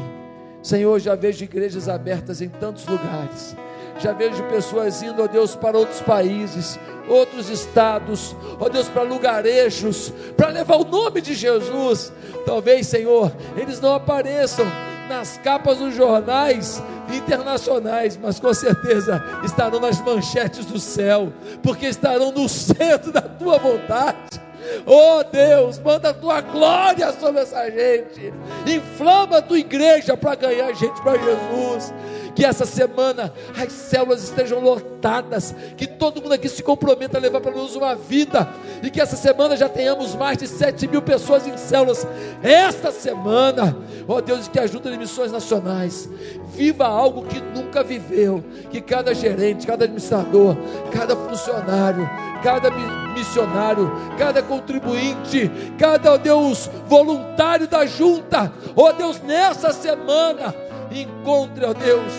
Senhor, 0.61 0.99
já 0.99 1.15
vejo 1.15 1.43
igrejas 1.43 1.89
abertas 1.89 2.41
em 2.41 2.47
tantos 2.47 2.85
lugares, 2.85 3.55
já 3.99 4.13
vejo 4.13 4.43
pessoas 4.43 5.01
indo, 5.01 5.21
ó 5.21 5.27
Deus, 5.27 5.55
para 5.55 5.77
outros 5.77 5.99
países, 6.01 6.79
outros 7.07 7.49
estados, 7.49 8.35
ó 8.59 8.69
Deus, 8.69 8.87
para 8.87 9.03
lugarejos, 9.03 10.13
para 10.37 10.49
levar 10.49 10.77
o 10.77 10.85
nome 10.85 11.21
de 11.21 11.33
Jesus. 11.33 12.13
Talvez, 12.45 12.87
Senhor, 12.87 13.31
eles 13.57 13.81
não 13.81 13.93
apareçam 13.95 14.65
nas 15.09 15.37
capas 15.37 15.79
dos 15.79 15.93
jornais 15.93 16.81
internacionais, 17.13 18.17
mas 18.17 18.39
com 18.39 18.53
certeza 18.53 19.21
estarão 19.43 19.79
nas 19.79 19.99
manchetes 20.01 20.65
do 20.65 20.79
céu, 20.79 21.31
porque 21.61 21.87
estarão 21.87 22.31
no 22.31 22.47
centro 22.47 23.11
da 23.11 23.21
tua 23.21 23.57
vontade. 23.57 24.41
Oh 24.85 25.23
Deus, 25.23 25.79
manda 25.79 26.09
a 26.09 26.13
tua 26.13 26.41
glória 26.41 27.11
sobre 27.13 27.41
essa 27.41 27.69
gente. 27.69 28.33
Inflama 28.65 29.37
a 29.37 29.41
tua 29.41 29.59
igreja 29.59 30.15
para 30.17 30.35
ganhar 30.35 30.73
gente 30.73 31.01
para 31.01 31.17
Jesus. 31.17 31.93
Que 32.35 32.45
essa 32.45 32.65
semana 32.65 33.33
as 33.55 33.71
células 33.71 34.23
estejam 34.23 34.59
lotadas. 34.59 35.55
Que 35.77 35.85
todo 35.87 36.21
mundo 36.21 36.33
aqui 36.33 36.49
se 36.49 36.63
comprometa 36.63 37.17
a 37.17 37.21
levar 37.21 37.41
para 37.41 37.51
nós 37.51 37.75
uma 37.75 37.95
vida. 37.95 38.47
E 38.81 38.89
que 38.89 39.01
essa 39.01 39.15
semana 39.15 39.55
já 39.55 39.69
tenhamos 39.69 40.15
mais 40.15 40.37
de 40.37 40.47
7 40.47 40.87
mil 40.87 41.01
pessoas 41.01 41.47
em 41.47 41.57
células. 41.57 42.07
Esta 42.41 42.91
semana, 42.91 43.77
ó 44.07 44.21
Deus, 44.21 44.47
que 44.47 44.59
ajuda 44.59 44.89
em 44.89 44.97
missões 44.97 45.31
nacionais. 45.31 46.09
Viva 46.53 46.85
algo 46.85 47.23
que 47.23 47.39
nunca 47.39 47.83
viveu. 47.83 48.43
Que 48.71 48.81
cada 48.81 49.13
gerente, 49.13 49.67
cada 49.67 49.85
administrador, 49.85 50.55
cada 50.91 51.15
funcionário, 51.15 52.09
cada 52.43 52.69
missionário, 53.13 53.91
cada 54.17 54.43
contribuinte, 54.43 55.49
cada, 55.79 56.13
ó 56.13 56.17
Deus, 56.17 56.69
voluntário 56.87 57.67
da 57.67 57.85
junta, 57.85 58.51
ó 58.75 58.91
Deus, 58.91 59.21
nessa 59.21 59.71
semana, 59.71 60.53
encontre, 61.01 61.65
ó 61.65 61.73
Deus, 61.73 62.13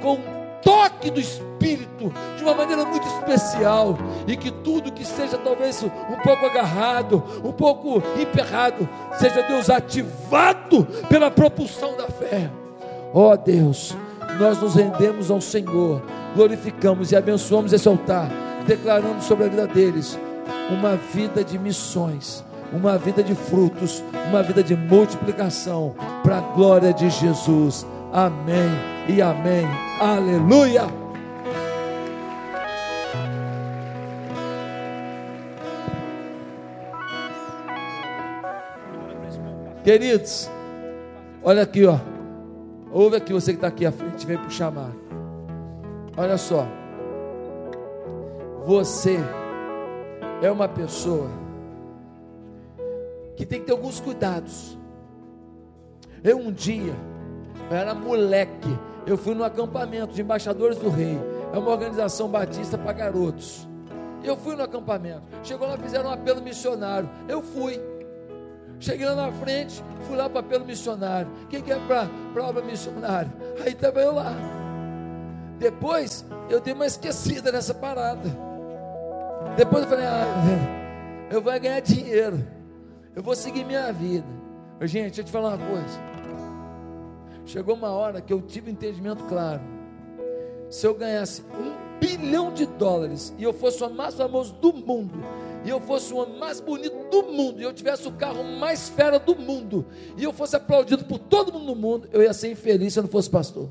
com 0.00 0.14
um 0.14 0.40
toque 0.62 1.10
do 1.10 1.20
Espírito, 1.20 2.12
de 2.36 2.42
uma 2.42 2.54
maneira 2.54 2.84
muito 2.84 3.06
especial, 3.06 3.98
e 4.26 4.36
que 4.36 4.50
tudo 4.50 4.92
que 4.92 5.04
seja 5.04 5.36
talvez 5.38 5.82
um 5.82 6.16
pouco 6.22 6.46
agarrado, 6.46 7.22
um 7.44 7.52
pouco 7.52 8.02
emperrado, 8.18 8.88
seja 9.18 9.42
Deus 9.42 9.68
ativado 9.68 10.86
pela 11.08 11.30
propulsão 11.30 11.96
da 11.96 12.06
fé. 12.06 12.50
Ó 13.12 13.36
Deus, 13.36 13.96
nós 14.38 14.60
nos 14.60 14.74
rendemos 14.74 15.30
ao 15.30 15.40
Senhor, 15.40 16.02
glorificamos 16.34 17.12
e 17.12 17.16
abençoamos 17.16 17.72
esse 17.72 17.88
altar, 17.88 18.30
declarando 18.66 19.22
sobre 19.22 19.46
a 19.46 19.48
vida 19.48 19.66
deles 19.66 20.18
uma 20.70 20.94
vida 20.96 21.42
de 21.42 21.58
missões, 21.58 22.44
uma 22.72 22.96
vida 22.96 23.22
de 23.22 23.34
frutos, 23.34 24.02
uma 24.28 24.42
vida 24.42 24.62
de 24.62 24.76
multiplicação, 24.76 25.94
para 26.22 26.38
a 26.38 26.40
glória 26.40 26.92
de 26.92 27.10
Jesus. 27.10 27.84
Amém 28.12 28.68
e 29.08 29.22
amém. 29.22 29.66
Aleluia. 30.00 30.82
Queridos, 39.84 40.50
olha 41.42 41.62
aqui, 41.62 41.86
ó. 41.86 41.98
Ouve 42.92 43.16
aqui 43.16 43.32
você 43.32 43.52
que 43.52 43.58
está 43.58 43.68
aqui 43.68 43.86
à 43.86 43.92
frente, 43.92 44.26
vem 44.26 44.36
para 44.36 44.50
chamar. 44.50 44.90
Olha 46.16 46.36
só. 46.36 46.66
Você 48.66 49.18
é 50.42 50.50
uma 50.50 50.68
pessoa 50.68 51.30
que 53.36 53.46
tem 53.46 53.60
que 53.60 53.66
ter 53.66 53.72
alguns 53.72 54.00
cuidados. 54.00 54.76
Eu 56.22 56.38
um 56.38 56.52
dia, 56.52 56.94
eu 57.70 57.76
era 57.76 57.94
moleque, 57.94 58.78
eu 59.06 59.16
fui 59.16 59.34
no 59.34 59.44
acampamento 59.44 60.12
de 60.12 60.20
embaixadores 60.20 60.76
do 60.78 60.90
rei. 60.90 61.18
É 61.52 61.58
uma 61.58 61.70
organização 61.70 62.28
batista 62.28 62.76
para 62.76 62.92
garotos. 62.92 63.68
Eu 64.22 64.36
fui 64.36 64.54
no 64.56 64.62
acampamento. 64.62 65.22
Chegou 65.42 65.66
lá, 65.66 65.78
fizeram 65.78 66.10
um 66.10 66.12
apelo 66.12 66.42
missionário. 66.42 67.08
Eu 67.28 67.40
fui. 67.40 67.80
Cheguei 68.78 69.06
lá 69.06 69.14
na 69.14 69.32
frente, 69.32 69.82
fui 70.06 70.16
lá 70.16 70.28
para 70.28 70.40
apelo 70.40 70.64
missionário. 70.64 71.30
Quem 71.48 71.62
quer 71.62 71.78
para 71.86 72.08
a 72.36 72.48
obra 72.48 72.62
missionária? 72.62 73.30
Aí 73.64 73.72
estava 73.72 74.00
eu 74.00 74.14
lá. 74.14 74.34
Depois, 75.58 76.24
eu 76.48 76.60
dei 76.60 76.72
uma 76.72 76.86
esquecida 76.86 77.52
nessa 77.52 77.74
parada. 77.74 78.28
Depois 79.56 79.84
eu 79.84 79.90
falei, 79.90 80.06
ah, 80.06 80.24
eu 81.30 81.40
vou 81.40 81.60
ganhar 81.60 81.80
dinheiro. 81.80 82.44
Eu 83.14 83.22
vou 83.22 83.34
seguir 83.34 83.64
minha 83.64 83.92
vida. 83.92 84.26
Gente, 84.82 85.04
deixa 85.04 85.20
eu 85.20 85.24
te 85.24 85.30
falar 85.30 85.56
uma 85.56 85.66
coisa. 85.66 86.09
Chegou 87.50 87.74
uma 87.74 87.90
hora 87.90 88.20
que 88.20 88.32
eu 88.32 88.40
tive 88.40 88.70
um 88.70 88.72
entendimento 88.72 89.24
claro. 89.24 89.60
Se 90.70 90.86
eu 90.86 90.94
ganhasse 90.94 91.42
um 91.42 91.98
bilhão 91.98 92.54
de 92.54 92.64
dólares 92.64 93.34
e 93.36 93.42
eu 93.42 93.52
fosse 93.52 93.82
o 93.82 93.90
mais 93.90 94.14
famoso 94.14 94.54
do 94.54 94.72
mundo, 94.72 95.18
e 95.64 95.68
eu 95.68 95.80
fosse 95.80 96.14
o 96.14 96.38
mais 96.38 96.60
bonito 96.60 97.10
do 97.10 97.24
mundo, 97.24 97.60
e 97.60 97.64
eu 97.64 97.72
tivesse 97.72 98.06
o 98.06 98.12
carro 98.12 98.44
mais 98.44 98.88
fera 98.88 99.18
do 99.18 99.34
mundo, 99.34 99.84
e 100.16 100.22
eu 100.22 100.32
fosse 100.32 100.54
aplaudido 100.54 101.04
por 101.04 101.18
todo 101.18 101.52
mundo 101.52 101.64
no 101.64 101.74
mundo, 101.74 102.08
eu 102.12 102.22
ia 102.22 102.32
ser 102.32 102.52
infeliz 102.52 102.92
se 102.92 103.00
eu 103.00 103.02
não 103.02 103.10
fosse 103.10 103.28
pastor. 103.28 103.68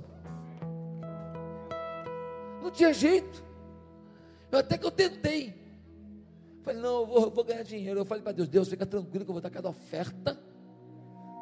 Não 2.61 2.69
tinha 2.71 2.91
jeito. 2.93 3.41
Eu, 4.51 4.59
até 4.59 4.77
que 4.77 4.85
eu 4.85 4.91
tentei. 4.91 5.53
Falei, 6.63 6.81
não, 6.81 6.99
eu 6.99 7.05
vou, 7.05 7.29
vou 7.29 7.43
ganhar 7.45 7.63
dinheiro. 7.63 8.01
Eu 8.01 8.05
falei 8.05 8.21
para 8.21 8.33
Deus, 8.33 8.49
Deus, 8.49 8.67
fica 8.67 8.85
tranquilo 8.85 9.23
que 9.23 9.31
eu 9.31 9.33
vou 9.33 9.41
dar 9.41 9.49
cada 9.49 9.69
oferta. 9.69 10.37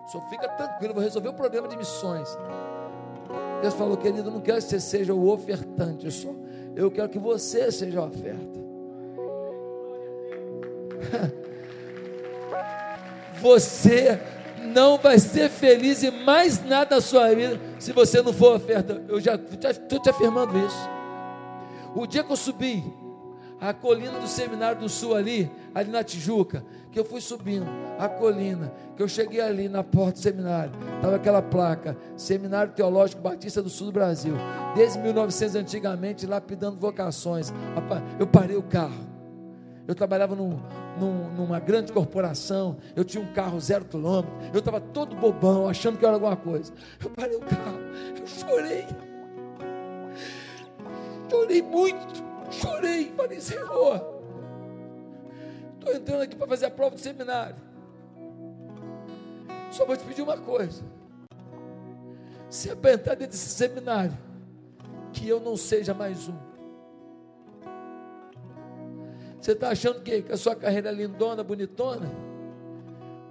Só 0.08 0.22
fica 0.30 0.48
tranquilo, 0.50 0.92
eu 0.92 0.96
vou 0.96 1.04
resolver 1.04 1.30
o 1.30 1.34
problema 1.34 1.68
de 1.68 1.76
missões. 1.76 2.30
Deus 3.62 3.74
falou, 3.74 3.98
querido, 3.98 4.32
não 4.32 4.40
quero 4.40 4.58
que 4.58 4.64
você 4.64 4.80
seja 4.80 5.14
o 5.14 5.30
ofertante, 5.30 6.10
só. 6.12 6.34
Eu 6.76 6.90
quero 6.90 7.10
que 7.10 7.20
você 7.20 7.72
seja 7.72 8.00
a 8.00 8.06
oferta. 8.06 8.68
Você 13.40 14.20
não 14.74 14.98
vai 14.98 15.20
ser 15.20 15.50
feliz 15.50 16.04
em 16.04 16.10
mais 16.10 16.64
nada 16.66 16.96
na 16.96 17.02
sua 17.02 17.34
vida 17.36 17.60
se 17.80 17.94
você 17.94 18.20
não 18.22 18.34
for 18.34 18.56
oferta. 18.56 19.04
Eu 19.08 19.22
já 19.22 19.36
estou 19.36 20.02
te 20.02 20.10
afirmando 20.10 20.58
isso. 20.58 20.90
O 21.96 22.08
dia 22.08 22.24
que 22.24 22.32
eu 22.32 22.36
subi 22.36 22.84
a 23.60 23.74
colina 23.74 24.20
do 24.20 24.28
Seminário 24.28 24.80
do 24.82 24.90
Sul 24.90 25.16
ali, 25.16 25.52
ali 25.74 25.90
na 25.90 26.04
Tijuca, 26.04 26.64
que 26.92 27.00
eu 27.00 27.06
fui 27.06 27.22
subindo, 27.22 27.68
a 28.00 28.08
colina, 28.08 28.74
que 28.96 29.04
eu 29.04 29.08
cheguei 29.08 29.42
ali 29.42 29.68
na 29.68 29.84
porta 29.84 30.14
do 30.14 30.20
seminário, 30.20 30.72
estava 30.96 31.16
aquela 31.16 31.42
placa, 31.42 31.98
Seminário 32.16 32.74
Teológico 32.74 33.22
Batista 33.22 33.62
do 33.62 33.70
Sul 33.70 33.88
do 33.88 33.94
Brasil, 33.94 34.34
desde 34.76 35.00
1900 35.00 35.56
antigamente, 35.56 36.26
lapidando 36.26 36.78
vocações, 36.78 37.54
eu 38.20 38.28
parei 38.28 38.56
o 38.56 38.64
carro, 38.64 39.08
eu 39.88 39.96
trabalhava 39.96 40.36
num, 40.36 40.60
num, 41.00 41.30
numa 41.34 41.60
grande 41.60 41.92
corporação, 41.92 42.78
eu 42.96 43.04
tinha 43.04 43.24
um 43.24 43.34
carro 43.34 43.60
zero 43.60 43.86
quilômetro, 43.86 44.32
eu 44.54 44.60
estava 44.60 44.80
todo 44.80 45.16
bobão, 45.16 45.68
achando 45.68 45.98
que 45.98 46.06
era 46.06 46.16
alguma 46.16 46.36
coisa, 46.36 46.74
eu 47.04 47.10
parei 47.10 47.36
o 47.36 47.42
carro, 47.42 47.80
eu 48.20 48.28
chorei, 48.28 48.86
chorei 51.30 51.62
muito, 51.62 52.28
Chorei, 52.50 53.12
falei, 53.16 53.42
Senhor, 53.42 54.17
estou 55.80 55.94
entrando 55.94 56.22
aqui 56.22 56.36
para 56.36 56.48
fazer 56.48 56.66
a 56.66 56.72
prova 56.72 56.96
do 56.96 57.02
seminário. 57.02 57.56
Só 59.72 59.86
vou 59.86 59.96
te 59.96 60.04
pedir 60.04 60.22
uma 60.22 60.38
coisa. 60.38 60.84
Se 62.50 62.70
entrar 62.70 63.16
dentro 63.16 63.28
desse 63.28 63.50
seminário, 63.50 64.18
que 65.12 65.28
eu 65.28 65.40
não 65.40 65.58
seja 65.58 65.94
mais 65.94 66.28
um. 66.28 66.38
Você 69.40 69.52
está 69.52 69.70
achando 69.70 70.02
que, 70.02 70.24
que 70.24 70.32
a 70.32 70.38
sua 70.38 70.56
carreira 70.56 70.90
é 70.90 70.92
lindona, 70.92 71.44
bonitona? 71.44 72.10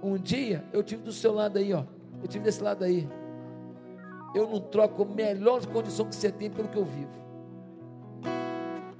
Um 0.01 0.17
dia 0.17 0.63
eu 0.71 0.83
tive 0.83 1.03
do 1.03 1.11
seu 1.11 1.33
lado 1.33 1.57
aí, 1.57 1.73
ó. 1.73 1.83
Eu 2.21 2.27
tive 2.27 2.43
desse 2.45 2.61
lado 2.61 2.83
aí. 2.83 3.07
Eu 4.33 4.47
não 4.47 4.59
troco 4.59 5.03
a 5.03 5.05
melhor 5.05 5.65
condição 5.67 6.05
que 6.07 6.15
você 6.15 6.31
tem 6.31 6.49
pelo 6.49 6.67
que 6.67 6.77
eu 6.77 6.85
vivo. 6.85 7.26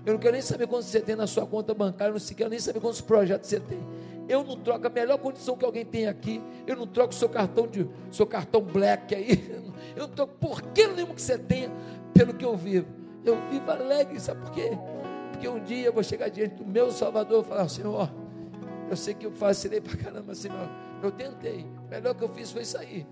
Eu 0.07 0.13
não 0.13 0.19
quero 0.21 0.31
nem 0.31 0.41
saber 0.41 0.67
quanto 0.67 0.85
você 0.85 1.01
tem 1.01 1.17
na 1.17 1.27
sua 1.27 1.45
conta 1.45 1.73
bancária, 1.73 2.13
eu 2.13 2.17
não 2.17 2.25
quero 2.25 2.49
nem 2.49 2.59
saber 2.59 2.79
quantos 2.79 3.01
projetos 3.01 3.49
você 3.49 3.59
tem. 3.59 3.77
Eu 4.29 4.41
não 4.41 4.55
troco 4.55 4.87
a 4.87 4.89
melhor 4.89 5.17
condição 5.17 5.57
que 5.57 5.65
alguém 5.65 5.83
tem 5.83 6.07
aqui. 6.07 6.41
Eu 6.65 6.77
não 6.77 6.87
troco 6.87 7.13
seu 7.13 7.27
cartão 7.27 7.67
de 7.67 7.85
seu 8.09 8.25
cartão 8.25 8.61
black 8.61 9.13
aí. 9.13 9.67
Eu 9.95 10.03
não 10.03 10.09
troco 10.09 10.33
por 10.39 10.61
que 10.61 10.87
nenhum 10.87 11.13
que 11.13 11.21
você 11.21 11.37
tenha 11.37 11.71
pelo 12.13 12.33
que 12.33 12.45
eu 12.45 12.55
vivo. 12.55 12.87
Eu 13.25 13.37
vivo 13.49 13.71
alegre, 13.71 14.19
sabe 14.19 14.41
por 14.41 14.51
quê? 14.51 14.77
Porque 15.31 15.47
um 15.47 15.63
dia 15.63 15.87
eu 15.87 15.93
vou 15.93 16.03
chegar 16.03 16.29
diante 16.29 16.55
do 16.55 16.65
meu 16.65 16.91
Salvador 16.91 17.43
e 17.43 17.47
falar, 17.47 17.67
Senhor, 17.67 18.11
eu 18.89 18.95
sei 18.95 19.13
que 19.13 19.25
eu 19.25 19.31
facilei 19.31 19.81
para 19.81 19.97
caramba, 19.97 20.35
Senhor. 20.35 20.69
Eu 21.01 21.11
tentei. 21.11 21.65
O 21.85 21.89
melhor 21.89 22.13
que 22.13 22.23
eu 22.23 22.29
fiz 22.29 22.51
foi 22.51 22.63
aí. 22.79 23.07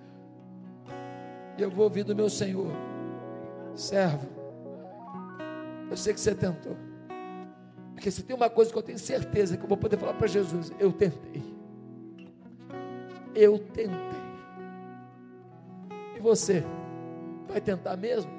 E 1.57 1.61
eu 1.61 1.71
vou 1.71 1.85
ouvir 1.85 2.03
do 2.03 2.15
meu 2.15 2.29
Senhor. 2.29 2.71
Servo, 3.73 4.27
eu 5.89 5.97
sei 5.97 6.13
que 6.13 6.19
você 6.19 6.35
tentou. 6.35 6.75
Porque 7.93 8.11
se 8.11 8.23
tem 8.23 8.35
uma 8.35 8.49
coisa 8.49 8.71
que 8.71 8.77
eu 8.77 8.83
tenho 8.83 8.99
certeza 8.99 9.55
que 9.55 9.63
eu 9.63 9.67
vou 9.67 9.77
poder 9.77 9.97
falar 9.97 10.13
para 10.13 10.27
Jesus, 10.27 10.71
eu 10.79 10.91
tentei. 10.91 11.43
Eu 13.33 13.57
tentei. 13.59 14.25
E 16.15 16.19
você? 16.19 16.63
Vai 17.47 17.61
tentar 17.61 17.95
mesmo? 17.97 18.31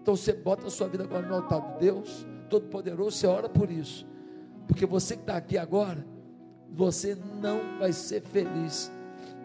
Então 0.00 0.16
você 0.16 0.32
bota 0.32 0.66
a 0.66 0.70
sua 0.70 0.88
vida 0.88 1.04
agora 1.04 1.26
no 1.26 1.34
altar 1.34 1.60
de 1.60 1.80
Deus, 1.80 2.26
Todo-Poderoso, 2.48 3.16
você 3.16 3.26
ora 3.26 3.48
por 3.48 3.70
isso. 3.70 4.06
Porque 4.66 4.86
você 4.86 5.16
que 5.16 5.22
está 5.22 5.36
aqui 5.36 5.58
agora, 5.58 6.04
você 6.70 7.16
não 7.40 7.78
vai 7.78 7.92
ser 7.92 8.22
feliz 8.22 8.90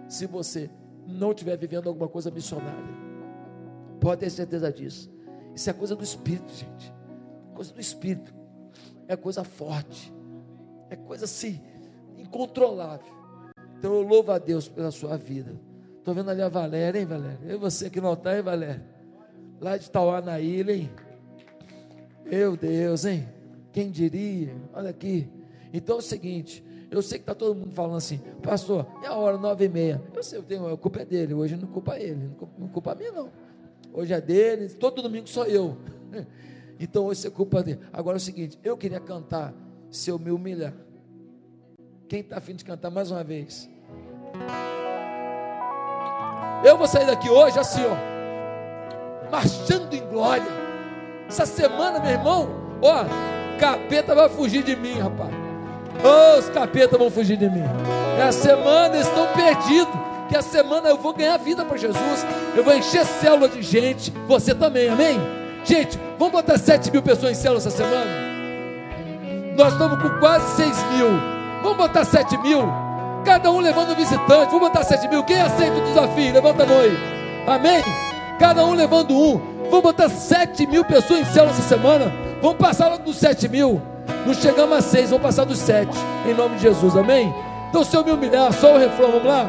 se 0.08 0.26
você 0.26 0.70
não 1.08 1.32
estiver 1.32 1.58
vivendo 1.58 1.88
alguma 1.88 2.08
coisa 2.08 2.32
missionária. 2.32 3.04
Pode 4.00 4.22
ter 4.22 4.30
certeza 4.30 4.72
disso. 4.72 5.12
Isso 5.56 5.70
é 5.70 5.74
coisa 5.74 5.96
do 5.96 6.04
Espírito, 6.04 6.52
gente. 6.54 6.94
Coisa 7.54 7.74
do 7.74 7.80
Espírito 7.80 8.34
é 9.08 9.16
coisa 9.16 9.44
forte, 9.44 10.14
é 10.90 10.96
coisa 10.96 11.26
assim, 11.26 11.60
incontrolável. 12.18 13.14
Então 13.78 13.94
eu 13.94 14.02
louvo 14.02 14.32
a 14.32 14.40
Deus 14.40 14.68
pela 14.68 14.92
sua 14.92 15.18
vida. 15.18 15.54
Estou 15.98 16.14
vendo 16.14 16.30
ali 16.30 16.42
a 16.42 16.50
Valéria, 16.50 17.00
hein, 17.00 17.06
Valéria? 17.06 17.40
E 17.44 17.56
você 17.56 17.90
que 17.90 18.02
não 18.02 18.14
está, 18.14 18.36
hein, 18.36 18.42
Valéria? 18.42 18.84
Lá 19.60 19.78
de 19.78 19.90
Tauá 19.90 20.22
na 20.22 20.40
ilha, 20.40 20.74
hein? 20.74 20.90
Meu 22.26 22.58
Deus, 22.58 23.06
hein? 23.06 23.28
Quem 23.72 23.90
diria? 23.90 24.56
Olha 24.74 24.90
aqui. 24.90 25.30
Então 25.72 25.96
é 25.96 26.00
o 26.00 26.02
seguinte, 26.02 26.64
eu 26.92 27.02
sei 27.02 27.18
que 27.18 27.24
está 27.24 27.34
todo 27.34 27.56
mundo 27.56 27.74
falando 27.74 27.98
assim, 27.98 28.20
pastor, 28.42 28.86
é 29.04 29.08
a 29.08 29.16
hora 29.16 29.38
nove 29.38 29.66
e 29.66 29.70
meia. 29.70 30.02
Eu 30.14 30.22
sei, 30.22 30.38
eu 30.38 30.44
tenho, 30.44 30.68
a 30.68 30.78
culpa 30.78 31.02
é 31.02 31.06
dele, 31.06 31.34
hoje 31.34 31.56
não 31.56 31.68
culpa 31.68 32.00
ele, 32.00 32.28
não 32.28 32.36
culpa, 32.36 32.54
não 32.60 32.68
culpa 32.68 32.92
a 32.92 32.96
mim 32.96 33.12
não. 33.14 33.30
Hoje 33.92 34.14
é 34.14 34.22
dele, 34.22 34.70
todo 34.70 35.02
domingo 35.02 35.28
sou 35.28 35.46
eu. 35.46 35.76
Então 36.84 37.06
hoje 37.06 37.26
é 37.26 37.30
culpa 37.30 37.64
dele. 37.64 37.80
Agora 37.94 38.18
é 38.18 38.20
o 38.20 38.22
seguinte, 38.22 38.60
eu 38.62 38.76
queria 38.76 39.00
cantar 39.00 39.54
se 39.90 40.10
eu 40.10 40.20
me 40.20 40.32
humilhar. 40.32 40.74
Quem 42.10 42.20
está 42.20 42.38
afim 42.38 42.54
de 42.54 42.66
cantar 42.66 42.92
mais 42.92 43.10
uma 43.10 43.24
vez? 43.24 43.70
Eu 46.62 46.78
vou 46.78 46.86
sair 46.86 47.06
daqui 47.06 47.30
hoje 47.30 47.58
assim, 47.58 47.84
ó, 47.86 49.32
marchando 49.32 49.94
em 49.94 50.06
glória. 50.10 50.46
Essa 51.26 51.46
semana, 51.46 52.02
meu 52.02 52.12
irmão, 52.12 52.50
ó, 52.82 53.06
capeta 53.58 54.14
vai 54.14 54.28
fugir 54.28 54.62
de 54.62 54.76
mim, 54.76 55.00
rapaz. 55.00 55.34
Oh, 56.04 56.40
os 56.40 56.50
capetas 56.50 57.00
vão 57.00 57.10
fugir 57.10 57.38
de 57.38 57.50
mim. 57.50 57.64
E 58.18 58.22
a 58.22 58.32
semana 58.34 58.96
eles 58.96 59.08
estão 59.08 59.26
perdidos. 59.32 59.94
Que 60.28 60.36
a 60.36 60.42
semana 60.42 60.90
eu 60.90 60.98
vou 60.98 61.14
ganhar 61.14 61.38
vida 61.38 61.64
para 61.64 61.78
Jesus. 61.78 62.26
Eu 62.58 62.64
vou 62.64 62.74
encher 62.74 63.06
célula 63.06 63.48
de 63.48 63.62
gente. 63.62 64.12
Você 64.28 64.54
também, 64.54 64.90
amém? 64.90 65.43
Gente, 65.64 65.98
vamos 66.20 66.34
botar 66.34 66.58
7 66.58 66.92
mil 66.92 67.02
pessoas 67.02 67.32
em 67.32 67.36
célula 67.36 67.60
essa 67.60 67.72
semana? 67.72 68.06
Nós 69.56 69.72
estamos 69.72 70.02
com 70.02 70.10
quase 70.20 70.56
6 70.58 70.84
mil. 70.92 71.08
Vamos 71.62 71.78
botar 71.78 72.04
7 72.04 72.38
mil? 72.40 72.64
Cada 73.24 73.50
um 73.50 73.60
levando 73.60 73.92
um 73.92 73.96
visitante. 73.96 74.52
Vamos 74.52 74.60
botar 74.60 74.84
7 74.84 75.08
mil. 75.08 75.24
Quem 75.24 75.40
aceita 75.40 75.78
o 75.78 75.82
desafio? 75.82 76.34
Levanta 76.34 76.64
a 76.64 76.66
mão 76.66 76.80
aí. 76.80 76.98
Amém? 77.48 77.82
Cada 78.40 78.66
um 78.66 78.74
levando 78.74 79.18
um. 79.18 79.40
Vamos 79.70 79.84
botar 79.84 80.10
7 80.10 80.68
mil 80.68 80.84
pessoas 80.84 81.22
em 81.22 81.26
célula 81.26 81.52
essa 81.52 81.62
semana. 81.62 82.12
Vamos 82.42 82.58
passar 82.58 82.90
logo 82.90 83.04
dos 83.04 83.16
7 83.16 83.48
mil. 83.48 83.82
Não 84.26 84.34
chegamos 84.34 84.78
a 84.78 84.82
6, 84.82 85.12
vamos 85.12 85.24
passar 85.24 85.46
dos 85.46 85.60
7. 85.60 85.90
Em 86.26 86.34
nome 86.34 86.56
de 86.56 86.64
Jesus, 86.64 86.98
amém? 86.98 87.34
Então, 87.70 87.84
se 87.84 87.96
eu 87.96 88.04
me 88.04 88.12
humilhar, 88.12 88.52
só 88.52 88.76
o 88.76 88.78
refrão, 88.78 89.12
vamos 89.12 89.26
lá? 89.26 89.48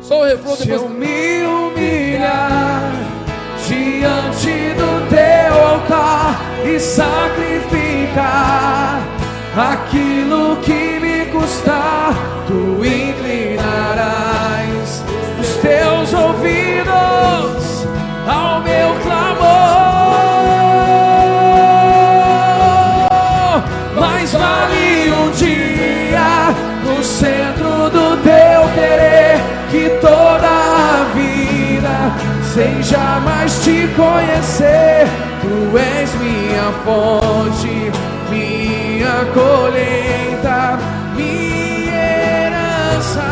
Só 0.00 0.20
o 0.20 0.24
refrão 0.24 0.56
depois. 0.56 0.58
Se 0.60 0.70
eu 0.70 0.88
me 0.88 1.42
humilhar 1.44 2.87
diante 3.68 4.72
do 4.74 5.06
teu 5.10 5.52
altar 5.72 6.40
e 6.64 6.80
sacrificar 6.80 8.18
aquilo 9.54 10.56
que 10.56 10.98
me 10.98 11.26
custar, 11.26 12.14
tu 12.46 12.82
inclinarás 12.82 13.44
os 15.38 15.56
teus 15.56 16.14
ouvidos 16.14 17.86
ao 18.26 18.62
meu 18.62 18.94
clamor. 19.02 19.38
Mais 24.00 24.32
vale 24.32 25.10
um 25.10 25.30
dia 25.32 26.54
no 26.84 27.04
centro 27.04 27.90
do 27.90 28.16
teu 28.22 28.68
querer 28.74 29.38
que 29.70 29.90
vida 30.00 30.27
sem 32.58 32.82
jamais 32.82 33.52
te 33.62 33.86
conhecer. 33.94 35.06
Tu 35.40 35.78
és 35.78 36.10
minha 36.16 36.72
fonte, 36.84 37.92
minha 38.30 39.24
colheita, 39.32 40.76
minha 41.14 41.94
herança. 41.94 43.30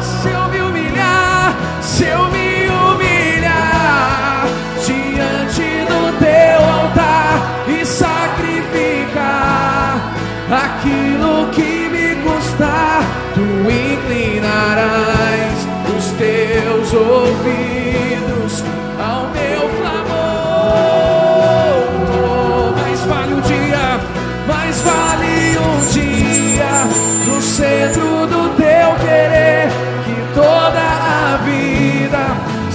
Se 0.00 0.28
eu 0.28 0.44
me 0.52 0.60
humilhar, 0.60 1.56
se 1.80 2.04
eu 2.04 2.30
me 2.34 2.68
humilhar 2.68 4.46
diante 4.86 5.68
do 5.90 6.00
teu 6.20 6.58
altar 6.78 7.34
e 7.66 7.84
sacrificar 7.84 9.18
aquilo 10.48 11.48
que 11.50 11.88
me 11.94 12.14
custar, 12.22 13.02
tu 13.34 13.44
inclinarás 13.68 15.03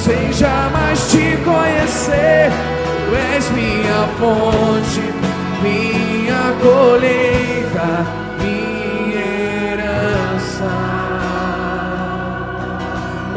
sem 0.03 0.33
jamais 0.33 1.11
te 1.11 1.37
conhecer. 1.43 2.49
Tu 3.05 3.15
és 3.35 3.49
minha 3.51 4.07
fonte, 4.17 5.01
minha 5.61 6.53
colheita 6.61 8.19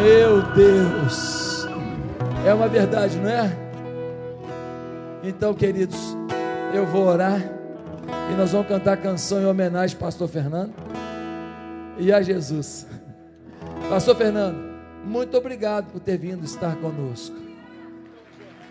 Meu 0.03 0.43
Deus, 0.43 1.69
é 2.45 2.53
uma 2.53 2.67
verdade, 2.67 3.19
não 3.19 3.31
é? 3.31 3.57
Então, 5.23 5.55
queridos, 5.55 6.17
eu 6.75 6.85
vou 6.85 7.07
orar 7.07 7.41
e 8.29 8.35
nós 8.35 8.51
vamos 8.51 8.67
cantar 8.67 8.97
canção 8.97 9.41
em 9.41 9.47
homenagem 9.47 9.95
ao 9.95 10.01
Pastor 10.01 10.27
Fernando 10.27 10.73
e 11.99 12.13
a 12.13 12.21
Jesus. 12.21 12.85
Pastor 13.89 14.17
Fernando, 14.17 14.72
muito 15.05 15.37
obrigado 15.37 15.93
por 15.93 16.01
ter 16.01 16.19
vindo 16.19 16.45
estar 16.45 16.77
conosco. 16.77 17.37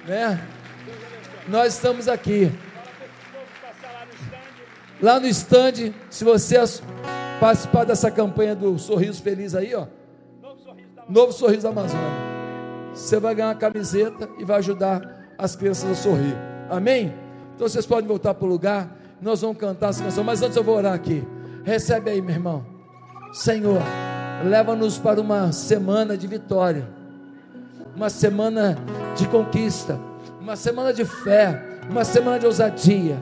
Né? 0.08 0.42
Nós 1.48 1.74
estamos 1.74 2.08
aqui. 2.08 2.52
Lá 5.02 5.20
no 5.20 5.28
stand, 5.28 5.94
se 6.10 6.24
você 6.24 6.58
participar 7.40 7.86
dessa 7.86 8.12
campanha 8.12 8.56
do 8.56 8.78
Sorriso 8.78 9.22
Feliz 9.22 9.56
aí, 9.56 9.74
ó 9.74 9.88
Novo 11.12 11.34
Sorriso 11.34 11.68
Amazônia. 11.68 12.08
Você 12.94 13.20
vai 13.20 13.36
ganhar 13.36 13.50
uma 13.50 13.56
camiseta 13.56 14.30
e 14.40 14.46
vai 14.46 14.60
ajudar 14.60 15.34
as 15.38 15.58
crianças 15.58 15.92
a 15.92 15.96
sorrir. 15.96 16.36
Amém? 16.70 17.14
Então 17.54 17.68
vocês 17.68 17.86
podem 17.86 18.08
voltar 18.08 18.34
para 18.34 18.46
o 18.46 18.50
lugar. 18.50 18.98
Nós 19.22 19.42
vamos 19.42 19.58
cantar 19.58 19.90
essa 19.90 20.04
canção. 20.04 20.24
Mas 20.24 20.42
antes 20.42 20.56
eu 20.56 20.64
vou 20.64 20.78
orar 20.78 20.94
aqui. 20.94 21.22
Recebe 21.66 22.12
aí, 22.12 22.22
meu 22.22 22.34
irmão. 22.34 22.66
Senhor, 23.34 23.82
leva-nos 24.44 24.98
para 24.98 25.20
uma 25.20 25.52
semana 25.52 26.18
de 26.18 26.28
vitória. 26.28 26.88
Uma 27.96 28.10
semana 28.10 28.78
de 29.16 29.28
conquista. 29.28 30.00
Uma 30.40 30.56
semana 30.56 30.94
de 30.94 31.06
fé. 31.06 31.80
Uma 31.90 32.04
semana 32.04 32.40
de 32.40 32.46
ousadia. 32.46 33.18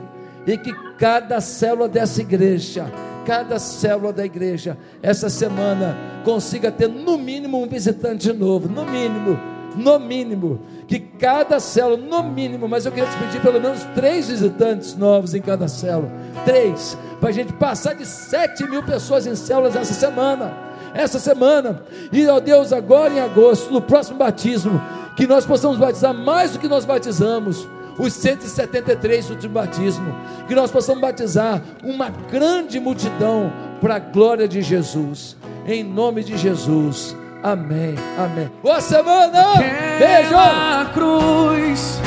E 0.46 0.56
que 0.56 0.72
cada 0.96 1.40
célula 1.40 1.88
dessa 1.88 2.20
igreja 2.20 2.90
cada 3.24 3.58
célula 3.58 4.12
da 4.12 4.24
igreja 4.24 4.76
essa 5.02 5.28
semana 5.28 5.96
consiga 6.24 6.70
ter 6.72 6.88
no 6.88 7.18
mínimo 7.18 7.62
um 7.62 7.68
visitante 7.68 8.32
novo, 8.32 8.68
no 8.68 8.84
mínimo, 8.84 9.38
no 9.76 9.98
mínimo, 9.98 10.60
que 10.86 10.98
cada 10.98 11.60
célula, 11.60 11.96
no 11.96 12.22
mínimo, 12.24 12.68
mas 12.68 12.86
eu 12.86 12.92
queria 12.92 13.08
te 13.08 13.16
pedir 13.18 13.40
pelo 13.40 13.60
menos 13.60 13.84
três 13.94 14.28
visitantes 14.28 14.96
novos 14.96 15.34
em 15.34 15.40
cada 15.40 15.68
célula. 15.68 16.10
Três, 16.44 16.98
para 17.20 17.28
a 17.28 17.32
gente 17.32 17.52
passar 17.52 17.94
de 17.94 18.06
7 18.06 18.68
mil 18.68 18.82
pessoas 18.82 19.26
em 19.26 19.36
células 19.36 19.76
essa 19.76 19.94
semana. 19.94 20.69
Essa 20.94 21.18
semana, 21.18 21.82
e 22.12 22.26
ó 22.26 22.40
Deus, 22.40 22.72
agora 22.72 23.12
em 23.12 23.20
agosto, 23.20 23.72
no 23.72 23.80
próximo 23.80 24.18
batismo, 24.18 24.80
que 25.16 25.26
nós 25.26 25.46
possamos 25.46 25.78
batizar 25.78 26.14
mais 26.14 26.52
do 26.52 26.58
que 26.58 26.68
nós 26.68 26.84
batizamos 26.84 27.66
os 27.98 28.12
173 28.14 29.28
do 29.28 29.48
batismo, 29.48 30.14
que 30.48 30.54
nós 30.54 30.70
possamos 30.70 31.00
batizar 31.00 31.60
uma 31.82 32.08
grande 32.08 32.80
multidão 32.80 33.52
para 33.80 33.96
a 33.96 33.98
glória 33.98 34.48
de 34.48 34.62
Jesus, 34.62 35.36
em 35.66 35.84
nome 35.84 36.24
de 36.24 36.36
Jesus. 36.36 37.16
Amém, 37.42 37.94
amém. 38.18 38.50
Boa 38.62 38.80
semana! 38.80 39.54
Beijo! 39.98 40.36
A 40.36 40.90
cruz 40.92 41.98